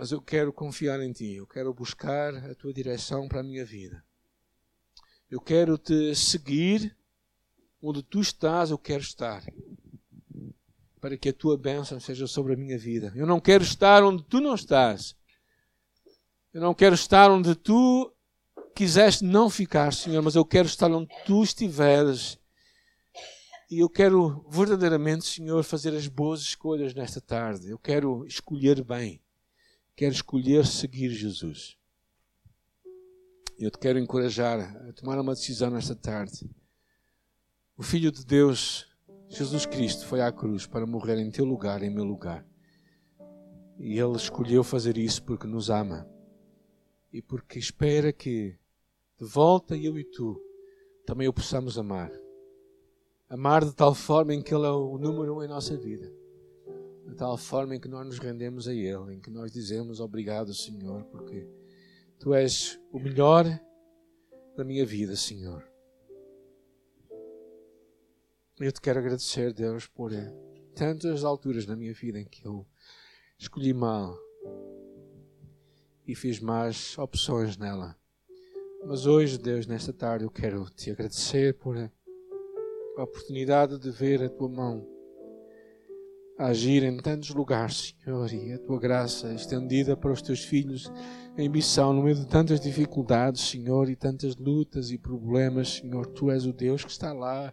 mas 0.00 0.12
eu 0.12 0.22
quero 0.22 0.50
confiar 0.50 0.98
em 1.02 1.12
Ti, 1.12 1.34
eu 1.34 1.46
quero 1.46 1.74
buscar 1.74 2.34
a 2.34 2.54
Tua 2.54 2.72
direção 2.72 3.28
para 3.28 3.40
a 3.40 3.42
minha 3.42 3.66
vida. 3.66 4.02
Eu 5.30 5.42
quero 5.42 5.76
te 5.76 6.14
seguir 6.14 6.96
onde 7.82 8.02
Tu 8.02 8.22
estás, 8.22 8.70
eu 8.70 8.78
quero 8.78 9.02
estar. 9.02 9.44
Para 11.02 11.18
que 11.18 11.28
a 11.28 11.34
Tua 11.34 11.58
bênção 11.58 12.00
seja 12.00 12.26
sobre 12.26 12.54
a 12.54 12.56
minha 12.56 12.78
vida. 12.78 13.12
Eu 13.14 13.26
não 13.26 13.38
quero 13.38 13.62
estar 13.62 14.02
onde 14.02 14.22
Tu 14.22 14.40
não 14.40 14.54
estás. 14.54 15.14
Eu 16.50 16.62
não 16.62 16.72
quero 16.72 16.94
estar 16.94 17.30
onde 17.30 17.54
Tu 17.54 18.10
quiseste 18.74 19.22
não 19.22 19.50
ficar, 19.50 19.92
Senhor, 19.92 20.22
mas 20.22 20.34
eu 20.34 20.46
quero 20.46 20.66
estar 20.66 20.90
onde 20.90 21.14
Tu 21.26 21.42
estiveres. 21.42 22.38
E 23.70 23.80
eu 23.80 23.90
quero 23.90 24.46
verdadeiramente, 24.48 25.26
Senhor, 25.26 25.62
fazer 25.62 25.94
as 25.94 26.06
boas 26.06 26.40
escolhas 26.40 26.94
nesta 26.94 27.20
tarde. 27.20 27.68
Eu 27.68 27.78
quero 27.78 28.24
escolher 28.24 28.82
bem 28.82 29.20
quer 29.96 30.12
escolher 30.12 30.66
seguir 30.66 31.10
Jesus. 31.10 31.76
Eu 33.58 33.70
te 33.70 33.78
quero 33.78 33.98
encorajar 33.98 34.60
a 34.88 34.92
tomar 34.92 35.18
uma 35.18 35.34
decisão 35.34 35.70
nesta 35.70 35.94
tarde. 35.94 36.50
O 37.76 37.82
Filho 37.82 38.10
de 38.10 38.24
Deus, 38.24 38.86
Jesus 39.28 39.66
Cristo, 39.66 40.06
foi 40.06 40.20
à 40.20 40.32
cruz 40.32 40.66
para 40.66 40.86
morrer 40.86 41.18
em 41.18 41.30
teu 41.30 41.44
lugar, 41.44 41.82
em 41.82 41.90
meu 41.90 42.04
lugar. 42.04 42.46
E 43.78 43.98
Ele 43.98 44.16
escolheu 44.16 44.64
fazer 44.64 44.96
isso 44.96 45.22
porque 45.22 45.46
nos 45.46 45.70
ama 45.70 46.08
e 47.12 47.20
porque 47.20 47.58
espera 47.58 48.12
que, 48.12 48.56
de 49.18 49.24
volta, 49.24 49.76
eu 49.76 49.98
e 49.98 50.04
tu 50.04 50.40
também 51.04 51.28
o 51.28 51.32
possamos 51.32 51.78
amar. 51.78 52.10
Amar 53.28 53.64
de 53.64 53.74
tal 53.74 53.94
forma 53.94 54.34
em 54.34 54.42
que 54.42 54.54
Ele 54.54 54.66
é 54.66 54.70
o 54.70 54.98
número 54.98 55.36
um 55.36 55.42
em 55.42 55.48
nossa 55.48 55.76
vida 55.76 56.19
de 57.10 57.16
tal 57.16 57.36
forma 57.36 57.76
em 57.76 57.80
que 57.80 57.88
nós 57.88 58.06
nos 58.06 58.18
rendemos 58.18 58.66
a 58.66 58.72
Ele, 58.72 59.14
em 59.14 59.20
que 59.20 59.30
nós 59.30 59.52
dizemos 59.52 60.00
obrigado, 60.00 60.54
Senhor, 60.54 61.04
porque 61.04 61.46
Tu 62.18 62.32
és 62.34 62.80
o 62.92 62.98
melhor 62.98 63.44
da 64.56 64.64
minha 64.64 64.84
vida, 64.86 65.16
Senhor. 65.16 65.66
Eu 68.58 68.70
te 68.70 68.80
quero 68.80 68.98
agradecer, 68.98 69.54
Deus, 69.54 69.86
por 69.86 70.12
tantas 70.74 71.24
alturas 71.24 71.66
na 71.66 71.74
minha 71.74 71.94
vida 71.94 72.20
em 72.20 72.26
que 72.26 72.46
eu 72.46 72.66
escolhi 73.38 73.72
mal 73.72 74.18
e 76.06 76.14
fiz 76.14 76.38
más 76.40 76.96
opções 76.98 77.56
nela. 77.56 77.96
Mas 78.86 79.06
hoje, 79.06 79.38
Deus, 79.38 79.66
nesta 79.66 79.92
tarde, 79.92 80.24
eu 80.24 80.30
quero 80.30 80.68
te 80.70 80.90
agradecer 80.90 81.54
por 81.54 81.76
a 81.76 83.02
oportunidade 83.02 83.78
de 83.78 83.90
ver 83.90 84.22
a 84.22 84.28
tua 84.28 84.48
mão 84.48 84.99
agir 86.40 86.82
em 86.82 86.96
tantos 86.96 87.30
lugares, 87.30 87.94
Senhor, 88.02 88.32
e 88.32 88.54
a 88.54 88.58
tua 88.58 88.80
graça 88.80 89.32
estendida 89.34 89.94
para 89.94 90.10
os 90.10 90.22
teus 90.22 90.42
filhos 90.42 90.90
em 91.36 91.50
missão, 91.50 91.92
no 91.92 92.02
meio 92.02 92.16
de 92.16 92.26
tantas 92.26 92.58
dificuldades, 92.58 93.42
Senhor, 93.42 93.90
e 93.90 93.94
tantas 93.94 94.36
lutas 94.36 94.90
e 94.90 94.96
problemas, 94.96 95.76
Senhor, 95.76 96.06
tu 96.06 96.30
és 96.30 96.46
o 96.46 96.52
Deus 96.52 96.82
que 96.82 96.90
está 96.90 97.12
lá 97.12 97.52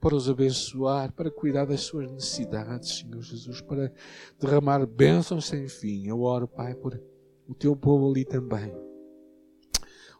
para 0.00 0.14
os 0.14 0.30
abençoar, 0.30 1.12
para 1.12 1.32
cuidar 1.32 1.66
das 1.66 1.80
suas 1.80 2.08
necessidades, 2.10 2.98
Senhor 3.00 3.20
Jesus, 3.20 3.60
para 3.60 3.92
derramar 4.40 4.86
bênçãos 4.86 5.46
sem 5.46 5.66
fim. 5.66 6.06
Eu 6.06 6.20
oro, 6.20 6.46
Pai, 6.46 6.76
por 6.76 7.00
o 7.48 7.54
teu 7.54 7.74
povo 7.74 8.08
ali 8.08 8.24
também. 8.24 8.72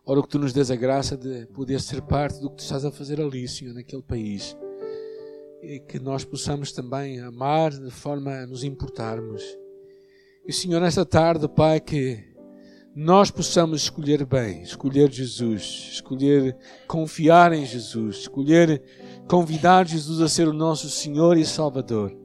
Oro 0.04 0.22
que 0.24 0.28
tu 0.30 0.38
nos 0.40 0.52
dês 0.52 0.72
a 0.72 0.76
graça 0.76 1.16
de 1.16 1.46
poder 1.46 1.80
ser 1.80 2.02
parte 2.02 2.40
do 2.40 2.50
que 2.50 2.56
tu 2.56 2.62
estás 2.64 2.84
a 2.84 2.90
fazer 2.90 3.20
ali, 3.20 3.46
Senhor, 3.46 3.74
naquele 3.74 4.02
país 4.02 4.56
e 5.62 5.80
que 5.80 5.98
nós 5.98 6.24
possamos 6.24 6.72
também 6.72 7.20
amar 7.20 7.70
de 7.70 7.90
forma 7.90 8.32
a 8.32 8.46
nos 8.46 8.64
importarmos. 8.64 9.42
E 10.46 10.52
Senhor, 10.52 10.80
nesta 10.80 11.04
tarde, 11.04 11.48
Pai, 11.48 11.80
que 11.80 12.24
nós 12.94 13.30
possamos 13.30 13.82
escolher 13.82 14.24
bem, 14.24 14.62
escolher 14.62 15.10
Jesus, 15.10 15.90
escolher 15.92 16.56
confiar 16.86 17.52
em 17.52 17.64
Jesus, 17.64 18.16
escolher 18.16 18.82
convidar 19.28 19.86
Jesus 19.86 20.20
a 20.20 20.28
ser 20.28 20.48
o 20.48 20.52
nosso 20.52 20.88
Senhor 20.88 21.36
e 21.36 21.44
Salvador. 21.44 22.16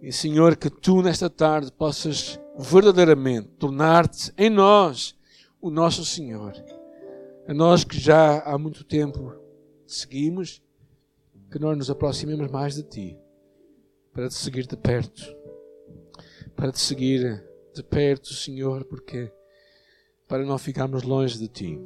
E 0.00 0.12
Senhor, 0.12 0.56
que 0.56 0.68
tu 0.68 1.02
nesta 1.02 1.30
tarde 1.30 1.72
possas 1.72 2.38
verdadeiramente 2.58 3.48
tornar-te 3.58 4.32
em 4.36 4.50
nós 4.50 5.16
o 5.60 5.70
nosso 5.70 6.04
Senhor. 6.04 6.52
A 7.48 7.54
nós 7.54 7.82
que 7.82 7.98
já 7.98 8.40
há 8.40 8.58
muito 8.58 8.84
tempo 8.84 9.34
seguimos 9.86 10.62
que 11.50 11.58
nós 11.58 11.76
nos 11.76 11.90
aproximemos 11.90 12.50
mais 12.50 12.74
de 12.74 12.82
Ti, 12.82 13.18
para 14.12 14.28
te 14.28 14.34
seguir 14.34 14.66
de 14.66 14.76
perto, 14.76 15.22
para 16.54 16.72
te 16.72 16.80
seguir 16.80 17.44
de 17.74 17.82
perto, 17.82 18.32
Senhor, 18.32 18.84
porque 18.84 19.30
para 20.26 20.44
não 20.44 20.58
ficarmos 20.58 21.02
longe 21.02 21.38
de 21.38 21.48
Ti. 21.48 21.80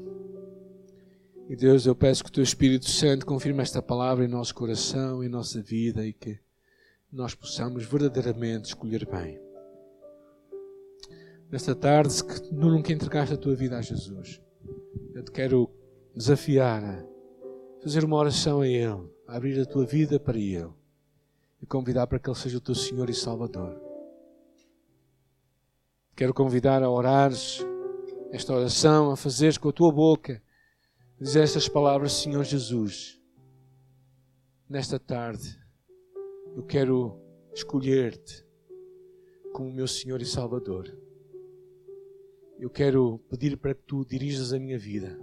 E 1.49 1.57
Deus, 1.57 1.85
eu 1.85 1.97
peço 1.97 2.23
que 2.23 2.31
o 2.31 2.33
Teu 2.33 2.45
Espírito 2.45 2.89
Santo 2.89 3.27
confirme 3.27 3.63
esta 3.63 3.83
palavra 3.83 4.25
em 4.25 4.29
nosso 4.29 4.55
coração, 4.55 5.23
em 5.23 5.29
nossa 5.29 5.61
vida 5.61 6.07
e 6.07 6.13
que 6.13 6.39
nós 7.13 7.35
possamos 7.35 7.85
verdadeiramente 7.85 8.69
escolher 8.69 9.05
bem. 9.07 9.41
Nesta 11.51 11.75
tarde, 11.75 12.13
se 12.13 12.25
que 12.25 12.55
nunca 12.55 12.93
entregaste 12.93 13.35
a 13.35 13.37
tua 13.37 13.57
vida 13.57 13.77
a 13.77 13.83
Jesus, 13.83 14.41
eu 15.13 15.25
te 15.25 15.33
quero 15.33 15.69
desafiar 16.15 16.85
a 16.85 17.05
fazer 17.83 18.05
uma 18.05 18.17
oração 18.17 18.61
a 18.61 18.69
Ele 18.69 19.11
a 19.31 19.37
abrir 19.37 19.61
a 19.61 19.65
tua 19.65 19.87
vida 19.87 20.19
para 20.19 20.37
Ele 20.37 20.69
e 21.63 21.67
convidar 21.67 22.09
para 22.09 22.19
que 22.19 22.29
Ele 22.29 22.37
seja 22.37 22.59
o 22.59 22.61
teu 22.61 22.75
Senhor 22.75 23.09
e 23.09 23.15
Salvador. 23.15 23.81
Quero 26.17 26.35
convidar 26.35 26.83
a 26.83 26.91
orares 26.91 27.65
esta 28.33 28.53
oração, 28.53 29.13
a 29.13 29.17
fazeres 29.17 29.57
com 29.57 29.69
a 29.69 29.73
tua 29.73 29.93
boca, 29.93 30.43
a 31.21 31.23
dizer 31.23 31.45
estas 31.45 31.69
palavras, 31.69 32.13
Senhor 32.13 32.43
Jesus. 32.43 33.21
Nesta 34.69 34.99
tarde, 34.99 35.57
eu 36.57 36.65
quero 36.65 37.17
escolher-te 37.55 38.45
como 39.53 39.73
meu 39.73 39.87
Senhor 39.87 40.21
e 40.21 40.27
Salvador. 40.27 40.93
Eu 42.59 42.69
quero 42.69 43.21
pedir 43.31 43.57
para 43.57 43.75
que 43.75 43.83
tu 43.83 44.05
dirijas 44.05 44.53
a 44.53 44.59
minha 44.59 44.79
vida. 44.79 45.17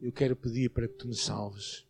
Eu 0.00 0.12
quero 0.12 0.36
pedir 0.36 0.70
para 0.70 0.86
que 0.86 0.94
tu 0.94 1.08
me 1.08 1.16
salves. 1.16 1.87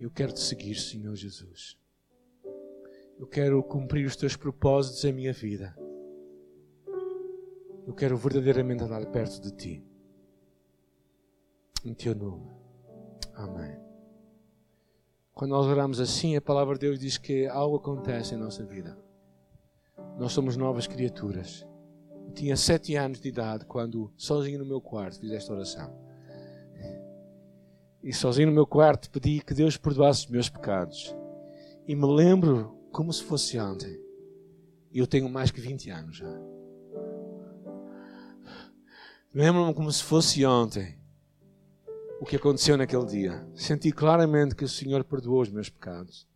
Eu 0.00 0.10
quero 0.10 0.32
te 0.32 0.40
seguir, 0.40 0.76
Senhor 0.76 1.14
Jesus. 1.14 1.78
Eu 3.18 3.26
quero 3.26 3.62
cumprir 3.62 4.06
os 4.06 4.16
teus 4.16 4.34
propósitos 4.34 5.04
em 5.04 5.12
minha 5.12 5.30
vida. 5.30 5.76
Eu 7.86 7.92
quero 7.92 8.16
verdadeiramente 8.16 8.82
andar 8.82 9.04
perto 9.10 9.42
de 9.42 9.50
ti. 9.50 9.84
Em 11.84 11.92
teu 11.92 12.14
nome. 12.14 12.50
Amém. 13.34 13.78
Quando 15.34 15.50
nós 15.50 15.66
oramos 15.66 16.00
assim, 16.00 16.34
a 16.34 16.40
palavra 16.40 16.76
de 16.76 16.80
Deus 16.80 16.98
diz 16.98 17.18
que 17.18 17.46
algo 17.46 17.76
acontece 17.76 18.34
em 18.34 18.38
nossa 18.38 18.64
vida. 18.64 18.98
Nós 20.18 20.32
somos 20.32 20.56
novas 20.56 20.86
criaturas. 20.86 21.66
Eu 22.26 22.32
tinha 22.32 22.56
sete 22.56 22.96
anos 22.96 23.20
de 23.20 23.28
idade 23.28 23.66
quando, 23.66 24.10
sozinho 24.16 24.60
no 24.60 24.66
meu 24.66 24.80
quarto, 24.80 25.20
fiz 25.20 25.30
esta 25.30 25.52
oração. 25.52 26.09
E 28.02 28.12
sozinho 28.12 28.48
no 28.48 28.54
meu 28.54 28.66
quarto 28.66 29.10
pedi 29.10 29.40
que 29.40 29.54
Deus 29.54 29.76
perdoasse 29.76 30.24
os 30.24 30.30
meus 30.30 30.48
pecados. 30.48 31.14
E 31.86 31.94
me 31.94 32.06
lembro 32.06 32.76
como 32.92 33.12
se 33.12 33.22
fosse 33.22 33.58
ontem. 33.58 34.00
Eu 34.92 35.06
tenho 35.06 35.28
mais 35.28 35.50
que 35.50 35.60
20 35.60 35.90
anos 35.90 36.16
já. 36.16 36.40
Lembro-me 39.32 39.72
como 39.74 39.92
se 39.92 40.02
fosse 40.02 40.44
ontem 40.44 40.98
o 42.20 42.24
que 42.24 42.36
aconteceu 42.36 42.76
naquele 42.76 43.06
dia. 43.06 43.48
Senti 43.54 43.92
claramente 43.92 44.54
que 44.54 44.64
o 44.64 44.68
Senhor 44.68 45.04
perdoou 45.04 45.42
os 45.42 45.50
meus 45.50 45.68
pecados 45.68 46.26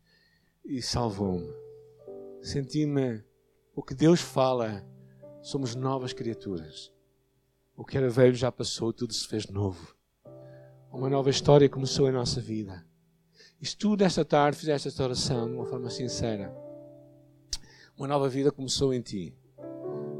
e 0.64 0.80
salvou-me. 0.80 1.52
Senti-me 2.42 3.24
o 3.74 3.82
que 3.82 3.94
Deus 3.94 4.20
fala, 4.20 4.86
somos 5.42 5.74
novas 5.74 6.12
criaturas. 6.12 6.92
O 7.76 7.84
que 7.84 7.98
era 7.98 8.08
velho 8.08 8.34
já 8.34 8.52
passou, 8.52 8.92
tudo 8.92 9.12
se 9.12 9.26
fez 9.26 9.48
novo. 9.48 9.96
Uma 10.94 11.10
nova 11.10 11.28
história 11.28 11.68
começou 11.68 12.08
em 12.08 12.12
nossa 12.12 12.40
vida. 12.40 12.86
E 13.60 13.66
se 13.66 13.76
tu, 13.76 13.96
desta 13.96 14.24
tarde, 14.24 14.56
fizeste 14.56 14.86
esta 14.86 15.02
oração 15.02 15.48
de 15.48 15.52
uma 15.56 15.66
forma 15.66 15.90
sincera, 15.90 16.54
uma 17.98 18.06
nova 18.06 18.28
vida 18.28 18.52
começou 18.52 18.94
em 18.94 19.00
ti. 19.00 19.34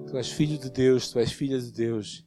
Tu 0.09 0.16
és 0.16 0.29
filho 0.33 0.59
de 0.59 0.68
Deus, 0.68 1.09
tu 1.09 1.20
és 1.20 1.31
filha 1.31 1.61
de 1.61 1.70
Deus. 1.70 2.27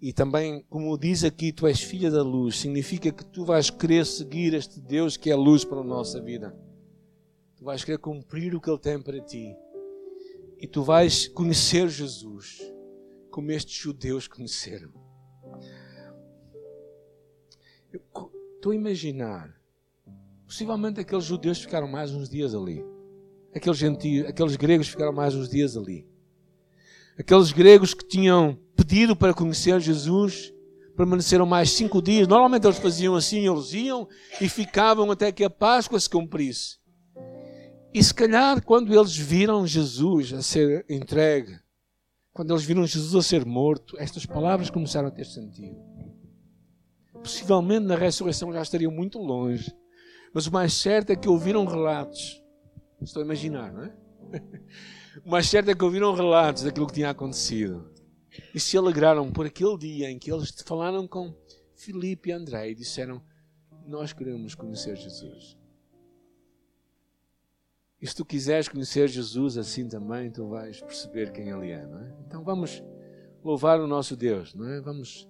E 0.00 0.12
também, 0.12 0.64
como 0.70 0.96
diz 0.96 1.24
aqui, 1.24 1.52
tu 1.52 1.66
és 1.66 1.80
filha 1.80 2.12
da 2.12 2.22
luz. 2.22 2.60
Significa 2.60 3.10
que 3.10 3.24
tu 3.24 3.44
vais 3.44 3.70
querer 3.70 4.06
seguir 4.06 4.54
este 4.54 4.80
Deus 4.80 5.16
que 5.16 5.28
é 5.28 5.34
luz 5.34 5.64
para 5.64 5.80
a 5.80 5.84
nossa 5.84 6.22
vida. 6.22 6.56
Tu 7.56 7.64
vais 7.64 7.82
querer 7.82 7.98
cumprir 7.98 8.54
o 8.54 8.60
que 8.60 8.70
Ele 8.70 8.78
tem 8.78 9.02
para 9.02 9.20
ti. 9.20 9.52
E 10.60 10.68
tu 10.68 10.84
vais 10.84 11.26
conhecer 11.26 11.88
Jesus 11.88 12.60
como 13.32 13.50
estes 13.50 13.74
judeus 13.74 14.28
conheceram. 14.28 15.03
Estou 17.94 18.72
a 18.72 18.74
imaginar. 18.74 19.54
Possivelmente 20.46 21.00
aqueles 21.00 21.24
judeus 21.24 21.60
ficaram 21.60 21.88
mais 21.88 22.12
uns 22.12 22.28
dias 22.28 22.54
ali. 22.54 22.84
Aqueles, 23.54 23.78
gentios, 23.78 24.28
aqueles 24.28 24.56
gregos 24.56 24.88
ficaram 24.88 25.12
mais 25.12 25.34
uns 25.34 25.48
dias 25.48 25.76
ali. 25.76 26.06
Aqueles 27.18 27.52
gregos 27.52 27.94
que 27.94 28.06
tinham 28.06 28.58
pedido 28.76 29.14
para 29.14 29.32
conhecer 29.32 29.80
Jesus 29.80 30.52
permaneceram 30.96 31.46
mais 31.46 31.70
cinco 31.70 32.02
dias. 32.02 32.26
Normalmente 32.26 32.66
eles 32.66 32.78
faziam 32.78 33.14
assim, 33.14 33.48
eles 33.48 33.72
iam 33.72 34.08
e 34.40 34.48
ficavam 34.48 35.10
até 35.10 35.30
que 35.30 35.44
a 35.44 35.50
Páscoa 35.50 35.98
se 35.98 36.08
cumprisse. 36.08 36.78
E 37.92 38.02
se 38.02 38.12
calhar, 38.12 38.62
quando 38.62 38.92
eles 38.92 39.16
viram 39.16 39.66
Jesus 39.66 40.32
a 40.32 40.42
ser 40.42 40.84
entregue, 40.88 41.56
quando 42.32 42.52
eles 42.52 42.64
viram 42.64 42.84
Jesus 42.84 43.14
a 43.14 43.22
ser 43.22 43.44
morto, 43.44 43.96
estas 44.00 44.26
palavras 44.26 44.68
começaram 44.68 45.08
a 45.08 45.12
ter 45.12 45.24
sentido. 45.24 45.93
Possivelmente 47.24 47.86
na 47.86 47.96
ressurreição 47.96 48.52
já 48.52 48.60
estariam 48.60 48.92
muito 48.92 49.18
longe, 49.18 49.74
mas 50.34 50.46
o 50.46 50.52
mais 50.52 50.74
certo 50.74 51.08
é 51.08 51.16
que 51.16 51.26
ouviram 51.26 51.64
relatos. 51.64 52.42
Estou 53.00 53.22
a 53.22 53.24
imaginar, 53.24 53.72
não 53.72 53.84
é? 53.84 53.96
O 55.24 55.30
mais 55.30 55.48
certo 55.48 55.70
é 55.70 55.74
que 55.74 55.84
ouviram 55.84 56.12
relatos 56.12 56.64
daquilo 56.64 56.88
que 56.88 56.94
tinha 56.94 57.08
acontecido 57.08 57.88
e 58.52 58.58
se 58.58 58.76
alegraram 58.76 59.30
por 59.30 59.46
aquele 59.46 59.78
dia 59.78 60.10
em 60.10 60.18
que 60.18 60.30
eles 60.30 60.52
falaram 60.66 61.06
com 61.06 61.32
Filipe 61.76 62.30
e 62.30 62.32
André 62.32 62.70
e 62.70 62.74
disseram: 62.74 63.22
Nós 63.86 64.12
queremos 64.12 64.56
conhecer 64.56 64.96
Jesus. 64.96 65.56
E 68.02 68.06
se 68.06 68.14
tu 68.14 68.24
quiseres 68.24 68.68
conhecer 68.68 69.08
Jesus 69.08 69.56
assim 69.56 69.88
também, 69.88 70.30
tu 70.30 70.48
vais 70.48 70.80
perceber 70.80 71.32
quem 71.32 71.48
Ele 71.48 71.70
é, 71.70 71.86
não 71.86 72.00
é? 72.00 72.14
Então 72.26 72.42
vamos 72.42 72.82
louvar 73.42 73.80
o 73.80 73.86
nosso 73.86 74.16
Deus, 74.16 74.52
não 74.52 74.68
é? 74.68 74.80
Vamos 74.80 75.28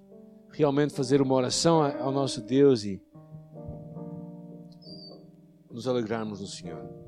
realmente 0.57 0.95
fazer 0.95 1.21
uma 1.21 1.35
oração 1.35 1.83
ao 1.83 2.13
nosso 2.13 2.41
Deus 2.41 2.85
e 2.85 3.03
nos 5.71 5.89
alegrarmos 5.89 6.41
no 6.41 6.47
Senhor. 6.47 7.04